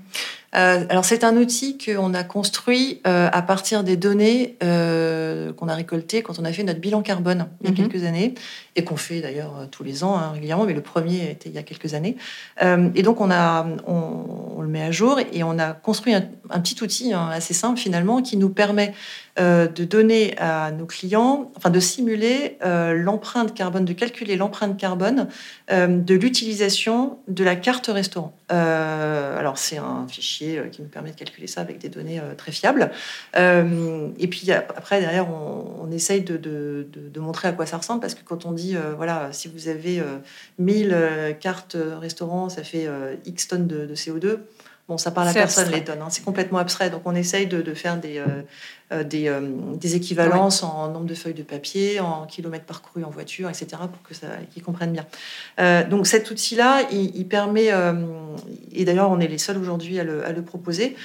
Euh, 0.57 0.85
alors 0.89 1.05
c'est 1.05 1.23
un 1.23 1.37
outil 1.37 1.79
qu'on 1.79 2.13
a 2.13 2.25
construit 2.25 3.01
euh, 3.07 3.29
à 3.33 3.41
partir 3.41 3.85
des 3.85 3.97
données 3.97 4.57
euh, 4.65 5.53
qu'on 5.53 5.69
a 5.69 5.75
récoltées 5.75 6.23
quand 6.23 6.41
on 6.41 6.45
a 6.45 6.53
fait 6.53 6.65
notre 6.65 6.81
bilan 6.81 7.03
carbone 7.03 7.47
il 7.61 7.67
y 7.67 7.69
a 7.69 7.71
mhm. 7.71 7.89
quelques 7.89 8.05
années 8.05 8.35
et 8.75 8.83
qu'on 8.83 8.97
fait 8.97 9.21
d'ailleurs 9.21 9.69
tous 9.71 9.85
les 9.85 10.03
ans 10.03 10.17
hein, 10.17 10.33
régulièrement, 10.33 10.65
mais 10.65 10.75
le 10.75 10.81
premier 10.81 11.31
était 11.31 11.51
il 11.51 11.55
y 11.55 11.59
a 11.59 11.63
quelques 11.63 11.95
années. 11.95 12.17
et 12.61 13.03
donc 13.03 13.21
on 13.21 13.31
a, 13.31 13.67
on, 13.87 14.61
le 14.61 14.69
met 14.69 14.83
à 14.83 14.91
jour 14.91 15.19
et 15.33 15.43
on 15.43 15.59
a 15.59 15.73
construit 15.73 16.15
un, 16.15 16.61
petit 16.61 16.83
outil 16.83 17.13
hein, 17.13 17.29
assez 17.33 17.55
simple 17.55 17.79
finalement 17.79 18.21
qui 18.23 18.37
nous 18.37 18.51
permet 18.51 18.93
de 19.37 19.85
donner 19.85 20.37
à 20.39 20.71
nos 20.73 20.87
clients, 20.87 21.51
enfin 21.57 21.71
de 21.71 21.81
simuler 21.81 22.59
l'empreinte 22.63 23.55
carbone, 23.55 23.85
de 23.85 23.93
calculer 23.93 24.37
l'empreinte 24.37 24.77
carbone 24.77 25.29
de 25.71 26.15
l'utilisation 26.15 27.19
de 27.29 27.45
la 27.45 27.57
carte 27.57 27.87
restaurant. 27.87 28.37
alors 28.49 29.57
c'est 29.57 29.79
un 29.79 30.07
fichier 30.09 30.63
qui 30.73 30.83
nous 30.83 30.89
permet 30.89 31.13
de 31.13 31.17
calculer 31.17 31.47
ça 31.47 31.61
avec 31.61 31.79
des 31.79 31.89
données 31.89 32.21
très 32.37 32.53
fiables. 32.53 32.91
et 33.35 34.29
puis 34.29 34.53
après, 34.53 35.01
derrière, 35.01 35.29
on, 35.31 35.91
essaye 35.91 36.23
de, 36.23 36.37
de, 36.37 36.87
de, 36.93 37.21
montrer 37.21 37.49
à 37.49 37.53
quoi 37.53 37.67
ça 37.67 37.77
ressemble 37.77 38.01
parce 38.01 38.15
que 38.15 38.23
quand 38.25 38.47
on 38.47 38.53
dit, 38.53 38.77
voilà, 38.97 39.29
si 39.33 39.49
vous 39.49 39.69
avez 39.69 40.03
1000 40.59 41.37
cartes 41.41 41.77
restaurants, 42.01 42.49
ça 42.49 42.63
fait 42.63 42.89
X 43.25 43.49
tonnes 43.49 43.67
de, 43.67 43.95
CO2. 43.95 44.39
Bon, 44.89 44.99
ça 44.99 45.13
parle 45.13 45.29
à 45.29 45.33
personne 45.33 45.71
les 45.71 45.85
tonnes, 45.85 46.03
hein. 46.03 46.09
c'est 46.11 46.25
complètement 46.25 46.59
abstrait. 46.59 46.91
Donc 46.91 47.03
on 47.05 47.15
essaye 47.15 47.47
de, 47.47 47.63
de 47.63 47.75
faire 47.75 47.97
des, 47.99 48.19
euh, 48.19 48.43
des, 49.05 49.29
euh, 49.29 49.41
des, 49.75 49.95
équivalences 49.95 50.65
en 50.65 50.89
nombre 50.91 51.07
de 51.07 51.15
feuilles 51.15 51.35
de 51.35 51.45
papier, 51.45 52.01
en 52.01 52.27
kilomètres 52.27 52.65
parcourus 52.65 53.05
en 53.05 53.11
voiture, 53.11 53.49
etc., 53.49 53.67
pour 53.91 54.03
que 54.03 54.15
ça, 54.15 54.27
qu'ils 54.53 54.65
comprennent 54.65 54.93
bien. 54.93 55.07
Euh, 55.61 55.87
donc 55.87 56.09
cet 56.09 56.31
outil-là, 56.31 56.89
il, 56.91 57.27
permet, 57.29 57.71
et 58.73 58.85
d'ailleurs 58.85 59.11
on 59.11 59.21
est 59.21 59.29
les 59.29 59.39
seuls 59.39 59.59
aujourd'hui 59.59 60.01
à 60.01 60.05
le, 60.05 60.27
à 60.27 60.33
le 60.33 60.43
proposer, 60.43 60.97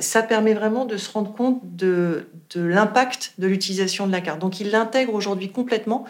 ça 0.00 0.22
permet 0.22 0.52
vraiment 0.52 0.84
de 0.84 0.96
se 0.96 1.10
rendre 1.10 1.32
compte 1.32 1.60
de, 1.64 2.26
de 2.54 2.62
l'impact 2.62 3.32
de 3.38 3.46
l'utilisation 3.46 4.06
de 4.06 4.12
la 4.12 4.20
carte. 4.20 4.38
Donc 4.38 4.60
ils 4.60 4.70
l'intègrent 4.70 5.14
aujourd'hui 5.14 5.50
complètement 5.50 6.04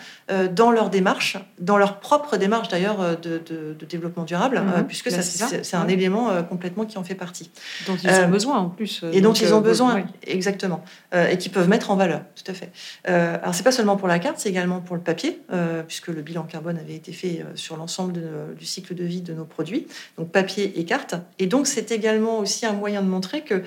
dans 0.50 0.72
leur 0.72 0.90
démarche, 0.90 1.36
dans 1.58 1.78
leur 1.78 2.00
propre 2.00 2.36
démarche 2.36 2.68
d'ailleurs 2.68 3.18
de, 3.20 3.38
de, 3.38 3.86
développement 3.86 4.24
durable, 4.24 4.60
mhm. 4.60 4.86
puisque 4.86 5.10
bah, 5.10 5.22
c'est, 5.22 5.76
un 5.76 5.88
élément 5.88 6.30
complètement 6.44 6.84
qui 6.84 6.98
en 6.98 7.04
fait 7.04 7.14
partie. 7.14 7.50
Dont 7.86 7.96
ils 8.02 8.10
ont 8.10 8.28
besoin 8.28 8.58
en 8.58 8.68
plus. 8.68 9.04
Et 9.12 9.20
dont 9.20 9.32
ils 9.32 9.54
ont 9.54 9.60
besoin, 9.60 10.04
exactement. 10.26 10.82
Euh, 11.14 11.28
et 11.28 11.36
qui 11.36 11.50
peuvent 11.50 11.68
mettre 11.68 11.90
en 11.90 11.96
valeur, 11.96 12.22
tout 12.34 12.50
à 12.50 12.54
fait. 12.54 12.70
Euh, 13.06 13.36
alors 13.42 13.54
c'est 13.54 13.62
pas 13.62 13.72
seulement 13.72 13.96
pour 13.96 14.08
la 14.08 14.18
carte, 14.18 14.38
c'est 14.38 14.48
également 14.48 14.80
pour 14.80 14.96
le 14.96 15.02
papier, 15.02 15.42
euh, 15.52 15.82
puisque 15.82 16.08
le 16.08 16.22
bilan 16.22 16.44
carbone 16.44 16.78
avait 16.78 16.94
été 16.94 17.12
fait 17.12 17.44
sur 17.54 17.76
l'ensemble 17.76 18.14
du 18.56 18.64
cycle 18.64 18.94
de 18.94 19.04
vie 19.04 19.20
de 19.20 19.34
nos 19.34 19.44
produits, 19.44 19.86
donc 20.16 20.30
papier 20.30 20.80
et 20.80 20.84
carte. 20.86 21.14
Et 21.38 21.46
donc 21.46 21.66
c'est 21.66 21.92
également 21.92 22.38
aussi 22.38 22.64
un 22.64 22.72
moyen 22.72 23.02
de 23.02 23.08
montrer 23.08 23.42
que 23.42 23.62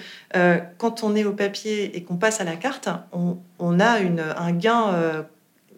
quand 0.78 1.04
on 1.04 1.16
est 1.16 1.24
au 1.24 1.34
papier 1.34 1.96
et 1.96 2.04
qu'on 2.04 2.18
passe 2.18 2.42
à 2.42 2.46
la 2.46 2.56
carte, 2.56 2.90
on, 3.12 3.80
a 3.80 4.00
un 4.38 4.52
gain 4.52 5.26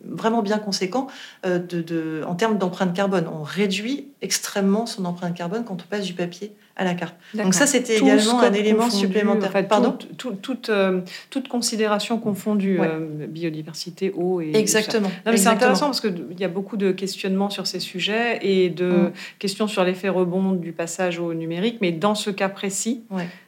vraiment 0.06 0.42
bien 0.42 0.60
conséquent 0.60 1.08
en 1.44 2.36
termes 2.36 2.58
d'empreinte 2.58 2.94
carbone. 2.94 3.28
On 3.28 3.44
réduit 3.44 4.08
extrêmement 4.22 4.86
son 4.86 5.04
empreinte 5.04 5.36
carbone 5.36 5.66
quand 5.66 5.82
on 5.84 5.88
passe 5.90 6.06
du 6.06 6.14
papier 6.14 6.56
à 6.78 6.84
la 6.84 6.94
carte. 6.94 7.16
Donc 7.34 7.54
ça, 7.54 7.66
c'était 7.66 7.98
également 7.98 8.40
un 8.40 8.54
élément 8.54 8.90
supplémentaire. 8.90 9.52
Pardon 9.68 9.98
toute, 10.18 10.70
euh, 10.70 11.02
toute, 11.30 11.48
considération 11.48 12.20
confondue, 12.20 12.80
euh, 12.80 13.26
biodiversité, 13.28 14.14
eau 14.16 14.42
et... 14.42 14.52
Exactement. 14.54 15.10
C'est 15.36 15.48
intéressant 15.48 15.88
parce 15.88 16.02
qu'il 16.02 16.40
y 16.40 16.44
a 16.44 16.48
beaucoup 16.48 16.78
de 16.78 16.92
questionnements 16.92 17.50
sur 17.50 17.66
ces 17.66 17.80
sujets 17.80 18.40
et 18.44 18.70
de 18.70 18.90
mm. 18.90 19.12
questions 19.40 19.68
sur 19.68 19.84
l'effet 19.84 20.10
rebond 20.10 20.54
du 20.54 20.72
passage 20.72 21.20
au 21.20 21.34
numérique, 21.34 21.80
mais 21.82 21.92
dans 21.92 22.16
ce 22.16 22.30
cas 22.30 22.50
précis, 22.50 23.04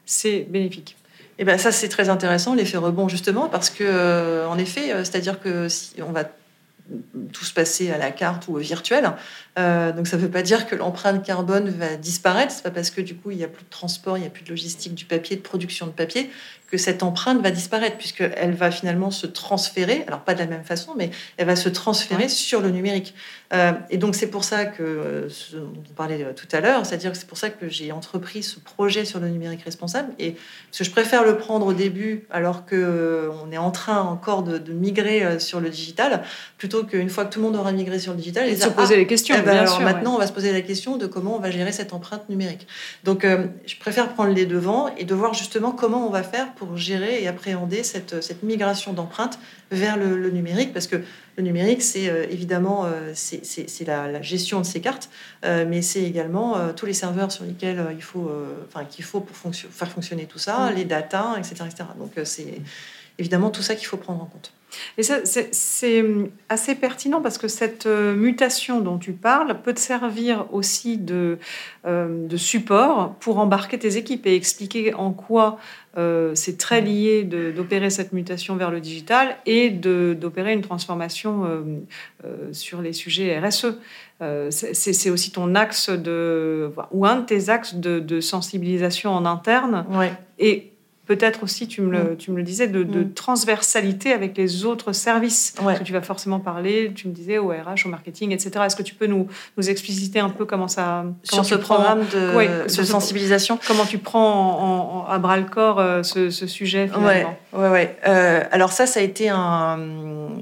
c'est 0.06 0.48
bénéfique. 0.50 0.96
Et 1.38 1.44
eh 1.44 1.46
ben 1.46 1.58
ça 1.58 1.72
c'est 1.72 1.88
très 1.88 2.10
intéressant 2.10 2.54
l'effet 2.54 2.76
rebond 2.76 3.08
justement 3.08 3.48
parce 3.48 3.70
que 3.70 3.86
euh, 3.86 4.46
en 4.50 4.58
effet 4.58 4.90
c'est-à-dire 5.06 5.40
que 5.40 5.70
si 5.70 5.94
on 6.02 6.12
va 6.12 6.26
tout 7.32 7.46
se 7.46 7.54
passer 7.54 7.92
à 7.92 7.98
la 7.98 8.12
carte 8.12 8.48
ou 8.48 8.56
au 8.56 8.60
virtuel. 8.60 9.12
Euh, 9.60 9.92
donc 9.92 10.08
ça 10.08 10.16
ne 10.16 10.22
veut 10.22 10.30
pas 10.30 10.42
dire 10.42 10.68
que 10.68 10.76
l'empreinte 10.76 11.24
carbone 11.24 11.70
va 11.70 11.98
disparaître. 11.98 12.54
C'est 12.54 12.64
pas 12.64 12.72
parce 12.72 12.92
que 12.92 13.02
du 13.02 13.16
coup 13.16 13.32
il 13.32 13.38
n'y 13.38 13.44
a 13.44 13.48
plus 13.48 13.64
de 13.64 13.70
transport, 13.70 14.18
il 14.18 14.22
n'y 14.22 14.28
a 14.28 14.30
plus 14.30 14.44
de 14.44 14.50
logistique 14.50 14.96
du 14.96 15.06
papier, 15.06 15.36
de 15.36 15.42
production 15.42 15.86
de 15.86 15.92
papier, 15.92 16.30
que 16.70 16.78
cette 16.78 17.04
empreinte 17.04 17.42
va 17.42 17.52
disparaître, 17.52 17.98
puisqu'elle 17.98 18.54
va 18.54 18.70
finalement 18.70 19.12
se 19.12 19.26
transférer, 19.26 20.04
alors 20.08 20.22
pas 20.22 20.36
de 20.36 20.40
la 20.40 20.46
même 20.46 20.64
façon, 20.64 20.94
mais 20.96 21.10
elle 21.38 21.48
va 21.48 21.56
se 21.56 21.70
transférer 21.70 22.30
sur 22.30 22.62
le 22.62 22.70
numérique. 22.70 23.16
Euh, 23.54 23.72
et 23.90 23.98
donc 23.98 24.14
c'est 24.14 24.28
pour 24.28 24.44
ça 24.44 24.66
que, 24.66 24.84
euh, 24.84 25.30
ce 25.30 25.56
dont 25.56 25.84
on 25.90 25.94
parlait 25.94 26.24
tout 26.36 26.48
à 26.52 26.62
l'heure, 26.62 26.86
c'est-à-dire 26.86 27.12
que 27.12 27.18
c'est 27.18 27.28
pour 27.28 27.40
ça 27.40 27.50
que 27.50 27.68
j'ai 27.68 27.92
entrepris 27.92 28.44
ce 28.44 28.60
projet 28.60 29.04
sur 29.04 29.20
le 29.20 29.30
numérique 29.30 29.64
responsable, 29.64 30.14
et 30.20 30.36
parce 30.68 30.78
que 30.78 30.84
je 30.84 30.92
préfère 30.92 31.24
le 31.24 31.38
prendre 31.38 31.66
au 31.66 31.74
début, 31.74 32.28
alors 32.30 32.68
qu'on 32.68 33.52
est 33.52 33.58
en 33.58 33.72
train 33.72 34.02
encore 34.02 34.44
de, 34.44 34.60
migrer 34.72 35.40
sur 35.40 35.60
le 35.60 35.70
digital, 35.70 36.22
plutôt 36.58 36.84
qu'une 36.84 37.10
fois 37.10 37.26
que 37.26 37.34
tout 37.34 37.40
le 37.40 37.46
monde 37.46 37.56
aura 37.56 37.72
migré 37.72 37.98
sur 37.98 38.12
le 38.12 38.20
digital, 38.20 38.48
et 38.48 38.56
se 38.56 38.70
poser 38.70 38.96
les 38.96 39.08
questions. 39.08 39.36
Eh 39.38 39.42
ben, 39.42 39.49
alors 39.58 39.82
maintenant, 39.82 40.16
on 40.16 40.18
va 40.18 40.28
se 40.28 40.32
poser 40.32 40.52
la 40.52 40.62
question 40.62 40.98
de 40.98 41.06
comment 41.06 41.36
on 41.36 41.40
va 41.40 41.52
gérer 41.52 41.72
cette 41.72 41.94
empreinte 41.94 42.30
numérique. 42.30 42.68
Donc, 43.04 43.26
euh, 43.26 43.48
je 43.66 43.76
préfère 43.78 44.10
prendre 44.10 44.34
les 44.34 44.46
devants 44.46 44.88
et 44.98 45.06
de 45.06 45.16
voir 45.16 45.34
justement 45.34 45.72
comment 45.72 46.08
on 46.08 46.10
va 46.10 46.24
faire 46.24 46.54
pour 46.54 46.78
gérer 46.78 47.22
et 47.22 47.28
appréhender 47.28 47.84
cette, 47.84 48.24
cette 48.24 48.44
migration 48.44 48.94
d'empreintes 48.94 49.40
vers 49.72 49.98
le, 49.98 50.30
numérique, 50.30 50.74
parce 50.74 50.88
que 50.88 50.98
le 51.38 51.44
numérique, 51.44 51.82
c'est 51.82 52.10
euh, 52.10 52.26
évidemment 52.30 52.86
euh, 52.86 53.12
c'est 53.14 53.86
la, 53.86 54.22
gestion 54.22 54.60
de 54.60 54.66
ces 54.66 54.82
cartes, 54.82 55.10
mais 55.44 55.82
c'est 55.82 56.04
également 56.04 56.56
tous 56.76 56.86
les 56.86 56.94
serveurs 56.94 57.32
sur 57.32 57.46
lesquels 57.46 57.84
il 57.96 58.02
faut, 58.02 58.32
enfin 58.68 58.86
qu'il 58.86 59.06
faut 59.06 59.22
pour 59.22 59.54
faire 59.54 59.90
fonctionner 59.90 60.26
tout 60.26 60.40
ça, 60.40 60.70
mm. 60.70 60.76
les 60.76 60.86
data, 60.86 61.36
etc., 61.38 61.56
etc. 61.66 61.84
Donc, 61.98 62.12
c'est 62.26 62.62
évidemment 63.18 63.50
tout 63.50 63.62
ça 63.62 63.76
qu'il 63.76 63.88
faut 63.88 63.98
prendre 63.98 64.22
en 64.22 64.26
compte. 64.26 64.52
Et 64.98 65.04
ça, 65.04 65.20
c'est 65.24 66.06
assez 66.50 66.76
pertinent 66.76 67.22
parce 67.22 67.38
que 67.38 67.48
cette 67.48 67.86
euh, 67.86 68.16
mutation 68.16 68.82
dont 68.82 68.98
tu 68.98 69.14
parles 69.14 69.62
peut 69.62 69.74
te 69.74 69.80
servir 69.80 70.46
aussi 70.52 70.98
de, 70.98 71.38
euh, 71.86 72.28
de 72.28 72.38
support 72.38 73.16
pour 73.20 73.40
embarquer 73.40 73.78
tes 73.80 73.98
équipes 73.98 74.26
et 74.26 74.36
expliquer 74.36 74.94
en 74.94 75.12
quoi 75.12 75.58
euh, 75.98 76.36
c'est 76.36 76.58
très 76.58 76.82
lié 76.82 77.24
d'opérer 77.24 77.90
cette 77.90 78.14
mutation 78.14 78.56
vers 78.56 78.72
le 78.72 78.80
digital 78.80 79.38
et 79.46 79.70
d'opérer 79.70 80.54
une 80.54 80.62
transformation 80.62 81.46
sur 82.52 82.82
les 82.82 82.94
sujets 82.94 83.40
RSE. 83.40 83.78
c'est 84.52 85.10
aussi 85.10 85.32
ton 85.32 85.56
axe 85.56 85.90
de, 85.90 86.72
ou 86.92 87.06
un 87.06 87.18
de 87.18 87.26
tes 87.26 87.50
axes 87.50 87.76
de, 87.76 88.00
de 88.00 88.22
sensibilisation 88.22 89.12
en 89.12 89.26
interne. 89.26 89.86
Ouais. 89.90 90.14
Et 90.38 90.69
peut-être 91.10 91.42
aussi, 91.42 91.68
tu 91.68 91.82
me, 91.82 91.92
le, 91.92 92.04
mm. 92.12 92.18
tu 92.18 92.30
me 92.30 92.38
le 92.38 92.44
disais, 92.44 92.68
de, 92.68 92.84
mm. 92.84 93.14
transversalité 93.14 94.14
avec 94.14 94.38
les 94.38 94.64
autres 94.64 94.94
services. 94.94 95.56
Parce 95.58 95.80
que 95.80 95.84
tu 95.84 95.92
vas 95.92 96.04
forcément 96.04 96.40
parler, 96.40 96.92
tu 96.94 97.08
me 97.08 97.14
disais, 97.14 97.40
au 97.40 97.48
RH, 97.48 97.88
au 97.88 97.90
marketing, 97.90 98.32
etc. 98.32 98.52
Est-ce 98.68 98.76
que 98.76 98.84
tu 98.84 98.94
peux 98.94 99.08
nous, 99.08 99.28
nous 99.58 99.70
expliciter 99.72 100.20
un 100.20 100.30
peu 100.30 100.46
comment 100.46 100.68
ça... 100.68 101.06
Sur 101.24 101.46
ce 101.46 101.56
programme 101.56 102.06
de, 102.14 102.68
sensibilisation 102.68 103.60
Comment 103.68 103.88
tu 103.88 103.98
prends 103.98 105.08
à 105.10 105.18
bras-le-corps 105.18 105.80
euh, 105.80 106.04
ce, 106.04 106.30
sujet 106.30 106.88
finalement 106.88 107.36
Ouais, 107.54 107.60
ouais, 107.60 107.70
ouais. 107.70 107.98
Euh, 108.08 108.44
alors 108.52 108.72
ça, 108.72 108.86
ça 108.86 109.00
a 109.00 109.04
été 109.04 109.30
un... 109.30 109.80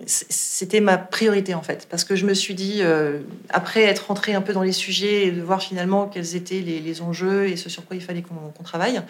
C'était 0.05 0.81
ma 0.81 0.97
priorité 0.97 1.53
en 1.53 1.61
fait. 1.61 1.87
Parce 1.89 2.03
que 2.03 2.17
je 2.17 2.25
me 2.25 2.33
suis 2.33 2.55
dit, 2.55 2.79
euh, 2.81 3.19
après 3.51 3.83
être 3.83 4.07
rentré 4.07 4.33
un 4.33 4.41
peu 4.41 4.51
dans 4.51 4.63
les 4.63 4.73
sujets 4.73 5.27
et 5.27 5.31
de 5.31 5.41
voir 5.41 5.61
finalement 5.61 6.07
quels 6.07 6.35
étaient 6.35 6.59
les, 6.59 7.01
enjeux 7.01 7.47
et 7.47 7.55
ce 7.55 7.69
sur 7.69 7.85
quoi 7.85 7.95
il 7.95 8.01
fallait 8.01 8.23
qu'on 8.23 8.63
travaille, 8.63 9.01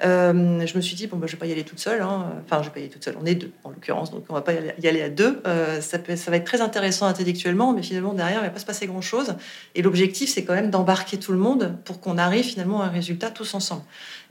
je 0.00 0.76
me 0.76 0.80
suis 0.80 0.94
dit, 0.94 1.06
bon, 1.06 1.16
bah, 1.16 1.26
je 1.26 1.32
vais 1.32 1.38
pas 1.38 1.46
y 1.46 1.52
aller 1.52 1.64
toute 1.64 1.78
seule. 1.78 2.02
Hein. 2.02 2.32
Enfin, 2.44 2.62
je 2.62 2.68
vais 2.68 2.72
pas 2.72 2.80
y 2.80 2.82
aller 2.82 2.92
toute 2.92 3.04
seule. 3.04 3.16
On 3.20 3.26
est 3.26 3.34
deux, 3.34 3.50
en 3.64 3.70
l'occurrence, 3.70 4.10
donc 4.10 4.24
on 4.28 4.34
va 4.34 4.42
pas 4.42 4.52
y 4.52 4.86
aller, 4.88 5.02
à 5.02 5.08
deux. 5.08 5.40
Euh, 5.46 5.80
ça, 5.80 5.98
va 5.98 6.36
être 6.36 6.44
très 6.44 6.60
intéressant 6.60 7.06
intellectuellement, 7.06 7.72
mais 7.72 7.82
finalement, 7.82 8.12
derrière, 8.12 8.40
il 8.40 8.44
va 8.44 8.50
pas 8.50 8.58
se 8.58 8.66
passer 8.66 8.86
grand-chose. 8.86 9.34
Et 9.74 9.82
l'objectif, 9.82 10.30
c'est 10.30 10.44
quand 10.44 10.54
même 10.54 10.70
d'embarquer 10.70 11.18
tout 11.18 11.32
le 11.32 11.38
monde 11.38 11.76
pour 11.84 12.00
qu'on 12.00 12.18
arrive 12.18 12.44
finalement 12.44 12.82
à 12.82 12.86
un 12.86 12.90
résultat 12.90 13.30
tous 13.30 13.54
ensemble. 13.54 13.82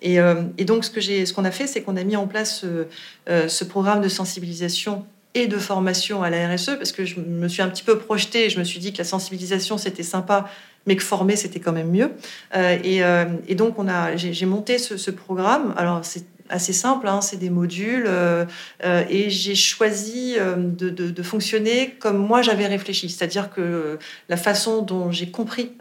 Et, 0.01 0.20
euh, 0.20 0.43
donc, 0.66 0.86
ce 0.86 1.34
qu'on 1.34 1.45
a 1.45 1.51
fait, 1.51 1.68
c'est 1.68 1.82
qu'on 1.82 1.97
a 1.97 2.03
mis 2.03 2.16
en 2.16 2.28
place 2.28 2.63
euh, 2.66 3.47
ce 3.47 3.63
programme 3.63 4.01
de 4.01 4.09
sensibilisation 4.09 5.05
et 5.36 5.47
de 5.47 5.57
formation 5.57 6.24
à 6.24 6.30
la 6.30 6.47
RSE, 6.47 6.78
parce 6.78 6.93
que 6.93 7.03
je 7.03 7.20
me 7.20 7.49
suis 7.49 7.61
un 7.61 7.68
petit 7.68 7.84
peu 7.84 7.99
projetée, 7.99 8.49
je 8.49 8.57
me 8.57 8.63
suis 8.63 8.80
dit 8.80 8.93
que 8.93 8.99
la 8.99 9.03
sensibilisation, 9.03 9.78
c'était 9.78 10.01
sympa, 10.01 10.49
mais 10.86 10.96
que 10.96 11.04
former, 11.04 11.36
c'était 11.36 11.60
quand 11.60 11.72
même 11.72 11.90
mieux. 11.90 12.12
et, 12.56 13.02
et, 13.48 13.56
donc, 13.56 13.80
on 13.80 13.88
a, 13.88 14.16
j'ai 14.16 14.46
monté 14.46 14.78
ce, 14.78 15.12
programme. 15.12 15.74
Alors, 15.78 16.04
c'est 16.04 16.26
assez 16.50 16.74
simple, 16.74 17.08
hein, 17.08 17.22
c'est 17.22 17.38
des 17.38 17.50
modules, 17.50 18.06
euh, 18.08 18.46
euh, 18.84 19.04
et 19.10 19.30
j'ai 19.30 19.56
choisi 19.56 20.36
euh, 20.38 20.56
de, 20.56 21.24
fonctionner 21.24 21.96
comme 22.00 22.18
moi 22.18 22.42
j'avais 22.44 22.68
réfléchi, 22.68 23.10
c'est-à-dire 23.10 23.50
que 23.50 23.98
la 24.30 24.38
façon 24.38 24.82
dont 24.84 25.12
j'ai 25.12 25.32
compris 25.32 25.72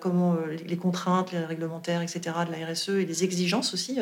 comment 0.00 0.36
les, 0.66 0.76
contraintes, 0.76 1.32
les 1.32 1.44
réglementaires, 1.44 2.02
etc. 2.02 2.20
de 2.46 2.52
la 2.52 2.72
RSE 2.72 2.90
et 2.90 3.06
les 3.06 3.24
exigences 3.24 3.74
aussi 3.74 3.98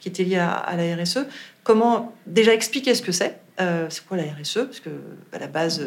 qui 0.00 0.08
étaient 0.08 0.24
liées 0.24 0.36
à, 0.36 0.74
la 0.76 1.02
RSE, 1.02 1.20
comment 1.64 2.14
déjà 2.26 2.54
expliquer 2.54 2.94
ce 2.94 3.02
que 3.02 3.12
c'est. 3.12 3.40
C'est 3.58 4.06
quoi 4.06 4.16
la 4.16 4.24
RSE 4.24 4.64
Parce 4.64 4.80
que 4.80 4.90
à 5.32 5.38
la 5.38 5.46
base, 5.48 5.82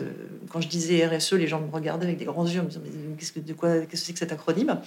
quand 0.49 0.61
je 0.61 0.67
disais 0.67 1.05
RSE, 1.05 1.33
les 1.33 1.47
gens 1.47 1.61
me 1.61 1.71
regardaient 1.71 2.05
avec 2.05 2.17
des 2.17 2.25
grands 2.25 2.45
yeux, 2.45 2.59
en 2.59 2.63
me 2.63 2.69
disant 2.69 2.81
mais 2.83 3.15
qu'est-ce 3.17 3.31
que 3.31 3.39
de 3.39 3.53
quoi 3.53 3.79
qu'est-ce 3.79 3.87
que 3.87 3.97
c'est 3.97 4.13
que 4.13 4.19
cet 4.19 4.31
acronyme? 4.31 4.79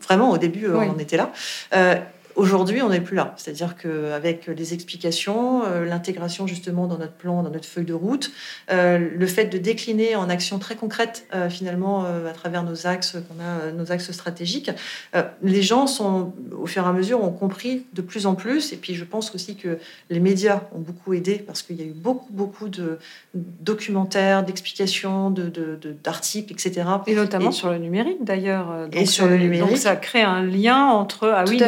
Vraiment, 0.00 0.30
au 0.30 0.38
début, 0.38 0.68
on 0.68 0.90
en 0.90 0.98
était 0.98 1.18
là. 1.18 1.32
Aujourd'hui, 2.36 2.82
on 2.82 2.88
n'est 2.88 3.00
plus 3.00 3.14
là. 3.14 3.34
C'est-à-dire 3.36 3.76
qu'avec 3.76 4.48
les 4.48 4.74
explications, 4.74 5.64
euh, 5.64 5.84
l'intégration 5.84 6.46
justement 6.46 6.86
dans 6.86 6.98
notre 6.98 7.12
plan, 7.12 7.42
dans 7.42 7.50
notre 7.50 7.66
feuille 7.66 7.84
de 7.84 7.94
route, 7.94 8.32
euh, 8.72 8.98
le 8.98 9.26
fait 9.26 9.46
de 9.46 9.58
décliner 9.58 10.16
en 10.16 10.28
actions 10.28 10.58
très 10.58 10.74
concrètes 10.74 11.26
euh, 11.32 11.48
finalement 11.48 12.04
à 12.04 12.32
travers 12.32 12.64
nos 12.64 12.86
axes 12.86 13.16
qu'on 13.28 13.42
a, 13.42 13.70
nos 13.72 13.92
axes 13.92 14.10
stratégiques, 14.10 14.70
les 15.42 15.62
gens 15.62 15.86
sont 15.86 16.32
au 16.56 16.66
fur 16.66 16.84
et 16.84 16.88
à 16.88 16.92
mesure 16.92 17.22
ont 17.22 17.30
compris 17.30 17.86
de 17.92 18.02
plus 18.02 18.26
en 18.26 18.34
plus. 18.34 18.72
Et 18.72 18.76
puis 18.76 18.94
je 18.94 19.04
pense 19.04 19.34
aussi 19.34 19.56
que 19.56 19.78
les 20.10 20.20
médias 20.20 20.62
ont 20.74 20.80
beaucoup 20.80 21.14
aidé 21.14 21.36
parce 21.38 21.62
qu'il 21.62 21.76
y 21.76 21.82
a 21.82 21.86
eu 21.86 21.92
beaucoup 21.94 22.32
beaucoup 22.32 22.68
de 22.68 22.98
documentaires, 23.34 24.44
d'explications, 24.44 25.30
d'articles, 25.30 26.48
de, 26.48 26.52
etc. 26.52 26.88
Et 27.06 27.14
notamment 27.14 27.52
sur 27.52 27.70
le 27.70 27.78
numérique 27.78 28.24
d'ailleurs. 28.24 28.88
Et 28.92 29.06
sur 29.06 29.26
le 29.26 29.36
numérique. 29.36 29.68
Donc 29.68 29.78
ça 29.78 29.96
crée 29.96 30.22
un 30.22 30.42
lien 30.42 30.86
entre 30.86 31.28
ah 31.28 31.44
oui, 31.46 31.58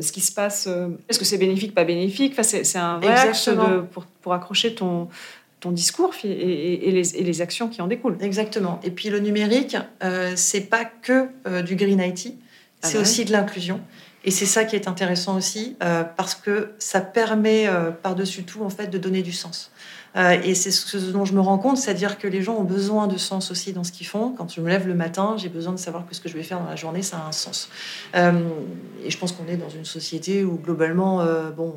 ce 0.00 0.12
qui 0.12 0.20
se 0.20 0.32
passe. 0.32 0.68
Est-ce 1.08 1.18
que 1.18 1.24
c'est 1.24 1.38
bénéfique, 1.38 1.74
pas 1.74 1.84
bénéfique? 1.84 2.32
Enfin, 2.32 2.42
C'est 2.42 2.78
un 2.78 2.98
vrai 2.98 3.32
pour, 3.92 4.04
pour 4.22 4.32
accrocher 4.32 4.74
ton, 4.74 5.08
ton 5.60 5.70
discours 5.70 6.14
et, 6.24 6.90
les, 6.90 7.16
et, 7.16 7.22
les, 7.22 7.40
actions 7.40 7.68
qui 7.68 7.82
en 7.82 7.86
découlent. 7.86 8.18
Exactement. 8.20 8.80
Et 8.82 8.90
puis 8.90 9.10
le 9.10 9.20
numérique, 9.20 9.76
euh, 10.02 10.32
c'est 10.36 10.62
pas 10.62 10.84
que 10.84 11.28
du 11.62 11.76
green 11.76 12.00
IT, 12.00 12.34
ah 12.82 12.88
c'est 12.88 12.98
aussi 12.98 13.24
de 13.24 13.32
l'inclusion. 13.32 13.80
Et 14.26 14.32
c'est 14.32 14.44
ça 14.44 14.64
qui 14.64 14.74
est 14.74 14.88
intéressant 14.88 15.36
aussi, 15.36 15.76
euh, 15.84 16.02
parce 16.02 16.34
que 16.34 16.72
ça 16.80 17.00
permet 17.00 17.68
euh, 17.68 17.92
par-dessus 17.92 18.42
tout 18.42 18.64
en 18.64 18.70
fait 18.70 18.88
de 18.88 18.98
donner 18.98 19.22
du 19.22 19.30
sens. 19.30 19.70
Euh, 20.16 20.40
et 20.42 20.54
c'est 20.54 20.70
ce 20.70 20.96
dont 21.10 21.24
je 21.24 21.34
me 21.34 21.40
rends 21.40 21.58
compte, 21.58 21.76
c'est-à-dire 21.76 22.18
que 22.18 22.26
les 22.26 22.42
gens 22.42 22.56
ont 22.56 22.64
besoin 22.64 23.06
de 23.06 23.16
sens 23.16 23.50
aussi 23.50 23.72
dans 23.72 23.84
ce 23.84 23.92
qu'ils 23.92 24.06
font. 24.06 24.30
Quand 24.36 24.52
je 24.52 24.60
me 24.60 24.68
lève 24.68 24.86
le 24.86 24.94
matin, 24.94 25.36
j'ai 25.36 25.48
besoin 25.48 25.72
de 25.72 25.78
savoir 25.78 26.06
que 26.06 26.14
ce 26.14 26.20
que 26.20 26.28
je 26.28 26.34
vais 26.34 26.42
faire 26.42 26.60
dans 26.60 26.68
la 26.68 26.76
journée, 26.76 27.02
ça 27.02 27.18
a 27.18 27.28
un 27.28 27.32
sens. 27.32 27.68
et 28.14 29.10
je 29.10 29.18
pense 29.18 29.32
qu'on 29.32 29.46
est 29.46 29.56
dans 29.56 29.68
une 29.68 29.84
société 29.84 30.44
où 30.44 30.56
globalement, 30.56 31.24
bon, 31.56 31.72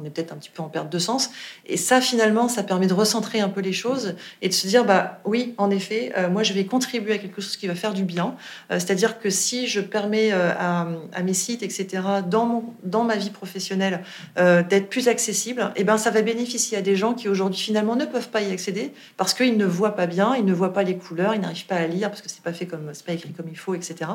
on 0.00 0.04
est 0.04 0.10
peut-être 0.10 0.32
un 0.32 0.36
petit 0.36 0.50
peu 0.50 0.62
en 0.62 0.68
perte 0.68 0.90
de 0.90 0.98
sens. 0.98 1.30
Et 1.66 1.76
ça, 1.76 2.00
finalement, 2.00 2.48
ça 2.48 2.62
permet 2.62 2.86
de 2.86 2.94
recentrer 2.94 3.40
un 3.40 3.48
peu 3.48 3.60
les 3.60 3.72
choses 3.72 4.14
et 4.42 4.48
de 4.48 4.54
se 4.54 4.66
dire, 4.66 4.84
bah 4.84 5.20
oui, 5.24 5.54
en 5.58 5.70
effet, 5.70 6.12
euh, 6.16 6.28
moi, 6.28 6.42
je 6.42 6.52
vais 6.52 6.64
contribuer 6.64 7.14
à 7.14 7.18
quelque 7.18 7.40
chose 7.40 7.56
qui 7.56 7.66
va 7.66 7.74
faire 7.74 7.94
du 7.94 8.04
bien. 8.04 8.36
Euh, 8.70 8.78
c'est-à-dire 8.78 9.18
que 9.18 9.30
si 9.30 9.66
je 9.66 9.80
permets 9.80 10.32
euh, 10.32 10.52
à, 10.58 11.22
mes 11.22 11.34
sites, 11.34 11.62
etc., 11.62 12.02
dans, 12.26 12.46
mon, 12.46 12.64
dans 12.82 13.04
ma 13.04 13.16
vie 13.16 13.30
professionnelle, 13.30 14.02
d'être 14.36 14.88
plus 14.88 15.08
accessible, 15.08 15.72
et 15.76 15.80
eh 15.80 15.84
ben, 15.84 15.98
ça 15.98 16.10
va 16.10 16.22
bénéficier 16.22 16.78
à 16.78 16.82
des 16.82 16.96
gens 16.96 17.14
qui 17.14 17.28
aujourd'hui, 17.28 17.60
finalement, 17.60 17.96
ne 17.96 18.04
peuvent 18.04 18.28
pas 18.28 18.42
y 18.42 18.52
accéder 18.52 18.92
parce 19.16 19.34
qu'ils 19.34 19.56
ne 19.56 19.64
voient 19.64 19.96
pas 19.96 20.06
bien, 20.06 20.34
ils 20.36 20.44
ne 20.44 20.52
voient 20.52 20.72
pas 20.72 20.82
les 20.82 20.96
couleurs, 20.96 21.34
ils 21.34 21.40
n'arrivent 21.40 21.66
pas 21.66 21.76
à 21.76 21.86
lire 21.86 22.10
parce 22.10 22.22
que 22.22 22.28
c'est 22.28 22.42
pas 22.42 22.52
fait 22.52 22.66
comme, 22.66 22.90
c'est 22.92 23.04
pas 23.04 23.12
écrit 23.12 23.32
comme 23.32 23.48
il 23.48 23.58
faut, 23.58 23.74
etc. 23.74 24.10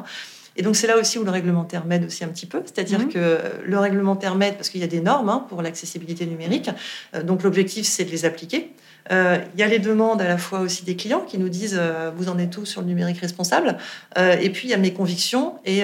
Et 0.56 0.64
donc 0.64 0.76
c'est 0.76 0.88
là 0.88 0.98
aussi 0.98 1.18
où 1.18 1.24
le 1.24 1.32
réglementaire 1.32 1.86
m'aide 1.86 2.06
aussi 2.06 2.24
un 2.24 2.28
petit 2.28 2.46
peu, 2.46 2.62
c'est-à-dire 2.66 3.00
mhm. 3.00 3.10
que 3.10 3.40
le 3.64 3.80
réglementaire 3.80 4.36
m'aide 4.36 4.56
parce 4.56 4.70
qu'il 4.70 4.82
y 4.82 4.84
a 4.84 4.88
des 4.88 5.02
normes 5.02 5.30
hein, 5.30 5.46
pour 5.48 5.62
l'accessibilité 5.62 6.26
numérique. 6.26 6.70
Euh, 7.16 7.24
donc 7.24 7.44
l'objectif 7.44 7.86
c'est 7.86 8.06
de 8.06 8.12
les 8.12 8.26
appliquer. 8.26 8.72
Euh, 9.12 9.40
il 9.54 9.60
y 9.60 9.64
a 9.64 9.68
les 9.68 9.80
demandes 9.80 10.22
à 10.22 10.28
la 10.28 10.38
fois 10.38 10.60
aussi 10.60 10.84
des 10.84 10.96
clients 10.96 11.22
qui 11.22 11.38
nous 11.38 11.50
disent 11.50 11.78
euh, 11.80 12.12
vous 12.16 12.30
en 12.30 12.38
êtes 12.38 12.52
tous 12.52 12.66
sur 12.66 12.82
le 12.82 12.88
numérique 12.88 13.20
responsable. 13.20 13.78
Euh, 14.18 14.36
et 14.40 14.50
puis 14.50 14.68
il 14.68 14.72
y 14.72 14.74
a 14.74 14.78
mes 14.78 14.94
convictions 14.94 15.56
et 15.66 15.84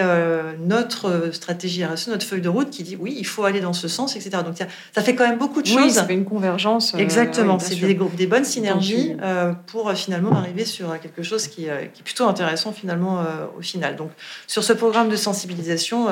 notre 0.59 1.29
stratégie 1.31 1.83
RSE, 1.83 2.07
notre 2.07 2.25
feuille 2.25 2.41
de 2.41 2.49
route 2.49 2.69
qui 2.69 2.83
dit 2.83 2.95
oui, 2.99 3.15
il 3.17 3.25
faut 3.25 3.43
aller 3.43 3.59
dans 3.59 3.73
ce 3.73 3.87
sens, 3.87 4.15
etc. 4.15 4.43
Donc 4.45 4.55
ça 4.57 5.01
fait 5.01 5.15
quand 5.15 5.27
même 5.27 5.37
beaucoup 5.37 5.61
de 5.61 5.67
choses. 5.67 5.93
ça 5.93 6.05
fait 6.05 6.13
une 6.13 6.25
convergence. 6.25 6.93
Exactement, 6.95 7.59
c'est 7.59 7.75
des, 7.75 7.93
des, 7.93 8.27
bonnes 8.27 8.45
synergies 8.45 9.15
pour 9.67 9.91
finalement 9.93 10.35
arriver 10.35 10.65
sur 10.65 10.99
quelque 10.99 11.23
chose 11.23 11.47
qui, 11.47 11.63
qui 11.63 11.67
est 11.67 12.03
plutôt 12.03 12.25
intéressant 12.25 12.71
finalement 12.71 13.23
au 13.57 13.61
final. 13.61 13.95
Donc 13.95 14.11
sur 14.47 14.63
ce 14.63 14.73
programme 14.73 15.09
de 15.09 15.15
sensibilisation, 15.15 16.07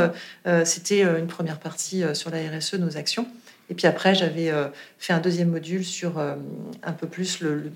c'était 0.64 1.02
une 1.02 1.28
première 1.28 1.60
partie 1.60 2.04
sur 2.14 2.30
la 2.30 2.38
RSE, 2.38 2.76
nos 2.76 2.98
actions. 2.98 3.28
Et 3.70 3.74
puis 3.74 3.88
après, 3.88 4.14
j'avais 4.14 4.52
euh, 4.52 4.68
fait 5.00 5.14
un 5.14 5.20
deuxième 5.20 5.50
module 5.50 5.84
sur 5.84 6.20
euh, 6.20 6.36
un 6.84 6.92
peu 6.92 7.08
plus 7.08 7.42
le, 7.42 7.72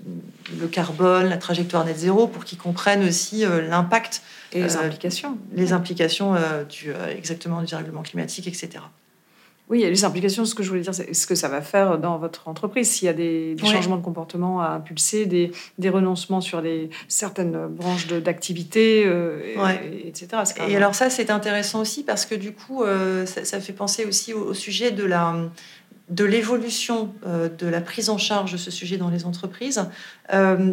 carbone, 0.70 1.28
la 1.28 1.36
trajectoire 1.36 1.84
net 1.84 1.98
zéro, 1.98 2.28
pour 2.28 2.44
qu'ils 2.44 2.58
comprennent 2.58 3.04
aussi 3.04 3.44
euh, 3.44 3.60
l'impact 3.68 4.22
et 4.52 4.62
les 4.62 4.76
implications, 4.76 5.38
les 5.52 5.72
implications 5.72 6.34
du, 6.68 6.92
exactement 7.16 7.60
du 7.60 7.66
dérèglement 7.66 8.02
climatique, 8.02 8.48
etc. 8.48 8.82
Oui, 9.68 9.84
les 9.88 10.04
implications, 10.04 10.44
ce 10.44 10.56
que 10.56 10.64
je 10.64 10.68
voulais 10.68 10.80
dire, 10.80 10.92
c'est 10.92 11.14
ce 11.14 11.28
que 11.28 11.36
ça 11.36 11.46
va 11.46 11.62
faire 11.62 11.98
dans 11.98 12.18
votre 12.18 12.48
entreprise. 12.48 12.90
S'il 12.90 13.06
y 13.06 13.08
a 13.08 13.12
des, 13.12 13.54
changements 13.62 13.96
de 13.96 14.02
comportement 14.02 14.60
à 14.60 14.70
impulser, 14.70 15.26
des, 15.26 15.52
des 15.78 15.88
renoncements 15.88 16.40
sur 16.40 16.60
certaines 17.06 17.68
branches 17.68 18.08
d'activité, 18.08 19.08
etc. 20.04 20.42
Et 20.66 20.74
alors 20.74 20.96
ça, 20.96 21.10
c'est 21.10 21.30
intéressant 21.30 21.82
aussi 21.82 22.02
parce 22.02 22.26
que 22.26 22.34
du 22.34 22.50
coup, 22.50 22.82
ça, 23.26 23.60
fait 23.60 23.72
penser 23.72 24.04
aussi 24.04 24.34
au 24.34 24.54
sujet 24.54 24.90
de 24.90 25.04
la 25.04 25.36
de 26.10 26.24
l'évolution 26.24 27.14
euh, 27.26 27.48
de 27.48 27.66
la 27.66 27.80
prise 27.80 28.10
en 28.10 28.18
charge 28.18 28.52
de 28.52 28.56
ce 28.56 28.70
sujet 28.70 28.96
dans 28.96 29.10
les 29.10 29.24
entreprises, 29.24 29.84
euh, 30.32 30.72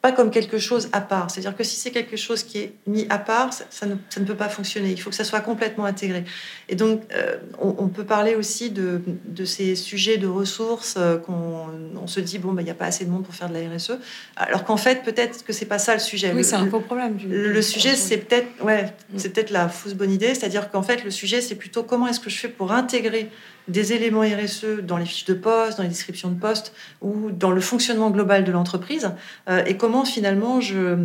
pas 0.00 0.12
comme 0.12 0.30
quelque 0.30 0.58
chose 0.58 0.88
à 0.92 1.00
part. 1.00 1.28
C'est-à-dire 1.32 1.56
que 1.56 1.64
si 1.64 1.74
c'est 1.74 1.90
quelque 1.90 2.16
chose 2.16 2.44
qui 2.44 2.58
est 2.58 2.74
mis 2.86 3.06
à 3.10 3.18
part, 3.18 3.52
ça, 3.52 3.86
ne, 3.86 4.24
peut 4.24 4.36
pas 4.36 4.48
fonctionner. 4.48 4.92
Il 4.92 5.00
faut 5.00 5.10
que 5.10 5.16
ça 5.16 5.24
soit 5.24 5.40
complètement 5.40 5.84
intégré. 5.84 6.22
Et 6.68 6.76
donc, 6.76 7.02
euh, 7.12 7.38
on, 7.58 7.88
peut 7.88 8.04
parler 8.04 8.36
aussi 8.36 8.70
de, 8.70 9.00
ces 9.44 9.74
sujets 9.74 10.16
de 10.18 10.28
ressources 10.28 10.96
qu'on 11.24 11.66
on 12.00 12.06
se 12.06 12.20
dit, 12.20 12.38
bon, 12.38 12.52
bah, 12.52 12.62
il 12.62 12.66
n'y 12.66 12.70
a 12.70 12.74
pas 12.74 12.84
assez 12.84 13.04
de 13.04 13.10
monde 13.10 13.24
pour 13.24 13.34
faire 13.34 13.48
de 13.48 13.54
la 13.54 13.68
RSE. 13.68 13.98
Alors 14.36 14.62
qu'en 14.62 14.76
fait, 14.76 15.02
peut-être 15.02 15.44
que 15.44 15.52
c'est 15.52 15.66
pas 15.66 15.80
ça 15.80 15.94
le 15.94 16.00
sujet. 16.00 16.32
Oui, 16.32 16.44
c'est 16.44 16.54
un 16.54 16.70
faux 16.70 16.78
problème. 16.78 17.18
Le, 17.28 17.62
sujet, 17.62 17.96
c'est 17.96 18.18
peut-être 18.18 18.62
ouais, 18.62 18.92
c'est 19.16 19.30
peut-être 19.30 19.50
la 19.50 19.68
fausse 19.68 19.94
bonne 19.94 20.12
idée. 20.12 20.34
C'est-à-dire 20.34 20.70
qu'en 20.70 20.82
fait, 20.84 21.02
le 21.02 21.10
sujet, 21.10 21.40
c'est 21.40 21.56
plutôt 21.56 21.82
comment 21.82 22.06
est-ce 22.06 22.20
que 22.20 22.30
je 22.30 22.38
fais 22.38 22.48
pour 22.48 22.70
intégrer 22.70 23.28
des 23.68 23.92
éléments 23.92 24.22
RSE 24.22 24.82
dans 24.82 24.96
les 24.96 25.06
fiches 25.06 25.24
de 25.24 25.34
poste, 25.34 25.78
dans 25.78 25.82
les 25.82 25.88
descriptions 25.88 26.30
de 26.30 26.38
poste 26.38 26.72
ou 27.02 27.30
dans 27.30 27.50
le 27.50 27.60
fonctionnement 27.60 28.10
global 28.10 28.44
de 28.44 28.52
l'entreprise 28.52 29.10
euh, 29.48 29.64
et 29.66 29.76
comment 29.76 30.04
finalement 30.04 30.60
je 30.60 30.96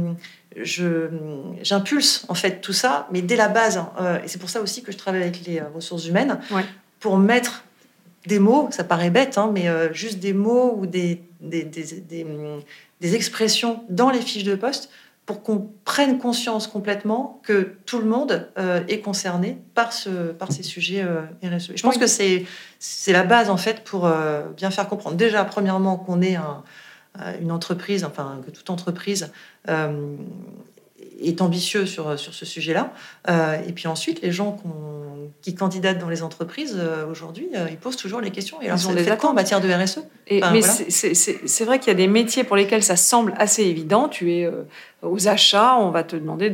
j'impulse 1.62 2.26
en 2.28 2.34
fait 2.34 2.60
tout 2.62 2.74
ça, 2.74 3.08
mais 3.12 3.22
dès 3.22 3.38
la 3.38 3.48
base. 3.48 3.78
Hein, 3.78 3.92
euh, 4.02 4.20
et 4.24 4.28
c'est 4.28 4.40
pour 4.40 4.50
ça 4.50 4.62
aussi 4.62 4.84
que 4.84 4.92
je 4.92 4.98
travaille 4.98 5.22
avec 5.22 5.46
les 5.46 5.60
euh, 5.60 5.64
ressources 5.74 6.06
humaines 6.06 6.40
pour 7.00 7.18
mettre 7.18 7.64
des 8.28 8.38
mots, 8.38 8.68
ça 8.72 8.84
paraît 8.84 9.10
bête, 9.10 9.40
hein, 9.40 9.50
mais 9.52 9.68
juste 9.94 10.20
des 10.20 10.34
mots 10.34 10.76
ou 10.78 10.86
des, 10.86 11.24
des, 11.40 11.64
des, 11.64 11.84
des, 13.02 13.16
expressions 13.16 13.84
dans 13.90 14.12
les 14.12 14.22
fiches 14.22 14.44
de 14.44 14.54
poste 14.54 14.92
pour 15.32 15.44
qu'on 15.44 15.70
prenne 15.86 16.18
conscience 16.18 16.68
complètement 16.68 17.40
que 17.44 17.78
tout 17.86 18.00
le 18.00 18.06
monde 18.06 18.50
euh, 18.58 18.82
est 18.90 19.00
concerné 19.00 19.58
par, 19.76 19.94
ce, 19.94 20.34
par 20.34 20.52
ces 20.52 20.62
sujets 20.62 21.06
euh, 21.06 21.22
RSE. 21.42 21.72
je 21.74 21.82
pense 21.82 21.98
que 21.98 22.06
c'est, 22.06 22.46
c'est 22.80 23.14
la 23.14 23.24
base, 23.24 23.50
en 23.50 23.56
fait, 23.56 23.86
pour 23.86 24.08
euh, 24.08 24.42
bien 24.58 24.72
faire 24.72 24.90
comprendre. 24.90 25.16
Déjà, 25.16 25.46
premièrement, 25.46 25.96
qu'on 25.96 26.22
est 26.22 26.36
un, 26.36 26.64
une 27.40 27.50
entreprise, 27.50 28.04
enfin, 28.04 28.42
que 28.46 28.52
toute 28.52 28.70
entreprise 28.70 29.32
est 31.24 31.42
ambitieux 31.42 31.86
sur, 31.86 32.20
sur 32.20 32.34
ce 32.34 32.46
sujet-là. 32.46 32.92
et 33.66 33.72
puis 33.74 33.88
ensuite, 33.88 34.22
les 34.22 34.32
gens 34.32 34.58
qui 35.42 35.54
candidatent 35.54 36.00
dans 36.00 36.10
les 36.10 36.24
entreprises, 36.24 36.80
aujourd'hui, 37.10 37.50
ils 37.70 37.78
posent 37.78 37.98
toujours 37.98 38.22
les 38.22 38.32
questions. 38.32 38.62
Et 38.62 38.68
alors, 38.68 38.80
ils 38.80 38.88
ont 38.88 38.94
des 38.94 39.10
accords 39.10 39.32
en 39.32 39.34
matière 39.34 39.60
de 39.60 39.72
RSE 39.72 40.00
et, 40.28 40.42
Mais 40.54 40.62
c'est 40.62 41.66
vrai 41.66 41.80
qu'il 41.80 41.90
y 41.90 41.96
a 41.96 41.98
des 41.98 42.08
métiers 42.08 42.46
pour 42.46 42.56
lesquels 42.56 42.84
ça 42.84 42.96
semble 42.96 43.34
assez 43.38 43.64
évident. 43.64 44.08
Tu 44.08 44.32
es 44.32 44.50
aux 45.02 45.28
achats, 45.28 45.78
on 45.78 45.90
va 45.90 46.04
te 46.04 46.16
demander 46.16 46.52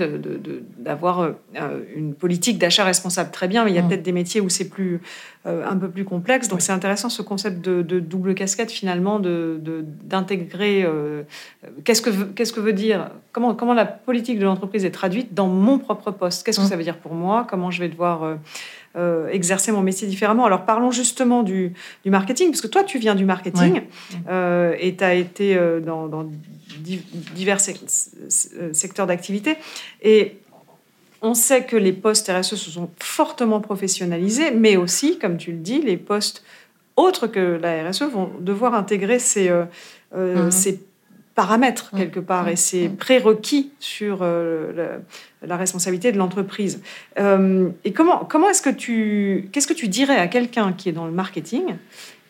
d'avoir 0.78 1.22
de, 1.22 1.36
euh, 1.58 1.84
une 1.96 2.14
politique 2.14 2.58
d'achat 2.58 2.86
responsable. 2.86 3.30
Très 3.32 3.50
bien, 3.50 3.66
mais 3.66 3.72
il 3.72 3.76
y 3.76 3.80
a 3.80 3.82
mm. 3.82 3.90
peut-être 3.90 4.04
des 4.04 4.14
métiers 4.14 4.40
où 4.40 4.48
c'est 4.48 4.70
plus 4.70 5.02
euh, 5.46 5.66
un 5.68 5.76
peu 5.76 5.90
plus 5.90 6.06
complexe. 6.06 6.48
Donc 6.48 6.62
c'est 6.62 6.72
intéressant 6.72 7.10
ce 7.10 7.22
concept 7.22 7.60
de, 7.62 8.00
double 8.00 8.36
casquette 8.36 8.72
finalement, 8.72 9.20
d'intégrer. 9.20 10.84
Euh, 10.84 11.24
qu'est-ce 11.84 12.02
que 12.02 12.10
qu'est-ce 12.10 12.54
que 12.54 12.62
veut 12.62 12.74
dire 12.74 13.10
comment 13.34 13.54
comment 13.54 13.74
la 13.74 13.86
politique 13.86 14.40
de 14.40 14.46
l'entreprise 14.46 14.86
est 14.86 14.92
traduite 14.92 15.34
dans 15.34 15.48
mon 15.48 15.78
propre 15.78 16.12
poste? 16.12 16.46
Qu'est-ce 16.46 16.60
que 16.60 16.66
mm. 16.66 16.70
ça 16.70 16.78
veut 16.78 16.84
dire 16.84 16.98
pour 17.00 17.14
moi? 17.14 17.46
Comment 17.50 17.70
je 17.70 17.82
vais 17.82 17.90
devoir 17.90 18.38
exercer 19.32 19.72
mon 19.72 19.82
métier 19.82 20.08
différemment. 20.08 20.46
Alors 20.46 20.66
parlons 20.66 20.92
justement 20.92 21.44
du, 21.44 21.74
du, 22.04 22.10
marketing, 22.10 22.50
parce 22.50 22.62
que 22.62 22.68
toi 22.68 22.84
tu 22.84 22.98
viens 22.98 23.16
du 23.16 23.26
marketing 23.26 23.82
et 24.28 24.96
tu 24.96 25.04
as 25.04 25.14
été 25.14 25.60
dans, 25.86 26.08
dans 26.08 26.28
divers 26.80 27.60
euh, 27.60 28.74
secteurs 28.74 29.08
d'activité. 29.08 29.56
Et 30.02 30.38
on 31.22 31.34
sait 31.34 31.64
que 31.64 31.76
les 31.76 31.94
postes 31.94 32.32
RSE 32.32 32.56
se 32.56 32.72
sont 32.72 32.90
fortement 33.00 33.60
professionnalisés, 33.60 34.52
mais 34.52 34.78
aussi, 34.78 35.18
comme 35.18 35.38
tu 35.38 35.52
le 35.52 35.58
dis, 35.58 35.82
les 35.82 35.98
postes 35.98 36.44
autres 36.96 37.28
que 37.28 37.60
la 37.62 37.90
RSE 37.90 38.04
vont 38.04 38.32
devoir 38.40 38.74
intégrer 38.74 39.20
ces, 39.20 39.50
euh, 39.50 39.66
euh, 40.16 40.46
mhm. 40.46 40.52
ces 40.52 40.82
paramètres 41.38 41.92
mhm. 41.94 42.00
quelque 42.00 42.20
part 42.20 42.50
et 42.50 42.58
ces 42.58 42.90
mhm. 42.90 42.98
prérequis 42.98 43.72
sur 43.80 44.26
la, 44.26 45.56
responsabilité 45.56 46.12
de 46.12 46.18
l'entreprise. 46.18 46.82
et 47.18 47.94
comment, 47.94 48.26
comment 48.26 48.50
est-ce 48.50 48.64
que 48.64 48.72
tu, 48.72 49.50
qu'est-ce 49.52 49.68
que 49.68 49.74
tu 49.74 49.88
dirais 49.88 50.18
à 50.18 50.28
quelqu'un 50.28 50.74
qui 50.74 50.90
est 50.90 50.94
dans 50.94 51.06
le 51.06 51.12
marketing 51.12 51.76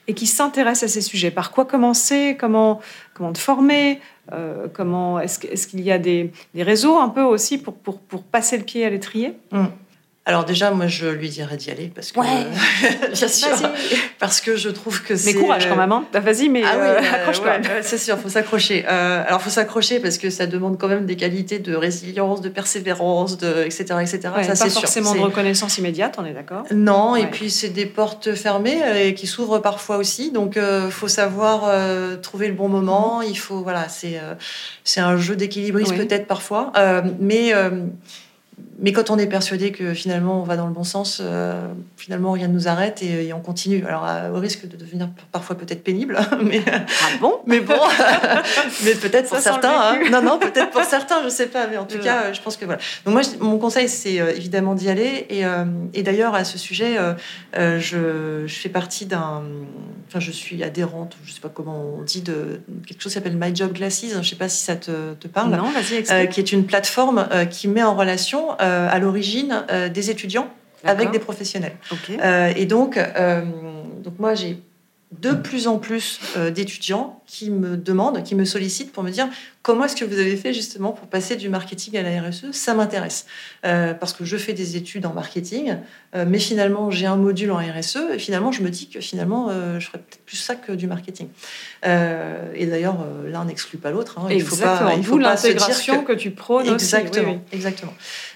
et 0.07 0.13
qui 0.13 0.27
s'intéresse 0.27 0.83
à 0.83 0.87
ces 0.87 1.01
sujets? 1.01 1.31
Par 1.31 1.51
quoi 1.51 1.65
commencer? 1.65 2.35
Comment, 2.37 2.81
comment 3.13 3.33
te 3.33 3.39
former? 3.39 3.99
Euh, 4.33 4.67
comment 4.71 5.19
est-ce, 5.19 5.67
qu'il 5.67 5.81
y 5.81 5.91
a 5.91 5.97
des, 5.97 6.31
réseaux 6.55 6.97
un 6.97 7.09
peu 7.09 7.21
aussi 7.21 7.57
pour, 7.57 7.75
pour, 7.75 7.99
pour 7.99 8.23
passer 8.23 8.57
le 8.57 8.63
pied 8.63 8.85
à 8.85 8.89
l'étrier? 8.89 9.33
Mmh. 9.51 9.65
Alors 10.27 10.43
déjà, 10.43 10.71
moi, 10.71 10.87
je 10.87 11.07
lui 11.07 11.29
dirais 11.29 11.55
d'y 11.55 11.71
aller 11.71 11.89
parce 11.95 12.11
que, 12.11 12.19
bien 13.13 13.27
sûr, 13.29 13.47
parce 14.19 14.41
que 14.41 14.57
je 14.57 14.67
trouve 14.67 15.01
que 15.01 15.15
c'est. 15.15 15.33
Mais 15.33 15.39
courage 15.39 15.69
quand 15.69 15.77
même, 15.77 15.93
hein. 15.93 16.03
Bah, 16.11 16.19
vas-y, 16.19 16.49
mais 16.49 16.63
ah 16.65 16.75
euh, 16.75 16.99
accroche-toi. 16.99 17.53
c'est 17.81 17.97
sûr, 17.97 18.19
faut 18.19 18.27
s'accrocher. 18.27 18.83
Euh, 18.89 19.23
alors, 19.25 19.41
faut 19.41 19.49
s'accrocher 19.49 20.01
parce 20.01 20.17
que 20.17 20.29
ça 20.29 20.45
demande 20.45 20.77
quand 20.77 20.89
même 20.89 21.05
des 21.05 21.15
qualités 21.15 21.59
de 21.59 21.73
résilience, 21.73 22.41
de 22.41 22.49
persévérance, 22.49 23.37
de 23.37 23.63
etc., 23.63 23.85
etc. 24.01 24.19
ça, 24.53 24.65
pas 24.65 24.69
forcément 24.69 25.15
de 25.15 25.19
reconnaissance 25.21 25.77
immédiate, 25.77 26.15
on 26.17 26.25
est 26.25 26.33
d'accord 26.33 26.65
Non, 26.71 27.15
et 27.15 27.27
puis 27.27 27.49
c'est 27.49 27.69
des 27.69 27.85
portes 27.85 28.35
fermées 28.35 28.81
et 28.97 29.13
qui 29.13 29.27
s'ouvrent 29.27 29.59
parfois 29.59 29.95
aussi. 29.95 30.31
Donc, 30.31 30.57
euh, 30.57 30.89
faut 30.89 31.07
savoir 31.07 31.61
euh, 31.67 32.17
trouver 32.17 32.49
le 32.49 32.53
bon 32.53 32.67
moment. 32.67 33.21
Il 33.21 33.39
faut, 33.39 33.61
voilà, 33.61 33.87
c'est 33.87 34.19
c'est 34.83 34.99
un 34.99 35.15
jeu 35.15 35.37
d'équilibriste 35.37 35.95
peut-être 35.95 36.27
parfois, 36.27 36.73
mais 37.17 37.53
mais 38.79 38.91
quand 38.91 39.09
on 39.09 39.17
est 39.17 39.25
persuadé 39.25 39.71
que 39.71 39.93
finalement 39.93 40.39
on 40.41 40.43
va 40.43 40.55
dans 40.55 40.67
le 40.67 40.73
bon 40.73 40.83
sens, 40.83 41.19
euh, 41.21 41.67
finalement 41.95 42.33
rien 42.33 42.47
ne 42.47 42.53
nous 42.53 42.67
arrête 42.67 43.01
et, 43.01 43.33
on 43.33 43.39
continue. 43.39 43.83
Alors 43.85 44.07
au 44.35 44.39
risque 44.39 44.67
de 44.67 44.77
devenir 44.77 45.09
parfois 45.31 45.57
peut-être 45.57 45.83
pénible, 45.83 46.19
mais 46.43 46.61
ah 46.67 47.09
bon, 47.19 47.39
mais 47.45 47.59
bon, 47.59 47.79
mais 48.83 48.93
peut-être 48.93 49.29
pour 49.29 49.39
certains. 49.39 49.73
Hein. 49.73 49.99
Non 50.11 50.21
non, 50.21 50.37
peut-être 50.37 50.69
pour 50.69 50.83
certains, 50.83 51.23
je 51.23 51.29
sais 51.29 51.47
pas, 51.47 51.67
mais 51.67 51.77
en 51.77 51.85
tout 51.85 51.97
cas, 51.99 52.31
je 52.33 52.41
pense 52.41 52.55
que 52.57 52.65
voilà. 52.65 52.79
Donc 53.05 53.13
moi, 53.13 53.21
mon 53.39 53.57
conseil 53.57 53.89
c'est 53.89 54.15
évidemment 54.15 54.75
d'y 54.75 54.89
aller 54.89 55.25
et, 55.29 55.43
et 55.93 56.03
d'ailleurs 56.03 56.35
à 56.35 56.43
ce 56.43 56.57
sujet, 56.57 56.97
je, 57.55 58.43
je, 58.45 58.55
fais 58.55 58.69
partie 58.69 59.05
d'un, 59.05 59.43
enfin 60.07 60.19
je 60.19 60.31
suis 60.31 60.63
adhérente, 60.63 61.17
je 61.25 61.33
sais 61.33 61.41
pas 61.41 61.49
comment 61.49 61.95
on 61.99 62.03
dit 62.03 62.21
de 62.21 62.61
quelque 62.85 63.01
chose 63.01 63.11
qui 63.11 63.17
s'appelle 63.17 63.37
My 63.39 63.55
Job 63.55 63.73
Glasses. 63.73 64.05
Je 64.21 64.27
sais 64.27 64.35
pas 64.35 64.49
si 64.49 64.63
ça 64.63 64.75
te, 64.75 65.13
te 65.13 65.27
parle. 65.27 65.49
Non, 65.49 65.71
vas-y, 65.71 66.29
qui 66.29 66.39
est 66.39 66.51
une 66.51 66.65
plateforme 66.65 67.27
qui 67.49 67.67
met 67.67 67.83
en 67.83 67.95
relation 67.95 68.55
euh, 68.66 68.66
à 68.67 68.99
l'origine 68.99 69.65
euh, 69.71 69.89
des 69.89 70.09
étudiants 70.09 70.49
avec 70.83 71.11
des 71.11 71.19
professionnels. 71.19 71.75
Euh, 72.09 72.53
et 72.55 72.65
donc, 72.65 72.99
donc 74.03 74.19
moi, 74.19 74.35
j'ai 74.35 74.61
de 75.11 75.31
plus 75.31 75.67
en 75.67 75.79
plus 75.79 76.19
d'étudiants 76.53 77.21
qui 77.27 77.51
me 77.51 77.77
demandent, 77.77 78.23
qui 78.23 78.35
me 78.35 78.45
sollicitent 78.45 78.91
pour 78.91 79.03
me 79.03 79.11
dire 79.11 79.27
comment 79.61 79.85
est-ce 79.85 79.95
que 79.95 80.05
vous 80.05 80.17
avez 80.17 80.37
fait 80.37 80.53
justement 80.53 80.91
pour 80.91 81.07
passer 81.07 81.35
du 81.35 81.49
marketing 81.49 81.97
à 81.97 82.03
la 82.03 82.21
RSE 82.21 82.51
Ça 82.51 82.73
m'intéresse 82.73 83.25
parce 83.61 84.13
que 84.13 84.23
je 84.23 84.37
fais 84.37 84.53
des 84.53 84.77
études 84.77 85.05
en 85.05 85.13
marketing, 85.13 85.75
mais 86.15 86.39
finalement 86.39 86.89
j'ai 86.89 87.05
un 87.05 87.17
module 87.17 87.51
en 87.51 87.57
RSE 87.57 87.99
et 88.13 88.19
finalement 88.19 88.53
je 88.53 88.63
me 88.63 88.69
dis 88.69 88.87
que 88.87 89.01
finalement 89.01 89.49
je 89.77 89.85
ferais 89.85 89.97
peut-être 89.97 90.25
plus 90.25 90.37
ça 90.37 90.55
que 90.55 90.71
du 90.71 90.87
marketing. 90.87 91.27
et 91.83 92.65
d'ailleurs 92.65 93.05
l'un 93.25 93.43
n'exclut 93.43 93.77
pas 93.77 93.91
l'autre. 93.91 94.19
Hein. 94.19 94.27
Il 94.31 94.41
faut 94.41 94.55
pas, 94.55 94.93
il 94.95 95.03
faut 95.03 95.17
pas 95.17 95.35
l'intégration 95.35 96.03
que... 96.03 96.13
que... 96.13 96.17
tu 96.17 96.31
prônes 96.31 96.67
exactement, 96.67 97.31
aussi. 97.31 97.41
Exactement. 97.51 97.93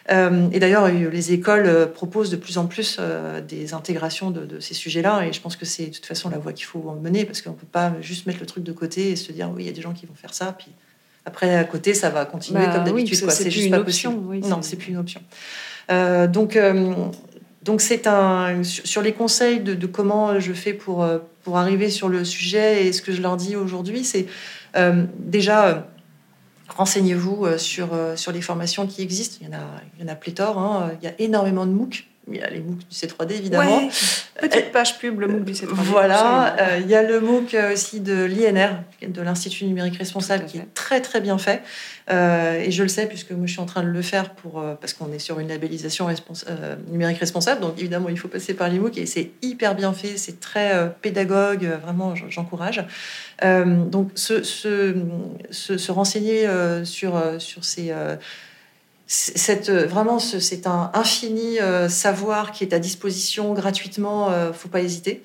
Euh, 0.10 0.50
et 0.52 0.60
d'ailleurs, 0.60 0.88
les 0.88 1.34
écoles 1.34 1.68
euh, 1.68 1.86
proposent 1.86 2.32
de 2.32 2.36
plus 2.36 2.58
en 2.58 2.66
plus 2.66 2.98
euh, 3.00 3.40
des 3.42 3.74
intégrations 3.74 4.32
de, 4.32 4.60
ces 4.60 4.74
sujets-là. 4.74 5.26
Et 5.26 5.34
je 5.34 5.42
pense 5.42 5.56
que 5.56 5.66
c'est 5.66 5.88
de 5.88 5.94
toute 5.94 6.06
façon 6.06 6.30
la 6.30 6.38
voie 6.38 6.54
qu'il 6.54 6.66
faut 6.66 6.98
mener 7.02 7.26
parce 7.26 7.42
qu'on 7.42 7.52
ne 7.52 7.56
peut 7.56 7.68
pas 7.72 7.94
juste 8.02 8.26
mettre 8.26 8.40
le 8.40 8.46
truc 8.46 8.64
de 8.64 8.72
côté 8.82 9.12
et 9.12 9.16
se 9.16 9.32
dire 9.32 9.50
oui, 9.54 9.64
il 9.64 9.66
y 9.68 9.70
a 9.70 9.74
des 9.74 9.82
gens 9.82 9.94
qui 9.94 10.06
vont 10.06 10.16
faire 10.16 10.34
ça. 10.34 10.54
Puis 10.58 10.72
après, 11.26 11.56
à 11.56 11.64
côté, 11.64 11.94
ça 11.94 12.10
va 12.10 12.26
continuer 12.26 12.66
bah 12.66 12.74
comme 12.74 12.84
d'habitude. 12.84 13.30
c'est 13.30 13.52
juste 13.52 13.70
pas 13.70 13.80
option, 13.80 14.14
possible. 14.14 14.48
non, 14.48 14.62
c'est 14.62 14.76
plus 14.76 14.92
une 14.92 14.98
option. 14.98 15.22
donc, 16.30 16.58
donc 17.64 17.82
c'est 17.82 18.08
un 18.08 18.64
sur 18.64 19.02
les 19.02 19.14
conseils 19.14 19.60
de, 19.60 19.76
de, 19.76 19.88
comment 19.88 20.40
je 20.40 20.54
fais 20.54 20.74
pour 20.74 21.08
pour 21.44 21.58
arriver 21.58 21.90
sur 21.90 22.10
le 22.10 22.26
sujet 22.26 22.88
et 22.88 22.94
ce 22.94 23.02
que 23.02 23.12
je 23.12 23.22
leur 23.22 23.38
dis 23.38 23.56
aujourd'hui, 23.56 24.04
c'est 24.04 24.26
déjà 25.20 25.88
renseignez-vous 26.76 27.46
euh, 27.46 27.58
sur, 27.58 27.94
euh, 27.94 28.16
sur 28.16 28.32
les 28.32 28.42
formations 28.42 28.88
qui 28.88 29.02
existent. 29.02 29.38
Il 29.42 29.48
y 29.48 29.50
en 29.50 29.58
a, 29.58 29.64
il 29.98 30.06
y 30.06 30.10
en 30.10 30.12
a 30.12 30.16
pléthore. 30.16 30.58
Hein. 30.58 30.92
Il 31.02 31.06
y 31.06 31.10
a 31.10 31.14
énormément 31.20 31.66
de 31.66 31.72
MOOC. 31.72 32.06
Il 32.28 32.36
y 32.36 32.42
a 32.42 32.50
les 32.50 32.60
MOOC 32.60 32.78
du 32.78 32.96
C3D, 32.96 33.32
évidemment. 33.32 33.90
petite 34.40 34.72
page 34.72 35.00
pub, 35.00 35.20
le 35.20 35.28
MOOC 35.28 35.44
du 35.44 35.54
C3D. 35.54 35.74
Voilà. 35.74 36.56
Euh, 36.60 36.80
il 36.80 36.88
y 36.88 36.96
a 36.96 37.02
le 37.02 37.20
MOOC 37.20 37.56
aussi 37.74 38.00
de 38.00 38.24
l'INR, 38.24 38.82
de 39.08 39.22
l'Institut 39.22 39.66
numérique 39.66 39.98
responsable, 39.98 40.46
qui 40.46 40.58
est 40.58 40.68
très, 40.74 41.02
très 41.02 41.20
bien 41.20 41.38
fait. 41.38 41.62
et 42.10 42.72
je 42.72 42.84
le 42.84 42.90
sais, 42.90 43.08
puisque 43.08 43.32
moi, 43.32 43.48
je 43.48 43.54
suis 43.54 43.62
en 43.62 43.66
train 43.66 43.84
de 43.84 43.90
le 43.90 44.02
faire 44.02 44.32
pour, 44.32 44.64
parce 44.80 44.94
qu'on 44.94 45.12
est 45.12 45.20
sur 45.20 45.40
une 45.40 45.48
labellisation 45.48 46.08
numérique 46.90 47.20
responsable. 47.20 47.62
Donc, 47.62 47.74
évidemment, 47.80 48.10
il 48.10 48.20
faut 48.20 48.28
passer 48.28 48.54
par 48.54 48.70
les 48.70 48.80
MOOC. 48.80 48.98
Et 48.98 49.06
c'est 49.06 49.32
hyper 49.42 49.76
bien 49.76 49.94
fait. 49.94 50.18
C'est 50.18 50.40
très 50.40 50.94
pédagogue. 51.02 51.68
Vraiment, 51.82 52.14
j'encourage. 52.30 52.86
Euh, 53.44 53.86
donc, 53.86 54.12
se, 54.16 54.44
se, 54.44 54.96
se, 55.50 55.92
renseigner 55.92 56.48
euh, 56.48 56.86
sur, 56.86 57.16
euh, 57.16 57.40
sur 57.40 57.66
ces 57.66 57.94
cette, 59.14 59.70
vraiment, 59.70 60.20
c'est 60.20 60.68
un 60.68 60.90
infini 60.94 61.58
savoir 61.90 62.52
qui 62.52 62.64
est 62.64 62.74
à 62.74 62.80
disposition 62.80 63.54
gratuitement. 63.54 64.30
ne 64.30 64.52
faut 64.54 64.70
pas 64.70 64.82
hésiter. 64.82 65.22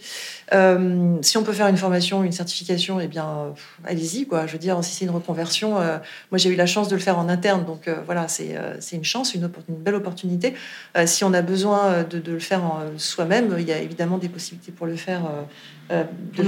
si 0.51 1.37
on 1.37 1.43
peut 1.45 1.53
faire 1.53 1.68
une 1.68 1.76
formation, 1.76 2.24
une 2.24 2.32
certification, 2.32 2.99
eh 2.99 3.07
bien, 3.07 3.55
allez-y. 3.84 4.26
Quoi. 4.26 4.47
Je 4.47 4.53
veux 4.55 4.59
dire, 4.59 4.82
si 4.82 4.93
c'est 4.93 5.05
une 5.05 5.12
reconversion, 5.12 5.74
moi 5.74 6.39
j'ai 6.39 6.51
eu 6.51 6.57
la 6.57 6.66
chance 6.66 6.89
de 6.89 6.97
le 6.97 7.01
faire 7.01 7.18
en 7.18 7.28
interne, 7.28 7.64
donc 7.64 7.89
voilà, 8.07 8.26
c'est 8.26 8.57
une 8.93 9.05
chance, 9.05 9.34
une, 9.34 9.49
une, 9.68 9.76
belle 9.76 9.95
opportunité. 9.95 10.55
si 11.05 11.22
on 11.22 11.32
a 11.32 11.43
besoin 11.43 12.03
de, 12.03 12.18
de 12.18 12.32
le 12.32 12.41
faire 12.41 12.62
soi-même, 12.97 13.55
il 13.59 13.68
y 13.68 13.72
a 13.72 13.78
évidemment 13.78 14.18
des 14.18 14.28
possibilités 14.28 14.72
pour 14.72 14.87
le 14.87 14.97
faire 14.97 15.22
euh, 15.93 16.05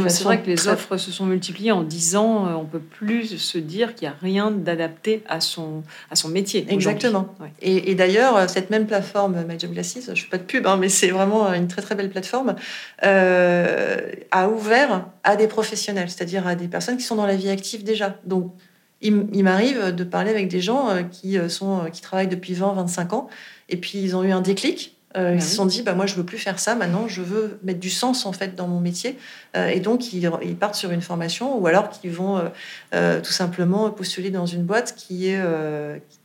c'est 0.08 0.24
vrai 0.24 0.42
que 0.42 0.46
les 0.46 0.68
offres 0.68 0.96
se 0.96 1.12
sont 1.12 1.26
multipliées 1.26 1.72
en 1.72 1.82
10 1.82 2.16
ans. 2.16 2.46
Euh, 2.46 2.54
on 2.54 2.64
peut 2.64 2.80
plus 2.80 3.36
se 3.36 3.58
dire 3.58 3.94
qu'il 3.94 4.08
n'y 4.08 4.14
a 4.14 4.16
rien 4.20 4.50
d'adapté 4.50 5.22
à 5.28 5.40
son, 5.40 5.82
à 6.10 6.16
son 6.16 6.28
métier. 6.28 6.66
Exactement. 6.68 7.27
Et, 7.60 7.94
d'ailleurs, 7.94 8.36
euh, 8.36 8.46
cette 8.48 8.70
même 8.70 8.86
plateforme, 8.86 9.44
My 9.48 9.58
Job 9.58 9.72
Glasses, 9.72 9.98
je 10.06 10.10
ne 10.10 10.16
fais 10.16 10.28
pas 10.28 10.38
de 10.38 10.42
pub, 10.42 10.66
hein, 10.66 10.76
mais 10.76 10.88
c'est 10.88 11.10
vraiment 11.10 11.52
une 11.52 11.68
très 11.68 11.82
très 11.82 11.94
belle 11.94 12.10
plateforme, 12.10 12.54
a 13.02 14.48
ouvert 14.48 15.06
à 15.24 15.36
des 15.36 15.48
professionnels, 15.48 16.10
c'est-à-dire 16.10 16.46
à 16.46 16.54
des 16.54 16.68
personnes 16.68 16.96
qui 16.96 17.04
sont 17.04 17.16
dans 17.16 17.26
la 17.26 17.36
vie 17.36 17.50
active 17.50 17.84
déjà. 17.84 18.16
Donc, 18.24 18.52
il, 19.00 19.44
m'arrive 19.44 19.94
de 19.94 20.04
parler 20.04 20.30
avec 20.30 20.48
des 20.48 20.60
gens 20.60 20.88
qui, 21.10 21.38
sont, 21.48 21.86
qui 21.92 22.00
travaillent 22.00 22.28
depuis 22.28 22.54
20, 22.54 22.72
25 22.72 23.12
ans, 23.12 23.28
et 23.68 23.76
puis 23.76 23.98
ils 23.98 24.16
ont 24.16 24.24
eu 24.24 24.32
un 24.32 24.40
déclic 24.40 24.98
euh, 25.16 25.34
ils 25.34 25.42
se 25.42 25.54
sont 25.54 25.64
dit, 25.64 25.82
bah, 25.82 25.94
moi, 25.94 26.06
je 26.06 26.14
veux 26.14 26.24
plus 26.24 26.38
faire 26.38 26.58
ça. 26.58 26.74
Maintenant, 26.74 27.08
je 27.08 27.22
veux 27.22 27.58
mettre 27.62 27.80
du 27.80 27.90
sens 27.90 28.26
en 28.26 28.32
fait 28.32 28.54
dans 28.54 28.68
mon 28.68 28.80
métier. 28.80 29.18
Euh, 29.56 29.68
et 29.68 29.80
donc, 29.80 30.12
ils, 30.12 30.30
partent 30.56 30.74
sur 30.74 30.90
une 30.90 31.00
formation, 31.00 31.58
ou 31.58 31.66
alors 31.66 31.88
qu'ils 31.88 32.10
vont 32.10 32.50
euh, 32.94 33.20
tout 33.20 33.32
simplement 33.32 33.90
postuler 33.90 34.30
dans 34.30 34.46
une 34.46 34.64
boîte 34.64 34.94
qui 34.96 35.28
est 35.28 35.42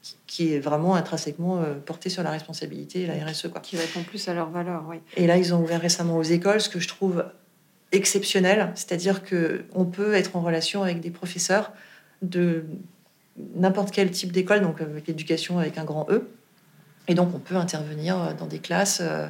qui, 0.02 0.16
est 0.42 0.60
vraiment 0.60 0.96
intrinsèquement 0.96 1.64
portée 1.86 2.10
sur 2.10 2.24
la 2.24 2.32
responsabilité 2.32 3.02
et 3.02 3.06
la 3.06 3.26
RSE. 3.26 3.50
Quoi. 3.50 3.62
Qui 3.62 3.78
répond 3.78 4.02
plus 4.02 4.28
à 4.28 4.34
leurs 4.34 4.50
valeurs, 4.50 4.84
oui. 4.90 4.98
Et 5.16 5.28
là, 5.28 5.38
ils 5.38 5.54
ont 5.54 5.62
ouvert 5.62 5.80
récemment 5.80 6.18
aux 6.18 6.24
écoles, 6.24 6.60
ce 6.60 6.70
que 6.70 6.80
je 6.80 6.88
trouve 6.88 7.26
exceptionnel, 7.92 8.72
c'est-à-dire 8.74 9.24
que 9.24 9.66
on 9.74 9.86
peut 9.86 10.14
être 10.16 10.36
en 10.36 10.42
relation 10.42 10.82
avec 10.82 11.00
des 11.00 11.12
professeurs 11.12 11.72
de 12.24 12.66
n'importe 13.56 13.92
quel 13.92 14.10
type 14.10 14.32
d'école, 14.32 14.62
donc 14.62 14.82
avec 14.82 15.08
l'éducation 15.08 15.60
avec 15.60 15.78
un 15.78 15.84
grand 15.84 16.08
E, 16.10 16.28
et 17.08 17.16
donc, 17.16 17.34
on 17.34 17.40
peut 17.40 17.56
intervenir 17.56 18.22
euh, 18.22 18.34
dans 18.34 18.46
des 18.46 18.60
classes 18.60 19.00
euh, 19.02 19.28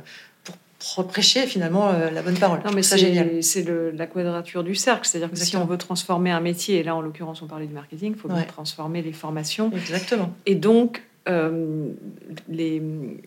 prêcher 1.07 1.45
finalement 1.47 1.89
euh, 1.89 2.09
la 2.09 2.21
bonne 2.21 2.37
parole. 2.37 2.59
Non, 2.65 2.71
mais 2.73 2.83
c'est 2.83 2.97
génial. 2.97 3.41
C'est 3.41 3.65
la 3.93 4.07
quadrature 4.07 4.63
du 4.63 4.75
cercle. 4.75 5.07
C'est-à-dire 5.07 5.31
que 5.31 5.37
si 5.37 5.57
on 5.57 5.65
veut 5.65 5.77
transformer 5.77 6.31
un 6.31 6.39
métier, 6.39 6.79
et 6.79 6.83
là, 6.83 6.95
en 6.95 7.01
l'occurrence, 7.01 7.41
on 7.41 7.47
parlait 7.47 7.67
du 7.67 7.73
marketing, 7.73 8.13
il 8.15 8.19
faut 8.19 8.27
bien 8.27 8.43
transformer 8.43 9.01
les 9.01 9.13
formations. 9.13 9.71
Exactement. 9.71 10.33
Et 10.45 10.55
donc, 10.55 11.03
les, 11.27 12.81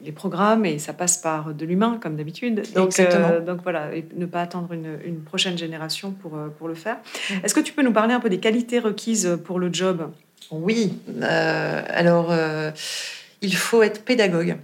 les, 0.04 0.12
programmes, 0.12 0.66
et 0.66 0.78
ça 0.78 0.92
passe 0.92 1.16
par 1.16 1.54
de 1.54 1.64
l'humain, 1.64 1.98
comme 2.00 2.16
d'habitude. 2.16 2.62
Donc, 2.74 3.00
donc 3.46 3.62
voilà, 3.62 3.94
et 3.94 4.04
ne 4.14 4.26
pas 4.26 4.42
attendre 4.42 4.72
une, 4.72 4.98
une 5.04 5.20
prochaine 5.20 5.56
génération 5.56 6.10
pour, 6.10 6.38
pour 6.58 6.68
le 6.68 6.74
faire. 6.74 6.98
Est-ce 7.42 7.54
que 7.54 7.60
tu 7.60 7.72
peux 7.72 7.82
nous 7.82 7.92
parler 7.92 8.12
un 8.12 8.20
peu 8.20 8.28
des 8.28 8.40
qualités 8.40 8.78
requises 8.78 9.38
pour 9.44 9.58
le 9.58 9.72
job? 9.72 10.10
Oui. 10.50 10.92
alors 11.22 12.32
il 13.42 13.56
faut 13.56 13.82
être 13.82 14.04
pédagogue. 14.04 14.56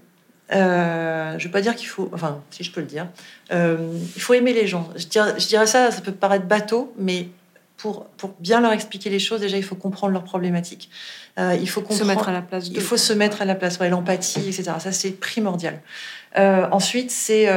Euh, 0.53 1.33
je 1.39 1.39
ne 1.39 1.49
veux 1.49 1.51
pas 1.51 1.61
dire 1.61 1.75
qu'il 1.75 1.89
faut, 1.89 2.11
enfin, 2.13 2.43
si 2.51 2.63
je 2.63 2.73
peux 2.73 2.81
le 2.81 2.87
dire, 2.87 3.09
euh, 3.53 3.99
il 4.17 4.23
faut 4.23 4.35
aimer 4.35 4.53
les 4.53 4.67
gens. 4.67 4.89
Je 4.97 5.07
dirais, 5.07 5.35
je 5.39 5.47
dirais, 5.47 5.67
ça, 5.67 5.91
ça 5.91 6.01
peut 6.01 6.13
paraître 6.13 6.47
bateau, 6.47 6.93
mais 6.99 7.29
pour, 7.77 8.07
pour 8.17 8.35
bien 8.39 8.61
leur 8.61 8.73
expliquer 8.73 9.11
les 9.11 9.19
choses, 9.19 9.41
déjà, 9.41 9.57
il 9.57 9.65
faut 9.65 9.75
comprendre 9.75 10.13
leurs 10.13 10.25
problématiques. 10.25 10.91
Euh, 11.39 11.57
il 11.61 11.69
faut 11.69 11.81
comprendre, 11.81 12.03
se 12.03 12.07
mettre 12.07 12.29
à 12.29 12.33
la 12.33 12.43
place. 12.43 12.69
Il 12.69 12.81
faut 12.81 12.97
se 12.97 13.13
mettre 13.13 13.43
à 13.43 13.45
la 13.45 13.55
place, 13.55 13.79
ouais, 13.79 13.89
l'empathie, 13.89 14.47
etc. 14.47 14.73
Ça, 14.79 14.93
c'est 14.93 15.13
primordial. 15.13 15.81
Ensuite, 16.37 17.11
c'est 17.11 17.49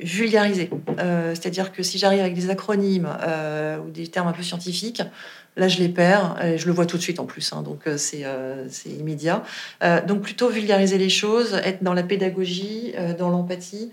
vulgariser. 0.00 0.70
C'est-à-dire 0.98 1.72
que 1.72 1.82
si 1.82 1.98
j'arrive 1.98 2.20
avec 2.20 2.34
des 2.34 2.50
acronymes 2.50 3.08
ou 3.84 3.90
des 3.90 4.08
termes 4.08 4.28
un 4.28 4.32
peu 4.32 4.42
scientifiques, 4.42 5.02
Là, 5.58 5.68
je 5.68 5.78
les 5.78 5.88
perds, 5.88 6.36
je 6.56 6.66
le 6.66 6.72
vois 6.72 6.84
tout 6.84 6.98
de 6.98 7.02
suite 7.02 7.18
en 7.18 7.24
plus, 7.24 7.50
hein, 7.54 7.62
donc 7.62 7.86
euh, 7.86 7.96
euh, 8.14 8.66
c'est 8.68 8.90
immédiat. 8.90 9.42
Euh, 9.82 10.04
donc 10.04 10.20
plutôt 10.20 10.50
vulgariser 10.50 10.98
les 10.98 11.08
choses, 11.08 11.54
être 11.64 11.82
dans 11.82 11.94
la 11.94 12.02
pédagogie, 12.02 12.94
dans 13.18 13.30
l'empathie, 13.30 13.90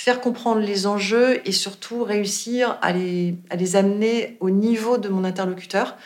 faire 0.00 0.20
comprendre 0.20 0.60
les 0.60 0.86
enjeux 0.86 1.40
et 1.46 1.52
surtout 1.52 2.04
réussir 2.04 2.78
à 2.82 2.92
les, 2.92 3.34
à 3.50 3.56
les 3.56 3.76
amener 3.76 4.36
au 4.40 4.50
niveau 4.50 4.96
de 4.98 5.08
mon 5.08 5.24
interlocuteur, 5.24 5.96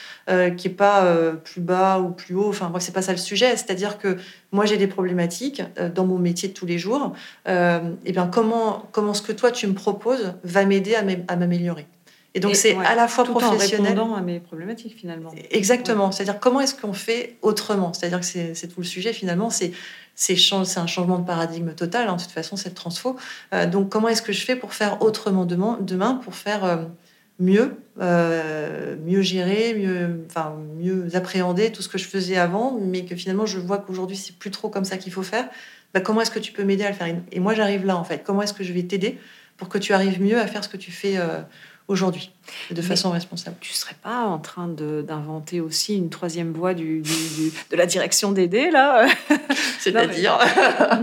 qui 0.57 0.69
est 0.69 0.71
pas 0.71 1.15
plus 1.45 1.61
bas 1.61 2.01
ou 2.01 2.11
plus 2.11 2.35
haut. 2.35 2.49
Enfin, 2.49 2.71
bref, 2.71 2.83
c'est 2.83 2.93
pas 2.93 3.03
ça 3.03 3.13
le 3.13 3.19
sujet. 3.19 3.57
C'est-à-dire 3.57 3.99
que 3.99 4.17
moi, 4.51 4.65
j'ai 4.65 4.79
des 4.79 4.87
problématiques 4.87 5.63
dans 5.95 6.07
mon 6.07 6.19
métier 6.19 6.49
de 6.49 6.55
tous 6.55 6.67
les 6.67 6.79
jours. 6.79 7.13
et 7.47 8.13
bien, 8.13 8.27
comment, 8.29 8.89
comment 8.93 9.15
ce 9.15 9.23
que 9.23 9.33
toi 9.33 9.51
tu 9.51 9.67
me 9.67 9.75
proposes 9.75 10.35
va 10.43 10.65
m'aider 10.65 10.95
à 10.95 11.37
m'améliorer? 11.37 11.87
Et 12.35 12.41
donc, 12.41 12.57
c'est 12.57 12.77
à 12.77 12.95
la 12.95 13.09
fois 13.09 13.25
tout 13.25 13.33
professionnel. 13.33 13.99
En 13.99 14.05
répondant 14.05 14.15
à 14.15 14.21
mes 14.23 14.41
problématiques, 14.41 14.97
finalement. 14.97 15.31
Exactement. 15.51 16.13
C'est-à-dire, 16.13 16.41
comment 16.41 16.61
est-ce 16.61 16.75
qu'on 16.75 16.93
fait 16.93 17.37
autrement? 17.43 17.93
C'est-à-dire 17.93 18.21
que 18.21 18.27
c'est 18.27 18.69
tout 18.69 18.81
le 18.81 18.87
sujet, 18.87 19.13
finalement. 19.13 19.51
C'est 19.51 19.73
c'est 20.15 20.37
un 20.79 20.87
changement 20.87 21.19
de 21.19 21.27
paradigme 21.27 21.73
total, 21.73 22.09
hein, 22.09 22.17
de 22.17 22.23
toute 22.23 22.31
façon, 22.31 22.57
cette 22.57 22.75
transfo. 22.75 23.17
Euh, 23.55 23.67
donc, 23.67 23.89
comment 23.89 24.09
est-ce 24.09 24.23
que 24.23 24.33
je 24.33 24.45
fais 24.45 24.57
pour 24.57 24.75
faire 24.75 25.03
autrement 25.03 25.47
demain, 25.47 25.79
demain 25.81 26.15
pour 26.15 26.35
faire 26.35 26.65
euh, 26.65 26.77
mieux, 27.39 27.77
mieux 27.99 29.23
gérer, 29.23 29.75
mieux, 29.75 30.25
enfin, 30.29 30.55
mieux 30.79 31.09
appréhender 31.15 31.73
tout 31.73 31.83
ce 31.83 31.89
que 31.89 31.99
je 31.99 32.07
faisais 32.07 32.37
avant, 32.37 32.79
mais 32.81 33.05
que 33.05 33.17
finalement 33.17 33.47
je 33.47 33.59
vois 33.59 33.79
qu'aujourd'hui 33.79 34.17
c'est 34.17 34.37
plus 34.37 34.51
trop 34.51 34.69
comme 34.69 34.85
ça 34.85 34.97
qu'il 34.97 35.13
faut 35.13 35.23
faire? 35.23 35.49
Bah, 35.93 36.01
comment 36.01 36.21
est-ce 36.21 36.31
que 36.31 36.39
tu 36.39 36.53
peux 36.53 36.63
m'aider 36.63 36.85
à 36.85 36.91
le 36.91 36.95
faire? 36.95 37.15
Et 37.33 37.41
moi 37.41 37.55
j'arrive 37.55 37.85
là 37.85 37.97
en 37.97 38.05
fait. 38.05 38.23
Comment 38.23 38.43
est-ce 38.43 38.55
que 38.55 38.65
je 38.65 38.73
vais 38.73 38.83
t'aider 38.83 39.19
pour 39.57 39.69
que 39.69 39.79
tu 39.79 39.93
arrives 39.93 40.23
mieux 40.23 40.39
à 40.39 40.47
faire 40.47 40.63
ce 40.63 40.69
que 40.69 40.77
tu 40.77 40.93
fais 40.93 41.17
aujourd'hui, 41.93 42.31
de 42.71 42.83
façon 42.83 43.11
responsable. 43.11 43.57
Tu 43.61 43.73
ne 43.73 43.77
serais 43.77 43.97
pas 44.03 44.25
en 44.25 44.39
train 44.39 44.69
d'inventer 44.69 45.61
aussi 45.61 45.97
une 45.97 46.11
troisième 46.11 46.53
voie 46.53 46.75
du, 46.75 47.03
de 47.03 47.77
la 47.77 47.87
direction 47.87 48.33
d'aider, 48.33 48.71
là 48.71 49.07
C'est-à-dire 49.79 50.39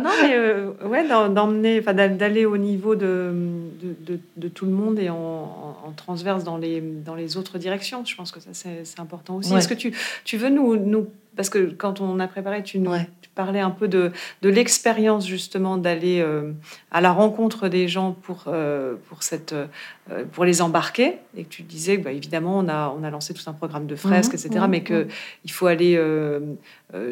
Non, 0.03 0.09
mais 0.21 0.35
euh, 0.35 0.71
ouais, 0.85 1.07
d'emmener, 1.07 1.81
d'aller 1.81 2.45
au 2.45 2.57
niveau 2.57 2.95
de, 2.95 3.33
de, 3.81 4.19
de, 4.37 4.47
tout 4.47 4.65
le 4.65 4.71
monde 4.71 4.99
et 4.99 5.09
en, 5.09 5.15
en, 5.15 5.91
transverse 5.95 6.43
dans 6.43 6.57
les, 6.57 6.81
dans 6.81 7.15
les 7.15 7.37
autres 7.37 7.57
directions. 7.57 8.05
Je 8.05 8.15
pense 8.15 8.31
que 8.31 8.39
ça, 8.39 8.49
c'est 8.53 8.99
important 8.99 9.37
aussi. 9.37 9.53
Est-ce 9.53 9.67
que 9.67 9.73
tu, 9.73 9.93
tu 10.23 10.37
veux 10.37 10.49
nous, 10.49 10.75
nous 10.75 11.07
parce 11.35 11.49
que 11.49 11.69
quand 11.69 12.01
on 12.01 12.19
a 12.19 12.27
préparé, 12.27 12.63
tu 12.63 12.79
nous 12.79 12.91
parlais 13.33 13.61
un 13.61 13.69
peu 13.69 13.87
de, 13.87 14.11
de 14.41 14.49
l'expérience 14.49 15.25
justement 15.25 15.77
d'aller 15.77 16.19
euh, 16.19 16.51
à 16.91 16.99
la 16.99 17.13
rencontre 17.13 17.69
des 17.69 17.87
gens 17.87 18.11
pour, 18.11 18.45
euh, 18.47 18.95
pour, 19.07 19.23
cette, 19.23 19.53
euh, 19.53 20.25
pour 20.33 20.43
les 20.43 20.61
embarquer. 20.61 21.15
Et 21.39 21.43
que 21.43 21.49
tu 21.49 21.63
disais 21.63 21.97
bah, 21.97 22.11
évidemment, 22.11 22.59
on 22.59 22.67
a, 22.67 22.93
on 22.97 23.03
a 23.03 23.09
lancé 23.09 23.33
tout 23.33 23.43
un 23.47 23.53
programme 23.53 23.87
de 23.87 23.95
fresques, 23.95 24.33
etc. 24.33 24.49
Mhm, 24.55 24.67
mais 24.67 24.83
qu'il 24.83 24.95
mhm. 24.95 25.07
il 25.45 25.51
faut 25.51 25.67
aller 25.67 25.99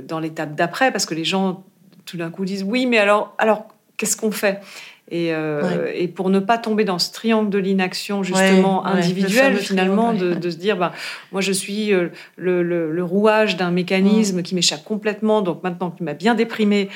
dans 0.04 0.20
l'étape 0.20 0.56
d'après 0.56 0.92
parce 0.92 1.06
que 1.06 1.16
les 1.16 1.26
gens 1.26 1.64
tout 2.06 2.18
d'un 2.18 2.30
coup 2.30 2.46
disent 2.46 2.64
oui, 2.64 2.86
mais 2.86 2.98
alors, 2.98 3.36
alors 3.38 3.68
qu'est-ce 3.98 4.18
qu'on 4.18 4.32
fait? 4.32 4.62
Euh, 5.14 5.90
et, 5.96 6.10
pour 6.10 6.30
ne 6.30 6.40
pas 6.40 6.58
tomber 6.58 6.84
dans 6.84 7.00
ce 7.00 7.14
triangle 7.14 7.50
de 7.50 7.58
l'inaction 7.58 8.24
justement 8.24 8.86
individuelle 8.86 9.56
finalement 9.56 10.12
de, 10.12 10.50
se 10.50 10.58
dire 10.58 10.76
bah, 10.76 10.92
moi 11.32 11.40
je 11.40 11.54
suis 11.54 11.94
euh, 11.94 12.10
le, 12.36 13.04
rouage 13.04 13.56
d'un 13.56 13.72
mécanisme 13.72 14.42
qui 14.42 14.54
m'échappe 14.54 14.84
complètement 14.84 15.42
donc 15.42 15.64
maintenant 15.64 15.92
qu'il 15.92 16.04
m'a 16.04 16.14
bien 16.14 16.36
déprimé 16.36 16.90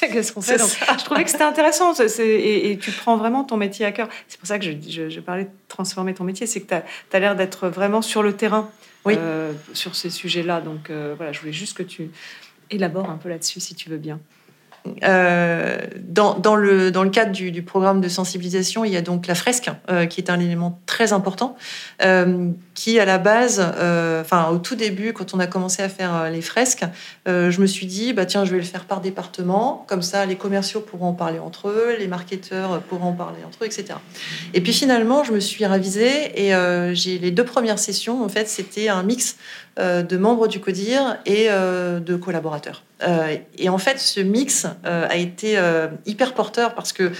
qu'est-ce 0.12 0.32
qu'on 0.32 0.40
fait 0.40 0.58
je 0.58 1.04
trouvais 1.04 1.24
que 1.24 1.30
c'était 1.30 1.44
intéressant 1.44 1.92
et, 2.18 2.78
tu 2.80 2.90
prends 2.92 3.16
vraiment 3.16 3.44
ton 3.44 3.56
métier 3.56 3.86
à 3.86 3.92
cœur. 3.92 4.08
C'est 4.28 4.38
pour 4.38 4.46
ça 4.46 4.58
que 4.58 4.64
je, 4.64 5.20
parlais 5.20 5.44
de 5.44 5.50
transformer 5.68 6.14
ton 6.14 6.24
métier 6.24 6.46
c'est 6.46 6.60
que 6.60 6.74
tu 6.74 7.16
as, 7.16 7.20
l'air 7.20 7.36
d'être 7.36 7.68
vraiment 7.68 8.02
sur 8.02 8.22
le 8.22 8.34
terrain 8.34 8.70
euh, 9.06 9.52
sur 9.72 9.94
ces 9.94 10.10
sujets 10.10 10.42
là 10.42 10.60
donc 10.60 10.90
voilà 10.90 11.32
je 11.32 11.40
voulais 11.40 11.52
juste 11.52 11.76
que 11.76 11.82
tu 11.82 12.10
élabores 12.70 13.10
un 13.10 13.16
peu 13.16 13.28
là-dessus 13.28 13.60
si 13.60 13.74
tu 13.74 13.88
veux 13.88 13.98
bien. 13.98 14.20
Euh, 15.02 15.78
dans, 15.98 16.38
dans, 16.38 16.56
le, 16.56 16.90
dans 16.90 17.02
le 17.02 17.10
cadre 17.10 17.32
du, 17.32 17.50
du, 17.50 17.62
programme 17.62 18.00
de 18.00 18.08
sensibilisation, 18.08 18.84
il 18.84 18.92
y 18.92 18.96
a 18.96 19.02
donc 19.02 19.26
la 19.26 19.34
fresque, 19.34 19.70
euh, 19.90 20.06
qui 20.06 20.20
est 20.20 20.30
un 20.30 20.40
élément 20.40 20.80
très 20.86 21.12
important, 21.12 21.56
euh, 22.02 22.50
qui 22.76 23.00
à 23.00 23.04
la 23.04 23.18
base, 23.18 23.60
euh, 23.78 24.20
enfin 24.20 24.50
au 24.50 24.58
tout 24.58 24.76
début, 24.76 25.12
quand 25.12 25.34
on 25.34 25.40
a 25.40 25.48
commencé 25.48 25.82
à 25.82 25.88
faire 25.88 26.14
euh, 26.14 26.30
les 26.30 26.42
fresques, 26.42 26.84
je 27.26 27.60
me 27.60 27.66
suis 27.66 27.86
dit, 27.86 28.12
bah 28.12 28.26
tiens, 28.26 28.44
je 28.44 28.52
vais 28.52 28.58
le 28.58 28.62
faire 28.62 28.84
par 28.84 29.00
département, 29.00 29.84
comme 29.88 30.02
ça 30.02 30.24
les 30.26 30.36
commerciaux 30.36 30.80
pourront 30.80 31.08
en 31.08 31.12
parler 31.12 31.40
entre 31.40 31.68
eux, 31.68 31.96
les 31.98 32.06
marketeurs 32.06 32.80
pourront 32.82 33.08
en 33.08 33.12
parler 33.12 33.38
entre 33.44 33.64
eux, 33.64 33.66
etc. 33.66 33.98
Et 34.54 34.60
puis 34.60 34.72
finalement, 34.72 35.24
je 35.24 35.32
me 35.32 35.40
suis 35.40 35.66
ravisée 35.66 36.46
et 36.46 36.52
j'ai 36.94 37.18
les 37.18 37.32
deux 37.32 37.44
premières 37.44 37.80
sessions, 37.80 38.22
en 38.22 38.28
fait, 38.28 38.48
c'était 38.48 38.88
un 38.88 39.02
mix 39.02 39.36
de 39.78 40.16
membres 40.16 40.46
du 40.46 40.60
CODIR 40.60 41.16
et 41.26 41.48
de 41.48 42.16
collaborateurs. 42.16 42.82
Euh, 43.02 43.36
et 43.58 43.68
en 43.68 43.78
fait, 43.78 43.98
ce 43.98 44.20
mix 44.20 44.66
euh, 44.86 45.06
a 45.08 45.16
été 45.16 45.58
euh, 45.58 45.88
hyper 46.06 46.32
porteur 46.32 46.74
parce 46.74 46.92
que 46.92 47.12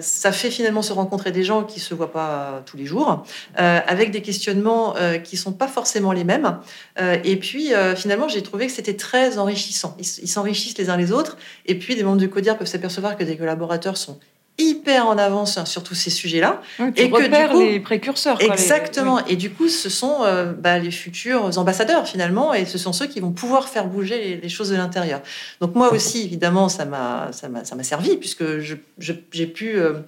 ça 0.00 0.32
fait 0.32 0.50
finalement 0.50 0.82
se 0.82 0.92
rencontrer 0.92 1.30
des 1.30 1.44
gens 1.44 1.64
qui 1.64 1.80
se 1.80 1.94
voient 1.94 2.12
pas 2.12 2.62
tous 2.66 2.76
les 2.76 2.86
jours, 2.86 3.24
avec 3.54 4.10
des 4.10 4.22
questionnements 4.22 4.89
qui 5.24 5.36
sont 5.36 5.52
pas 5.52 5.68
forcément 5.68 6.12
les 6.12 6.24
mêmes. 6.24 6.58
et 6.98 7.36
puis 7.36 7.72
finalement, 7.96 8.28
j'ai 8.28 8.42
trouvé 8.42 8.66
que 8.66 8.72
c'était 8.72 8.96
très 8.96 9.38
enrichissant. 9.38 9.96
Ils 9.98 10.28
s'enrichissent 10.28 10.78
les 10.78 10.90
uns 10.90 10.96
les 10.96 11.12
autres. 11.12 11.36
Et 11.66 11.78
puis 11.78 11.96
des 11.96 12.02
membres 12.02 12.18
du 12.18 12.28
CODIR 12.28 12.56
peuvent 12.58 12.66
s'apercevoir 12.66 13.16
que 13.16 13.24
des 13.24 13.36
collaborateurs 13.36 13.96
sont 13.96 14.18
hyper 14.60 15.06
en 15.06 15.18
avance 15.18 15.64
sur 15.64 15.82
tous 15.82 15.94
ces 15.94 16.10
sujets-là. 16.10 16.60
et 16.96 17.10
que 17.10 17.48
du 17.48 17.52
coup, 17.52 17.60
les 17.60 17.80
précurseurs. 17.80 18.40
exactement. 18.42 19.24
Et 19.26 19.36
du 19.36 19.50
coup, 19.50 19.68
ce 19.68 19.88
sont 19.88 20.18
euh, 20.22 20.52
bah, 20.52 20.78
les 20.78 20.90
futurs 20.90 21.58
ambassadeurs 21.58 22.06
finalement, 22.06 22.52
et 22.54 22.66
ce 22.66 22.78
sont 22.78 22.92
ceux 22.92 23.06
qui 23.06 23.20
vont 23.20 23.32
pouvoir 23.32 23.68
faire 23.68 23.86
bouger 23.86 24.38
les, 24.42 24.48
choses 24.48 24.70
de 24.70 24.76
l'intérieur. 24.76 25.22
Donc 25.60 25.74
moi 25.74 25.92
aussi, 25.92 26.22
évidemment, 26.24 26.68
ça 26.68 26.84
m'a 26.84 27.30
ça 27.32 27.48
m'a 27.48 27.82
servi 27.82 28.16
puisque 28.16 28.44
j'ai 28.58 29.46
pu 29.46 29.78
euh, 29.78 30.00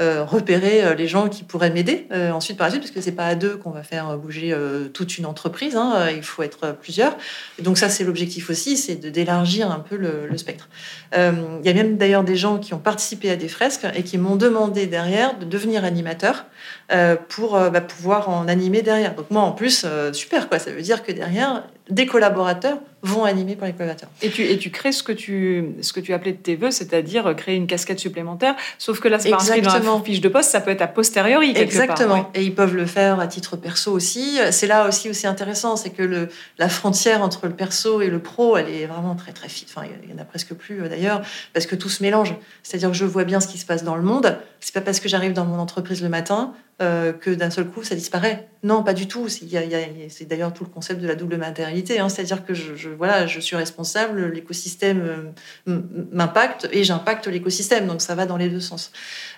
euh, 0.00 0.24
repérer 0.24 0.94
les 0.96 1.06
gens 1.06 1.28
qui 1.28 1.44
pourraient 1.44 1.70
m'aider 1.70 2.06
ensuite 2.32 2.56
par 2.56 2.66
la 2.66 2.70
suite, 2.72 2.82
parce 2.82 2.92
que 2.92 3.00
c'est 3.00 3.12
pas 3.12 3.26
à 3.26 3.34
deux 3.34 3.56
qu'on 3.56 3.70
va 3.70 3.82
faire 3.82 4.16
bouger 4.18 4.54
toute 4.94 5.18
une 5.18 5.26
entreprise. 5.26 5.76
Hein, 5.76 6.08
il 6.14 6.22
faut 6.22 6.42
être 6.42 6.76
plusieurs. 6.80 7.16
Et 7.58 7.62
donc 7.62 7.78
ça, 7.78 7.88
c'est 7.88 8.04
l'objectif 8.04 8.50
aussi, 8.50 8.76
c'est 8.76 8.96
d'élargir 8.96 9.70
un 9.70 9.80
peu 9.80 9.96
le, 9.96 10.26
le 10.28 10.38
spectre. 10.38 10.68
Il 11.14 11.64
y 11.64 11.68
a 11.68 11.74
même 11.74 11.96
d'ailleurs 11.96 12.24
des 12.24 12.36
gens 12.36 12.58
qui 12.58 12.74
ont 12.74 12.78
participé 12.78 13.30
à 13.30 13.36
des 13.36 13.48
fresques 13.48 13.86
et 13.94 14.02
qui 14.02 14.18
m'ont 14.18 14.36
demandé 14.36 14.86
derrière 14.86 15.38
de 15.38 15.44
devenir 15.44 15.84
animateur 15.84 16.30
euh, 16.30 16.79
pour 17.28 17.54
euh, 17.54 17.70
bah, 17.70 17.80
pouvoir 17.80 18.28
en 18.28 18.48
animer 18.48 18.82
derrière. 18.82 19.14
Donc 19.14 19.30
moi, 19.30 19.42
en 19.42 19.52
plus, 19.52 19.84
euh, 19.84 20.12
super, 20.12 20.48
quoi. 20.48 20.58
Ça 20.58 20.72
veut 20.72 20.82
dire 20.82 21.04
que 21.04 21.12
derrière, 21.12 21.62
des 21.88 22.06
collaborateurs 22.06 22.78
vont 23.02 23.24
animer 23.24 23.54
pour 23.54 23.66
les 23.66 23.72
collaborateurs. 23.72 24.08
Et 24.22 24.28
tu, 24.28 24.42
et 24.42 24.58
tu 24.58 24.70
crées 24.70 24.90
ce 24.90 25.02
que 25.02 25.12
tu, 25.12 25.68
ce 25.82 25.92
que 25.92 26.00
tu 26.00 26.12
appelais 26.12 26.32
de 26.32 26.38
tes 26.38 26.56
voeux, 26.56 26.70
c'est-à-dire 26.70 27.34
créer 27.36 27.54
une 27.54 27.66
casquette 27.66 28.00
supplémentaire, 28.00 28.56
sauf 28.78 29.00
que 29.00 29.08
là, 29.08 29.18
c'est 29.18 29.30
pas 29.30 29.36
inscrit 29.36 29.62
dans 29.62 29.72
la 29.72 30.02
fiche 30.04 30.20
de 30.20 30.28
poste, 30.28 30.50
ça 30.50 30.60
peut 30.60 30.70
être 30.70 30.82
a 30.82 30.88
posteriori. 30.88 31.52
Exactement. 31.56 32.30
Et 32.34 32.42
ils 32.42 32.54
peuvent 32.54 32.74
le 32.74 32.86
faire 32.86 33.20
à 33.20 33.26
titre 33.26 33.56
perso 33.56 33.92
aussi. 33.92 34.38
C'est 34.50 34.66
là 34.66 34.86
aussi 34.88 35.14
c'est 35.14 35.28
intéressant, 35.28 35.76
c'est 35.76 35.90
que 35.90 36.02
le, 36.02 36.28
la 36.58 36.68
frontière 36.68 37.22
entre 37.22 37.46
le 37.46 37.54
perso 37.54 38.02
et 38.02 38.08
le 38.08 38.18
pro, 38.18 38.56
elle 38.56 38.68
est 38.68 38.86
vraiment 38.86 39.14
très 39.14 39.32
très 39.32 39.48
fine. 39.48 39.68
Enfin, 39.74 39.86
il 40.04 40.10
y 40.10 40.14
en 40.14 40.20
a 40.20 40.24
presque 40.24 40.54
plus 40.54 40.88
d'ailleurs, 40.88 41.22
parce 41.52 41.66
que 41.66 41.76
tout 41.76 41.88
se 41.88 42.02
mélange. 42.02 42.34
C'est-à-dire 42.62 42.90
que 42.90 42.96
je 42.96 43.04
vois 43.04 43.24
bien 43.24 43.40
ce 43.40 43.48
qui 43.48 43.58
se 43.58 43.64
passe 43.64 43.84
dans 43.84 43.96
le 43.96 44.02
monde. 44.02 44.38
C'est 44.60 44.74
pas 44.74 44.80
parce 44.80 45.00
que 45.00 45.08
j'arrive 45.08 45.32
dans 45.32 45.46
mon 45.46 45.58
entreprise 45.58 46.02
le 46.02 46.08
matin 46.08 46.52
euh, 46.80 47.12
que 47.12 47.28
d'un 47.30 47.50
seul 47.50 47.66
coup 47.66 47.82
ça 47.82 47.94
disparaît. 47.94 48.48
Non, 48.62 48.82
pas 48.82 48.94
du 48.94 49.06
tout. 49.06 49.28
C'est 49.28 50.24
d'ailleurs 50.26 50.54
tout 50.54 50.64
le 50.64 50.70
concept 50.70 51.02
de 51.02 51.06
la 51.06 51.14
double 51.14 51.36
matérialité. 51.36 51.98
Hein. 51.98 52.08
C'est-à-dire 52.08 52.44
que 52.44 52.54
je, 52.54 52.88
voilà, 52.88 53.26
je 53.26 53.38
suis 53.38 53.54
responsable, 53.54 54.26
l'écosystème 54.32 55.32
euh, 55.66 55.80
m'impacte 56.10 56.68
et 56.72 56.82
j'impacte 56.82 57.26
l'écosystème. 57.26 57.86
Donc 57.86 58.00
ça 58.00 58.14
va 58.14 58.24
dans 58.24 58.38
les 58.38 58.48
deux 58.48 58.60
sens. 58.60 58.92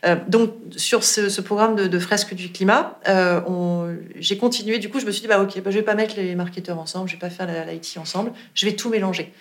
Euh, 0.07 0.17
donc 0.29 0.53
sur 0.77 1.03
ce, 1.03 1.41
programme 1.41 1.75
de, 1.75 1.99
fresques 1.99 2.35
du 2.35 2.53
climat, 2.53 3.01
j'ai 4.17 4.39
continué. 4.39 4.79
Du 4.79 4.89
coup, 4.89 5.01
je 5.01 5.07
me 5.07 5.11
suis 5.11 5.23
dit 5.23 5.29
bah 5.29 5.43
ok, 5.43 5.61
bah, 5.63 5.71
je 5.73 5.79
vais 5.79 5.85
pas 5.85 5.95
mettre 5.95 6.15
les 6.17 6.37
marketeurs 6.37 6.79
ensemble, 6.79 7.09
je 7.09 7.15
vais 7.15 7.21
pas 7.21 7.31
faire 7.31 7.49
l'IT 7.67 7.99
ensemble, 7.99 8.33
je 8.55 8.67
vais 8.67 8.77
tout 8.77 8.89
mélanger. 8.89 9.33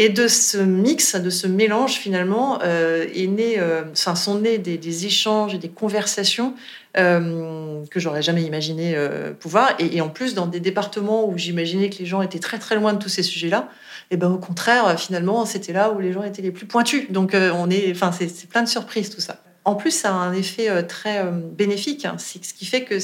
Et 0.00 0.10
de 0.10 0.28
ce 0.28 0.58
mix, 0.58 1.16
de 1.16 1.28
ce 1.28 1.48
mélange, 1.48 1.94
finalement, 1.94 2.60
euh, 2.62 3.04
est 3.12 3.26
né, 3.26 3.58
euh, 3.58 3.82
enfin, 3.90 4.14
sont 4.14 4.38
nés 4.38 4.56
des, 4.56 5.06
échanges 5.06 5.54
et 5.54 5.58
des 5.58 5.68
conversations 5.68 6.54
euh, 6.96 7.84
que 7.90 7.98
j'aurais 7.98 8.22
jamais 8.22 8.44
imaginé 8.44 8.96
pouvoir. 9.40 9.74
Et, 9.80 10.00
en 10.00 10.08
plus, 10.08 10.34
dans 10.34 10.46
des 10.46 10.60
départements 10.60 11.28
où 11.28 11.36
j'imaginais 11.36 11.90
que 11.90 11.98
les 11.98 12.06
gens 12.06 12.22
étaient 12.22 12.38
très 12.38 12.60
très 12.60 12.76
loin 12.76 12.92
de 12.92 12.98
tous 12.98 13.08
ces 13.08 13.24
sujets-là, 13.24 13.68
et 14.12 14.16
ben 14.16 14.30
au 14.30 14.38
contraire, 14.38 14.98
finalement, 14.98 15.44
c'était 15.44 15.72
là 15.72 15.90
où 15.90 15.98
les 15.98 16.12
gens 16.12 16.22
étaient 16.22 16.42
les 16.42 16.52
plus 16.52 16.66
pointus. 16.66 17.10
Donc, 17.10 17.34
on 17.34 17.68
est, 17.68 17.90
enfin, 17.90 18.12
c'est 18.12 18.48
plein 18.48 18.62
de 18.62 18.68
surprises 18.68 19.10
tout 19.10 19.20
ça. 19.20 19.42
En 19.64 19.74
plus, 19.74 19.90
ça 19.90 20.10
a 20.10 20.12
un 20.14 20.32
effet 20.32 20.84
très 20.84 21.24
bénéfique, 21.24 22.04
hein. 22.04 22.16
ce 22.18 22.38
qui 22.38 22.66
fait 22.66 22.84
que 22.84 22.98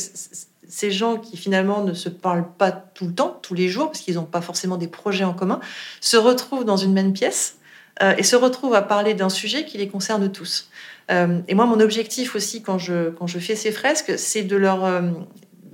ces 0.69 0.91
gens 0.91 1.17
qui 1.17 1.37
finalement 1.37 1.83
ne 1.83 1.95
se 1.95 2.09
parlent 2.09 2.49
pas 2.59 2.73
tout 2.73 3.07
le 3.07 3.15
temps, 3.15 3.39
tous 3.43 3.55
les 3.55 3.69
jours, 3.69 3.87
parce 3.87 4.01
qu'ils 4.01 4.15
n'ont 4.15 4.25
pas 4.25 4.41
forcément 4.41 4.77
des 4.77 4.89
projets 4.89 5.25
en 5.25 5.35
commun, 5.35 5.61
se 6.01 6.17
retrouvent 6.17 6.65
dans 6.65 6.77
une 6.77 6.93
même 6.93 7.13
pièce 7.13 7.59
euh, 8.03 8.15
et 8.17 8.23
se 8.23 8.37
retrouvent 8.37 8.75
à 8.75 8.83
parler 8.83 9.15
d'un 9.15 9.29
sujet 9.29 9.65
qui 9.65 9.79
les 9.79 9.89
concerne 9.89 10.31
tous. 10.33 10.69
Euh, 11.11 11.41
et 11.49 11.55
moi, 11.55 11.67
mon 11.67 11.81
objectif 11.81 12.35
aussi 12.35 12.63
quand 12.63 12.79
je, 12.79 13.11
quand 13.11 13.27
je 13.27 13.39
fais 13.39 13.57
ces 13.57 13.73
fresques, 13.73 14.15
c'est 14.17 14.43
de 14.43 14.57
leur, 14.57 14.85
euh, 14.85 15.03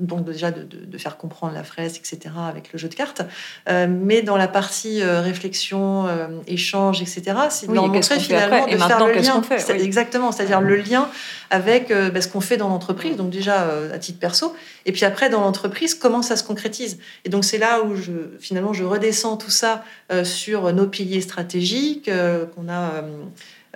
donc 0.01 0.25
déjà 0.25 0.51
de, 0.51 0.99
faire 0.99 1.17
comprendre 1.17 1.55
la 1.55 1.63
fraise, 1.63 1.97
etc., 1.97 2.35
avec 2.49 2.73
le 2.73 2.79
jeu 2.79 2.89
de 2.89 2.95
cartes. 2.95 3.23
Euh, 3.69 3.87
mais 3.89 4.23
dans 4.23 4.37
la 4.37 4.49
partie 4.49 5.03
euh, 5.03 5.21
réflexion, 5.21 6.07
euh, 6.07 6.29
échange, 6.47 7.03
etc., 7.03 7.23
c'est 7.51 7.69
de 7.69 7.75
leur 7.75 7.89
montrer 7.89 8.19
finalement 8.19 8.67
de 8.67 8.77
faire 8.77 9.07
le 9.07 9.15
lien. 9.15 9.43
Fait, 9.43 9.81
Exactement, 9.81 10.33
c'est-à-dire 10.33 10.61
le 10.61 10.77
lien 10.77 11.09
avec 11.51 11.93
bah, 11.93 12.21
ce 12.21 12.29
qu'on 12.29 12.41
fait 12.41 12.57
dans 12.57 12.69
l'entreprise, 12.69 13.17
donc 13.17 13.31
déjà 13.31 13.69
à 13.93 13.99
titre 13.99 14.19
perso, 14.19 14.55
et 14.87 14.93
puis 14.93 15.05
après 15.05 15.31
dans 15.31 15.41
l'entreprise, 15.41 15.95
comment 15.95 16.23
ça 16.23 16.37
se 16.37 16.45
concrétise? 16.45 16.99
Et 17.25 17.29
donc 17.29 17.45
c'est 17.45 17.59
là 17.59 17.83
où 17.83 17.97
je, 17.97 18.13
finalement 18.39 18.73
je 18.73 18.85
redescends 18.85 19.37
tout 19.37 19.51
ça 19.51 19.85
sur 20.23 20.73
nos 20.73 20.87
piliers 20.87 21.21
stratégiques 21.21 22.09
qu'on 22.55 22.69
a 22.69 23.03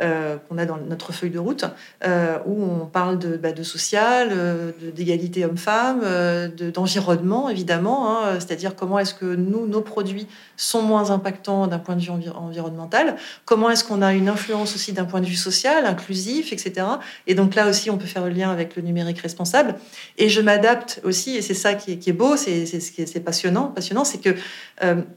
euh, 0.00 0.38
qu'on 0.48 0.58
a 0.58 0.66
dans 0.66 0.76
notre 0.76 1.12
feuille 1.12 1.30
de 1.30 1.38
route, 1.38 1.64
euh, 2.04 2.38
où 2.46 2.64
on 2.64 2.84
parle 2.84 3.16
de, 3.16 3.36
bah, 3.36 3.50
social, 3.62 4.30
euh, 4.32 4.72
d'égalité 4.92 5.44
homme-femme, 5.44 6.00
d'environnement, 6.74 7.48
évidemment, 7.48 8.10
hein, 8.10 8.40
c'est-à-dire 8.40 8.74
comment 8.74 8.98
est-ce 8.98 9.14
que 9.14 9.36
nous, 9.36 9.68
nos 9.68 9.82
produits 9.82 10.26
sont 10.56 10.82
moins 10.82 11.12
impactants 11.12 11.68
d'un 11.68 11.78
point 11.78 11.94
de 11.94 12.00
vue 12.00 12.10
environnemental, 12.10 13.14
comment 13.44 13.70
est-ce 13.70 13.84
qu'on 13.84 14.02
a 14.02 14.14
une 14.14 14.28
influence 14.28 14.74
aussi 14.74 14.92
d'un 14.92 15.04
point 15.04 15.20
de 15.20 15.26
vue 15.26 15.36
social, 15.36 15.86
inclusif, 15.86 16.52
etc. 16.52 16.86
Et 17.28 17.36
donc 17.36 17.54
là 17.54 17.68
aussi, 17.68 17.88
on 17.88 17.96
peut 17.96 18.06
faire 18.06 18.24
le 18.24 18.30
lien 18.30 18.50
avec 18.50 18.74
le 18.74 18.82
numérique 18.82 19.20
responsable. 19.20 19.76
Et 20.18 20.28
je 20.28 20.40
m'adapte 20.40 21.02
aussi, 21.04 21.36
et 21.36 21.42
c'est 21.42 21.54
ça 21.54 21.74
qui 21.74 21.92
est, 21.92 22.12
beau, 22.12 22.36
c'est 22.36 22.62
est, 22.62 23.24
passionnant, 23.24 23.68
passionnant, 23.68 24.02
c'est 24.02 24.18
que 24.18 24.34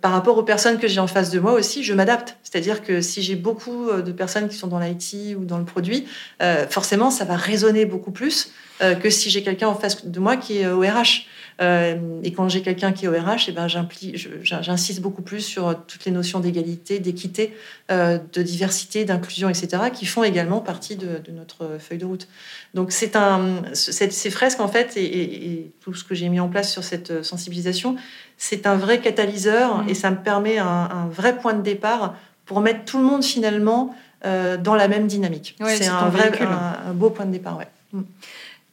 par 0.02 0.12
rapport 0.12 0.38
aux 0.38 0.44
personnes 0.44 0.78
que 0.78 0.88
j'ai 0.88 1.00
en 1.00 1.08
face 1.08 1.32
de 1.32 1.40
moi 1.40 1.54
aussi, 1.54 1.84
je 1.84 1.96
m'adapte. 1.96 2.38
C'est-à-dire 2.44 2.84
que 2.84 3.02
si 3.02 3.24
j'ai 3.24 3.36
beaucoup 3.36 3.92
de 3.92 4.12
personnes 4.12 4.48
qui 4.48 4.56
sont 4.56 4.67
dans 4.70 4.80
l'IT 4.80 5.36
ou 5.38 5.46
dans 5.46 5.58
le 5.58 5.66
produit, 5.66 6.06
euh, 6.42 6.68
forcément, 6.68 7.10
ça 7.10 7.26
va 7.26 7.36
résonner 7.36 7.86
beaucoup 7.86 8.12
plus 8.12 8.52
euh, 8.82 8.96
que 8.96 9.10
si 9.10 9.30
j'ai 9.30 9.44
quelqu'un 9.44 9.68
en 9.68 9.76
face 9.76 10.06
de 10.06 10.20
moi 10.20 10.38
qui 10.38 10.60
est 10.60 10.68
au 10.68 10.82
RH. 10.82 11.26
Euh, 11.60 11.96
et 12.24 12.32
quand 12.34 12.50
j'ai 12.50 12.62
quelqu'un 12.62 12.92
qui 12.92 13.06
est 13.06 13.08
au 13.08 13.14
RH, 13.14 13.48
eh 13.48 13.52
ben, 13.52 13.68
j'insiste 13.68 15.02
beaucoup 15.02 15.24
plus 15.24 15.42
sur 15.42 15.76
toutes 15.88 16.06
les 16.06 16.12
notions 16.12 16.40
d'égalité, 16.40 17.00
d'équité, 17.00 17.54
de 17.90 18.42
diversité, 18.44 19.06
d'inclusion, 19.06 19.50
etc., 19.50 19.86
qui 19.92 20.06
font 20.06 20.24
également 20.24 20.60
partie 20.60 20.96
de, 20.96 21.20
notre 21.32 21.78
feuille 21.80 21.98
de 21.98 22.06
route. 22.06 22.28
Donc, 22.76 22.92
c'est 22.92 23.16
un, 23.16 23.64
ces 23.74 24.30
fresques, 24.30 24.60
en 24.60 24.68
fait, 24.68 24.96
et, 24.98 25.72
tout 25.82 25.96
ce 25.96 26.04
que 26.04 26.14
j'ai 26.14 26.30
mis 26.30 26.40
en 26.40 26.48
place 26.48 26.72
sur 26.72 26.84
cette 26.84 27.24
sensibilisation, 27.24 27.96
c'est 28.38 28.68
un 28.68 28.76
vrai 28.76 29.02
catalyseur 29.02 29.84
mmh. 29.84 29.90
et 29.90 29.94
ça 29.96 30.12
me 30.12 30.18
permet 30.18 30.60
un, 30.60 30.68
un, 30.68 31.08
vrai 31.08 31.40
point 31.40 31.54
de 31.54 31.64
départ 31.64 32.14
pour 32.48 32.62
mettre 32.62 32.86
tout 32.86 32.98
le 32.98 33.04
monde 33.04 33.24
finalement 33.24 33.96
euh, 34.26 34.58
dans 34.58 34.76
la 34.76 34.88
même 34.88 35.08
dynamique. 35.08 35.56
c'est 35.60 35.88
un, 35.88 36.10
vrai, 36.10 36.32
un, 36.42 36.94
beau 36.94 37.10
point 37.10 37.26
de 37.26 37.32
départ. 37.32 37.58
Ouais. 37.58 37.68
Mm. 37.94 38.02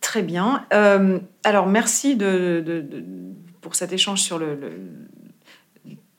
Très 0.01 0.23
bien. 0.23 0.65
Euh, 0.73 1.19
alors, 1.45 1.67
merci 1.67 2.17
de, 2.17 2.85
pour 3.61 3.75
cet 3.75 3.93
échange 3.93 4.21
sur 4.21 4.39
le, 4.39 4.59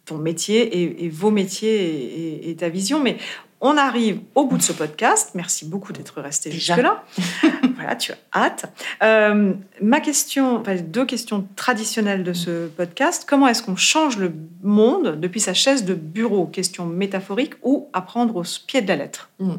ton 0.05 0.17
métier 0.17 1.03
et, 1.05 1.09
vos 1.09 1.32
métiers 1.32 2.49
et, 2.49 2.55
ta 2.55 2.69
vision. 2.69 3.01
Mais 3.01 3.17
on 3.61 3.78
arrive 3.78 4.19
au 4.36 4.45
bout 4.45 4.57
de 4.57 4.63
ce 4.63 4.73
podcast. 4.73 5.32
Merci 5.34 5.65
beaucoup 5.65 5.93
d'être 5.93 6.21
resté 6.21 6.51
jusque-là. 6.51 7.03
voilà, 7.76 7.95
tu 7.95 8.11
as 8.11 8.17
hâte. 8.34 8.65
Euh, 9.03 9.53
ma 9.82 9.99
question, 9.99 10.57
enfin, 10.57 10.76
deux 10.76 11.05
questions 11.05 11.47
traditionnelles 11.55 12.23
de 12.23 12.34
ce 12.34 12.67
podcast. 12.67 13.26
Comment 13.28 13.47
est-ce 13.47 13.63
qu'on 13.63 13.76
change 13.76 14.17
le 14.17 14.34
monde 14.63 15.19
depuis 15.19 15.39
sa 15.39 15.53
chaise 15.53 15.86
de 15.86 15.93
bureau? 15.93 16.45
Question 16.47 16.86
métaphorique 16.86 17.53
ou 17.63 17.89
apprendre 17.93 18.36
au 18.38 18.43
pied 18.65 18.82
de 18.82 18.88
la 18.88 18.95
lettre? 18.95 19.30
Hmm. 19.39 19.55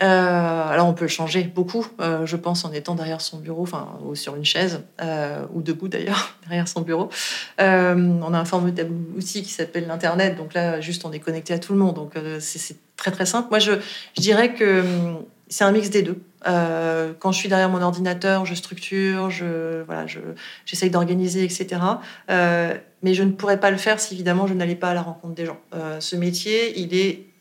Euh, 0.00 0.68
alors 0.68 0.88
on 0.88 0.94
peut 0.94 1.04
le 1.04 1.10
changer 1.10 1.44
beaucoup, 1.44 1.86
euh, 2.00 2.26
je 2.26 2.36
pense, 2.36 2.64
en 2.64 2.72
étant 2.72 2.94
derrière 2.94 3.20
son 3.20 3.38
bureau, 3.38 3.62
enfin, 3.62 3.98
ou 4.04 4.14
sur 4.14 4.34
une 4.34 4.44
chaise, 4.44 4.82
ou 5.54 5.62
debout 5.62 5.88
d'ailleurs, 5.88 6.36
derrière 6.42 6.66
son 6.66 6.80
bureau. 6.80 7.08
on 7.58 8.34
a 8.34 8.38
un 8.38 8.44
formidable 8.44 8.92
outil 9.16 9.42
qui 9.42 9.50
s'appelle 9.50 9.86
l'Internet, 9.86 10.36
donc 10.36 10.54
là, 10.54 10.80
juste, 10.80 11.04
on 11.04 11.12
est 11.12 11.20
connecté 11.20 11.54
à 11.54 11.58
tout 11.58 11.72
le 11.72 11.78
monde, 11.78 11.94
donc 11.94 12.14
c'est 12.40 12.76
très 12.96 13.10
très 13.10 13.26
simple. 13.26 13.48
Moi, 13.50 13.58
je, 13.58 13.72
je 14.16 14.22
dirais 14.22 14.54
que 14.54 14.80
hum, 14.80 15.24
c'est 15.52 15.64
un 15.64 15.72
mix 15.72 15.90
des 15.90 16.02
deux. 16.02 16.18
Quand 16.44 17.32
je 17.32 17.38
suis 17.38 17.48
derrière 17.48 17.68
mon 17.68 17.82
ordinateur, 17.82 18.44
je 18.44 18.54
structure, 18.54 19.30
je 19.30 19.82
voilà, 19.82 20.06
j'essaye 20.66 20.90
d'organiser, 20.90 21.44
etc. 21.44 21.80
mais 22.28 23.14
je 23.14 23.22
ne 23.22 23.32
pourrais 23.32 23.60
pas 23.60 23.70
le 23.70 23.76
faire 23.76 24.00
si 24.00 24.14
évidemment 24.14 24.46
je 24.46 24.54
n'allais 24.54 24.74
pas 24.74 24.90
à 24.90 24.94
la 24.94 25.02
rencontre 25.02 25.34
des 25.34 25.46
gens. 25.46 25.60
ce 26.00 26.16
métier, 26.16 26.78
il 26.78 26.94
est 26.94 27.31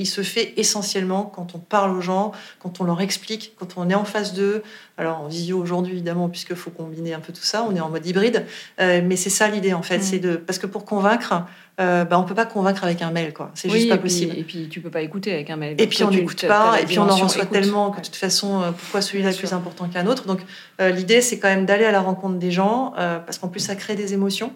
il 0.00 0.06
se 0.06 0.22
fait 0.22 0.54
essentiellement 0.56 1.24
quand 1.24 1.54
on 1.54 1.58
parle 1.58 1.96
aux 1.96 2.00
gens, 2.00 2.32
quand 2.58 2.80
on 2.80 2.84
leur 2.84 3.00
explique, 3.00 3.54
quand 3.58 3.74
on 3.76 3.88
est 3.90 3.94
en 3.94 4.04
face 4.04 4.34
d'eux. 4.34 4.62
Alors 4.98 5.20
en 5.20 5.28
visio 5.28 5.58
aujourd'hui 5.58 5.92
évidemment, 5.92 6.28
puisqu'il 6.28 6.56
faut 6.56 6.70
combiner 6.70 7.14
un 7.14 7.20
peu 7.20 7.32
tout 7.32 7.42
ça, 7.42 7.66
on 7.68 7.74
est 7.74 7.80
en 7.80 7.88
mode 7.88 8.04
hybride, 8.06 8.44
euh, 8.80 9.00
mais 9.04 9.16
c'est 9.16 9.30
ça 9.30 9.48
l'idée 9.48 9.72
en 9.72 9.82
fait, 9.82 9.98
mm. 9.98 10.02
c'est 10.02 10.18
de 10.18 10.36
parce 10.36 10.58
que 10.58 10.66
pour 10.66 10.84
convaincre, 10.84 11.44
euh, 11.80 12.04
bah, 12.04 12.18
on 12.18 12.24
peut 12.24 12.34
pas 12.34 12.44
convaincre 12.44 12.84
avec 12.84 13.00
un 13.00 13.10
mail 13.10 13.32
quoi, 13.32 13.50
c'est 13.54 13.70
juste 13.70 13.88
pas 13.88 13.96
possible. 13.96 14.36
Et 14.36 14.42
puis 14.42 14.68
tu 14.68 14.80
peux 14.80 14.90
pas 14.90 15.00
écouter 15.00 15.32
avec 15.32 15.48
un 15.48 15.56
mail. 15.56 15.76
Et 15.78 15.86
puis 15.86 16.04
on 16.04 16.10
n'écoute 16.10 16.46
pas, 16.46 16.80
et 16.80 16.84
puis 16.84 16.98
on 16.98 17.08
en 17.08 17.16
reçoit 17.16 17.46
tellement 17.46 17.90
que 17.90 18.00
de 18.00 18.06
toute 18.06 18.16
façon, 18.16 18.60
euh, 18.60 18.72
pourquoi 18.72 19.00
celui-là 19.00 19.30
est 19.30 19.38
plus 19.38 19.52
important 19.52 19.88
qu'un 19.88 20.06
autre? 20.06 20.26
Donc 20.26 20.40
euh, 20.80 20.90
l'idée 20.90 21.22
c'est 21.22 21.38
quand 21.38 21.48
même 21.48 21.66
d'aller 21.66 21.84
à 21.84 21.92
la 21.92 22.00
rencontre 22.00 22.38
des 22.38 22.50
gens, 22.50 22.92
parce 22.96 23.38
qu'en 23.38 23.48
plus 23.48 23.60
ça 23.60 23.76
crée 23.76 23.94
des 23.94 24.12
émotions. 24.12 24.52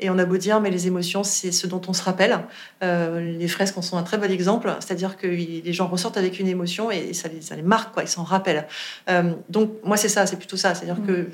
Et 0.00 0.10
on 0.10 0.18
a 0.18 0.24
beau 0.24 0.38
dire, 0.38 0.60
mais 0.60 0.70
les 0.70 0.86
émotions, 0.86 1.22
c'est 1.22 1.52
ce 1.52 1.66
dont 1.66 1.80
on 1.86 1.92
se 1.92 2.02
rappelle. 2.02 2.38
Euh, 2.82 3.20
les 3.20 3.48
fresques 3.48 3.76
en 3.78 3.82
sont 3.82 3.96
un 3.96 4.02
très 4.02 4.18
bon 4.18 4.30
exemple, 4.30 4.74
c'est-à-dire 4.80 5.16
que 5.16 5.26
les 5.26 5.72
gens 5.72 5.86
ressortent 5.86 6.16
avec 6.16 6.40
une 6.40 6.48
émotion 6.48 6.90
et 6.90 7.12
ça 7.12 7.28
les, 7.28 7.42
ça 7.42 7.54
les 7.54 7.62
marque, 7.62 7.92
quoi, 7.92 8.02
ils 8.02 8.08
s'en 8.08 8.24
rappellent. 8.24 8.66
Euh, 9.08 9.34
donc 9.48 9.72
moi, 9.84 9.96
c'est 9.96 10.08
ça, 10.08 10.26
c'est 10.26 10.36
plutôt 10.36 10.56
ça, 10.56 10.74
c'est-à-dire 10.74 11.04
que 11.06 11.28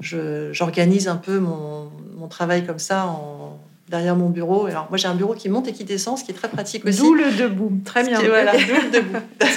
je, 0.00 0.50
j'organise 0.52 1.08
un 1.08 1.16
peu 1.16 1.38
mon, 1.38 1.90
mon, 2.16 2.28
travail 2.28 2.64
comme 2.64 2.78
ça 2.78 3.06
en, 3.06 3.60
derrière 3.90 4.16
mon 4.16 4.28
bureau. 4.30 4.66
Alors 4.66 4.86
moi 4.88 4.96
j'ai 4.96 5.08
un 5.08 5.14
bureau 5.14 5.34
qui 5.34 5.48
monte 5.48 5.68
et 5.68 5.72
qui 5.72 5.84
descend, 5.84 6.16
ce 6.16 6.24
qui 6.24 6.30
est 6.30 6.34
très 6.34 6.48
pratique 6.48 6.86
aussi. 6.86 7.00
D'où 7.00 7.14
le 7.14 7.30
debout, 7.32 7.72
très 7.84 8.04
bien. 8.04 8.20
voilà, 8.20 8.52
d'où 8.52 8.74
le 8.86 8.90
debout. 8.90 9.18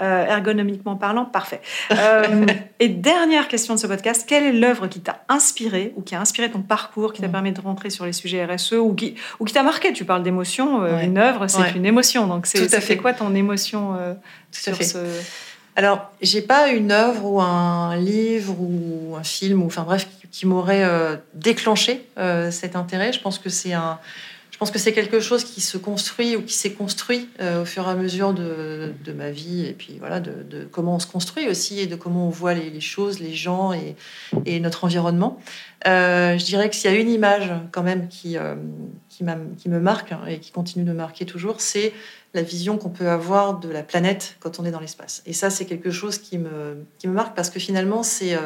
Euh, 0.00 0.24
ergonomiquement 0.24 0.96
parlant, 0.96 1.26
parfait. 1.26 1.60
Euh, 1.92 2.46
et 2.80 2.88
dernière 2.88 3.46
question 3.46 3.74
de 3.74 3.78
ce 3.78 3.86
podcast, 3.86 4.24
quelle 4.26 4.42
est 4.42 4.52
l'œuvre 4.52 4.86
qui 4.86 5.00
t'a 5.00 5.22
inspiré 5.28 5.92
ou 5.96 6.02
qui 6.02 6.14
a 6.14 6.20
inspiré 6.20 6.50
ton 6.50 6.62
parcours, 6.62 7.12
qui 7.12 7.20
t'a 7.20 7.28
permis 7.28 7.52
de 7.52 7.60
rentrer 7.60 7.90
sur 7.90 8.06
les 8.06 8.12
sujets 8.12 8.44
RSE 8.44 8.72
ou 8.72 8.94
qui, 8.94 9.14
ou 9.38 9.44
qui 9.44 9.52
t'a 9.52 9.62
marqué? 9.62 9.92
Tu 9.92 10.04
parles 10.04 10.22
d'émotion, 10.22 10.82
euh, 10.82 11.02
une 11.02 11.18
œuvre 11.18 11.46
c'est 11.46 11.72
une 11.76 11.84
émotion, 11.84 12.26
donc 12.26 12.46
c'est, 12.46 12.68
ça 12.68 12.80
fait 12.80 12.96
quoi 12.96 13.12
ton 13.12 13.34
émotion 13.34 13.94
sur 14.50 14.82
ce... 14.82 14.98
Alors, 15.74 16.12
j'ai 16.20 16.42
pas 16.42 16.68
une 16.68 16.92
œuvre 16.92 17.24
ou 17.24 17.40
un 17.40 17.96
livre 17.96 18.54
ou 18.58 19.16
un 19.16 19.22
film, 19.22 19.62
ou 19.62 19.66
enfin 19.66 19.84
bref, 19.84 20.06
qui 20.30 20.46
m'aurait 20.46 20.84
euh, 20.84 21.16
déclenché 21.34 22.06
euh, 22.18 22.50
cet 22.50 22.76
intérêt. 22.76 23.12
Je 23.12 23.20
pense 23.20 23.38
que 23.38 23.48
c'est 23.48 23.72
un, 23.72 23.98
je 24.50 24.58
pense 24.58 24.70
que 24.70 24.78
c'est 24.78 24.92
quelque 24.92 25.18
chose 25.18 25.44
qui 25.44 25.62
se 25.62 25.78
construit 25.78 26.36
ou 26.36 26.42
qui 26.42 26.52
s'est 26.52 26.72
construit 26.72 27.28
euh, 27.40 27.62
au 27.62 27.64
fur 27.64 27.86
et 27.86 27.90
à 27.90 27.94
mesure 27.94 28.34
de, 28.34 28.92
ma 29.14 29.30
vie 29.30 29.66
et 29.66 29.72
puis 29.72 29.96
voilà 29.98 30.20
de, 30.20 30.66
comment 30.70 30.96
on 30.96 30.98
se 30.98 31.06
construit 31.06 31.48
aussi 31.48 31.80
et 31.80 31.86
de 31.86 31.96
comment 31.96 32.26
on 32.26 32.30
voit 32.30 32.54
les, 32.54 32.80
choses, 32.80 33.18
les 33.18 33.34
gens 33.34 33.72
et, 33.72 34.60
notre 34.60 34.84
environnement. 34.84 35.38
je 35.84 36.44
dirais 36.44 36.70
que 36.70 36.76
s'il 36.76 36.90
y 36.90 36.94
a 36.94 36.98
une 36.98 37.10
image 37.10 37.50
quand 37.72 37.82
même 37.82 38.08
qui, 38.08 38.36
qui 39.08 39.24
me 39.24 39.78
marque 39.80 40.14
et 40.28 40.38
qui 40.38 40.50
continue 40.50 40.84
de 40.84 40.92
marquer 40.92 41.26
toujours, 41.26 41.60
c'est 41.60 41.92
la 42.34 42.42
vision 42.42 42.78
qu'on 42.78 42.90
peut 42.90 43.08
avoir 43.08 43.58
de 43.58 43.68
la 43.68 43.82
planète 43.82 44.36
quand 44.40 44.58
on 44.58 44.64
est 44.64 44.70
dans 44.70 44.80
l'espace. 44.80 45.22
Et 45.26 45.32
ça, 45.32 45.50
c'est 45.50 45.66
quelque 45.66 45.90
chose 45.90 46.18
qui 46.18 46.38
me, 46.38 46.84
qui 46.98 47.08
me 47.08 47.12
marque 47.12 47.36
parce 47.36 47.50
que 47.50 47.60
finalement, 47.60 48.02
c'est 48.02 48.36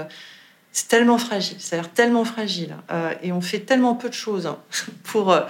c'est 0.76 0.88
tellement 0.88 1.16
fragile, 1.16 1.56
ça 1.58 1.76
a 1.76 1.78
l'air 1.80 1.90
tellement 1.90 2.26
fragile. 2.26 2.76
Euh, 2.90 3.14
et 3.22 3.32
on 3.32 3.40
fait 3.40 3.60
tellement 3.60 3.94
peu 3.94 4.10
de 4.10 4.14
choses 4.14 4.46
hein, 4.46 4.58
pour, 5.04 5.32
euh, 5.32 5.40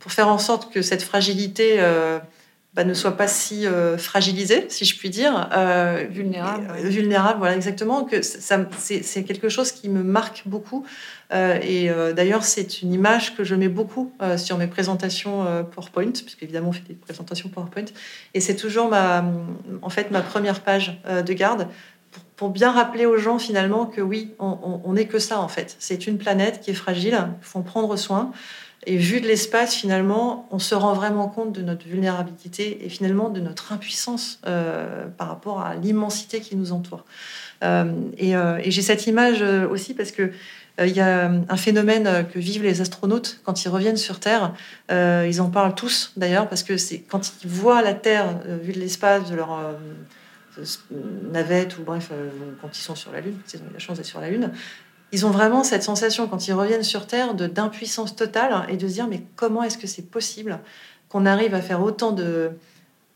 pour 0.00 0.10
faire 0.10 0.26
en 0.26 0.38
sorte 0.38 0.72
que 0.72 0.82
cette 0.82 1.02
fragilité 1.02 1.76
euh, 1.78 2.18
bah, 2.74 2.84
ne 2.84 2.94
soit 2.94 3.16
pas 3.16 3.28
si 3.28 3.66
fragilisée, 3.98 4.66
si 4.68 4.84
je 4.84 4.96
puis 4.98 5.10
dire. 5.10 5.48
vulnérable. 6.10 6.72
Vulnérable, 6.84 7.38
voilà, 7.38 7.54
exactement. 7.54 8.04
Que 8.04 8.22
ça, 8.22 8.58
c'est, 8.78 9.24
quelque 9.24 9.48
chose 9.48 9.72
qui 9.72 9.88
me 9.88 10.02
marque 10.02 10.42
beaucoup. 10.46 10.84
et 11.32 11.90
d'ailleurs, 12.16 12.44
c'est 12.44 12.80
une 12.80 12.94
image 12.94 13.36
que 13.36 13.44
je 13.44 13.54
mets 13.54 13.68
beaucoup 13.68 14.12
sur 14.36 14.56
mes 14.56 14.68
présentations 14.68 15.64
PowerPoint, 15.74 16.12
puisque 16.12 16.42
évidemment, 16.42 16.70
on 16.70 16.72
fait 16.72 16.88
des 16.88 16.94
présentations 16.94 17.50
PowerPoint. 17.50 17.84
Et 18.32 18.40
c'est 18.40 18.56
toujours 18.56 18.88
ma, 18.88 19.22
en 19.82 19.90
fait, 19.90 20.10
ma 20.10 20.22
première 20.22 20.60
page 20.60 20.98
de 21.26 21.32
garde 21.34 21.68
pour 22.36 22.50
bien 22.50 22.72
rappeler 22.72 23.06
aux 23.06 23.18
gens 23.18 23.38
finalement 23.38 23.86
que 23.86 24.00
oui, 24.00 24.34
on 24.38 24.92
n'est 24.92 25.06
que 25.06 25.18
ça 25.18 25.38
en 25.38 25.48
fait. 25.48 25.76
C'est 25.78 26.06
une 26.06 26.18
planète 26.18 26.60
qui 26.60 26.70
est 26.70 26.74
fragile, 26.74 27.28
il 27.40 27.44
faut 27.44 27.58
en 27.58 27.62
prendre 27.62 27.96
soin. 27.96 28.32
Et 28.84 28.96
vu 28.96 29.20
de 29.20 29.28
l'espace, 29.28 29.74
finalement, 29.74 30.48
on 30.50 30.58
se 30.58 30.74
rend 30.74 30.92
vraiment 30.92 31.28
compte 31.28 31.52
de 31.52 31.62
notre 31.62 31.86
vulnérabilité 31.86 32.84
et 32.84 32.88
finalement 32.88 33.30
de 33.30 33.40
notre 33.40 33.72
impuissance 33.72 34.40
euh, 34.46 35.06
par 35.06 35.28
rapport 35.28 35.60
à 35.60 35.76
l'immensité 35.76 36.40
qui 36.40 36.56
nous 36.56 36.72
entoure. 36.72 37.04
Euh, 37.62 37.92
euh, 38.20 38.58
et, 38.62 38.70
j'ai 38.72 38.82
cette 38.82 39.06
image 39.06 39.40
aussi 39.70 39.94
parce 39.94 40.10
que 40.10 40.32
il 40.80 40.96
y 40.96 41.00
a 41.00 41.30
un 41.48 41.56
phénomène 41.58 42.26
que 42.32 42.38
vivent 42.38 42.62
les 42.62 42.80
astronautes 42.80 43.40
quand 43.44 43.62
ils 43.62 43.68
reviennent 43.68 43.98
sur 43.98 44.18
Terre. 44.20 44.54
ils 44.90 45.40
en 45.42 45.50
parlent 45.50 45.74
tous 45.74 46.12
d'ailleurs 46.16 46.48
parce 46.48 46.62
que 46.62 46.78
c'est 46.78 47.00
quand 47.00 47.34
ils 47.44 47.48
voient 47.48 47.82
la 47.82 47.92
Terre 47.92 48.38
vue 48.62 48.72
de 48.72 48.80
l'espace, 48.80 49.30
de 49.30 49.36
leur 49.36 49.60
navette 51.30 51.76
ou 51.76 51.82
bref, 51.82 52.10
quand 52.62 52.76
ils 52.76 52.80
sont 52.80 52.94
sur 52.94 53.12
la 53.12 53.20
Lune, 53.20 53.36
ils 53.52 53.58
ont 53.58 53.64
eu 53.70 53.74
la 53.74 53.78
chance 53.78 53.98
d'être 53.98 54.06
sur 54.06 54.22
la 54.22 54.30
Lune, 54.30 54.50
ils 55.12 55.26
ont 55.26 55.30
vraiment 55.30 55.62
cette 55.62 55.82
sensation 55.82 56.26
quand 56.26 56.48
ils 56.48 56.54
reviennent 56.54 56.82
sur 56.82 57.06
Terre 57.06 57.34
d'impuissance 57.34 58.16
totale 58.16 58.66
et 58.68 58.76
de 58.76 58.88
se 58.88 58.94
dire 58.94 59.06
mais 59.06 59.22
comment 59.36 59.62
est-ce 59.62 59.78
que 59.78 59.86
c'est 59.86 60.10
possible 60.10 60.58
qu'on 61.10 61.26
arrive 61.26 61.54
à 61.54 61.60
faire 61.60 61.82
autant 61.82 62.12
de, 62.12 62.50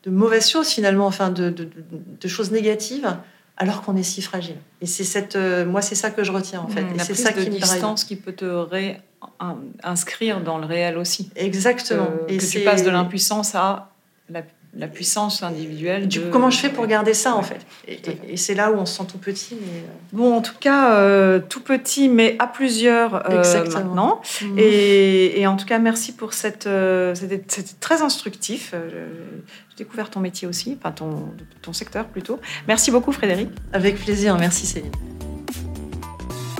de 0.05 0.11
mauvaises 0.11 0.49
choses 0.49 0.68
finalement, 0.68 1.07
enfin 1.07 1.30
de, 1.30 1.49
de, 1.49 2.28
choses 2.28 2.51
négatives 2.51 3.16
alors 3.57 3.80
qu'on 3.80 3.97
est 3.97 4.03
si 4.03 4.20
fragile? 4.20 4.57
Et 4.82 4.86
c'est 4.86 5.05
cette, 5.05 5.36
euh, 5.36 5.64
moi 5.64 5.80
c'est 5.80 5.94
ça 5.94 6.11
que 6.11 6.22
je 6.22 6.32
retiens 6.32 6.61
en 6.61 6.68
fait. 6.68 6.82
Mmh, 6.82 6.99
c'est 6.99 7.14
ça 7.14 7.32
qui 7.32 7.49
distance 7.49 8.05
qui 8.05 8.16
peut 8.16 8.34
te 8.34 8.44
réinscrire 8.44 10.42
dans 10.42 10.59
le 10.59 10.66
réel 10.66 10.99
aussi. 10.99 11.30
Exactement. 11.34 12.11
et 12.28 12.36
que 12.36 12.44
tu 12.44 12.61
passes 12.61 12.84
de 12.84 12.90
l'impuissance 12.90 13.55
à 13.55 13.90
la 14.28 14.42
la 14.79 14.89
puissance 14.89 15.43
individuelle. 15.43 16.07
Du 16.07 16.20
coup, 16.20 16.29
comment 16.31 16.51
je 16.51 16.59
fais 16.59 16.68
pour 16.68 16.87
garder 16.87 17.14
ça 17.14 17.35
en 17.35 17.43
fait 17.43 17.66
Et, 17.89 18.37
c'est 18.37 18.55
là 18.55 18.70
où 18.70 18.77
on 18.77 18.87
se 18.87 18.99
sent 18.99 19.05
tout 19.11 19.18
petit. 19.18 19.57
Mais... 19.61 19.79
Euh, 19.79 19.93
bon, 20.12 20.35
en 20.35 20.43
tout 20.43 20.55
cas, 20.59 20.93
euh, 20.93 21.41
tout 21.41 21.62
petit, 21.62 22.09
mais 22.09 22.37
à 22.39 22.47
plusieurs 22.47 23.29
euh, 23.31 23.43
maintenant. 23.72 24.20
Mhm. 24.43 24.59
Et, 24.59 25.47
en 25.47 25.57
tout 25.57 25.66
cas, 25.66 25.79
merci 25.79 26.12
pour 26.12 26.33
cette. 26.35 26.68
C'était 27.14 27.43
très 27.81 28.03
instructif. 28.03 28.74
J'ai 28.91 29.85
découvert 29.85 30.11
ton 30.11 30.20
métier 30.20 30.47
aussi, 30.47 30.77
enfin 30.79 30.93
ton, 30.93 31.31
ton 31.62 31.72
secteur 31.72 32.07
plutôt. 32.07 32.39
Merci 32.68 32.91
beaucoup, 32.91 33.12
Frédéric. 33.12 33.49
Avec 33.72 33.97
plaisir. 33.97 34.37
Merci, 34.39 34.66
Céline. 34.66 34.93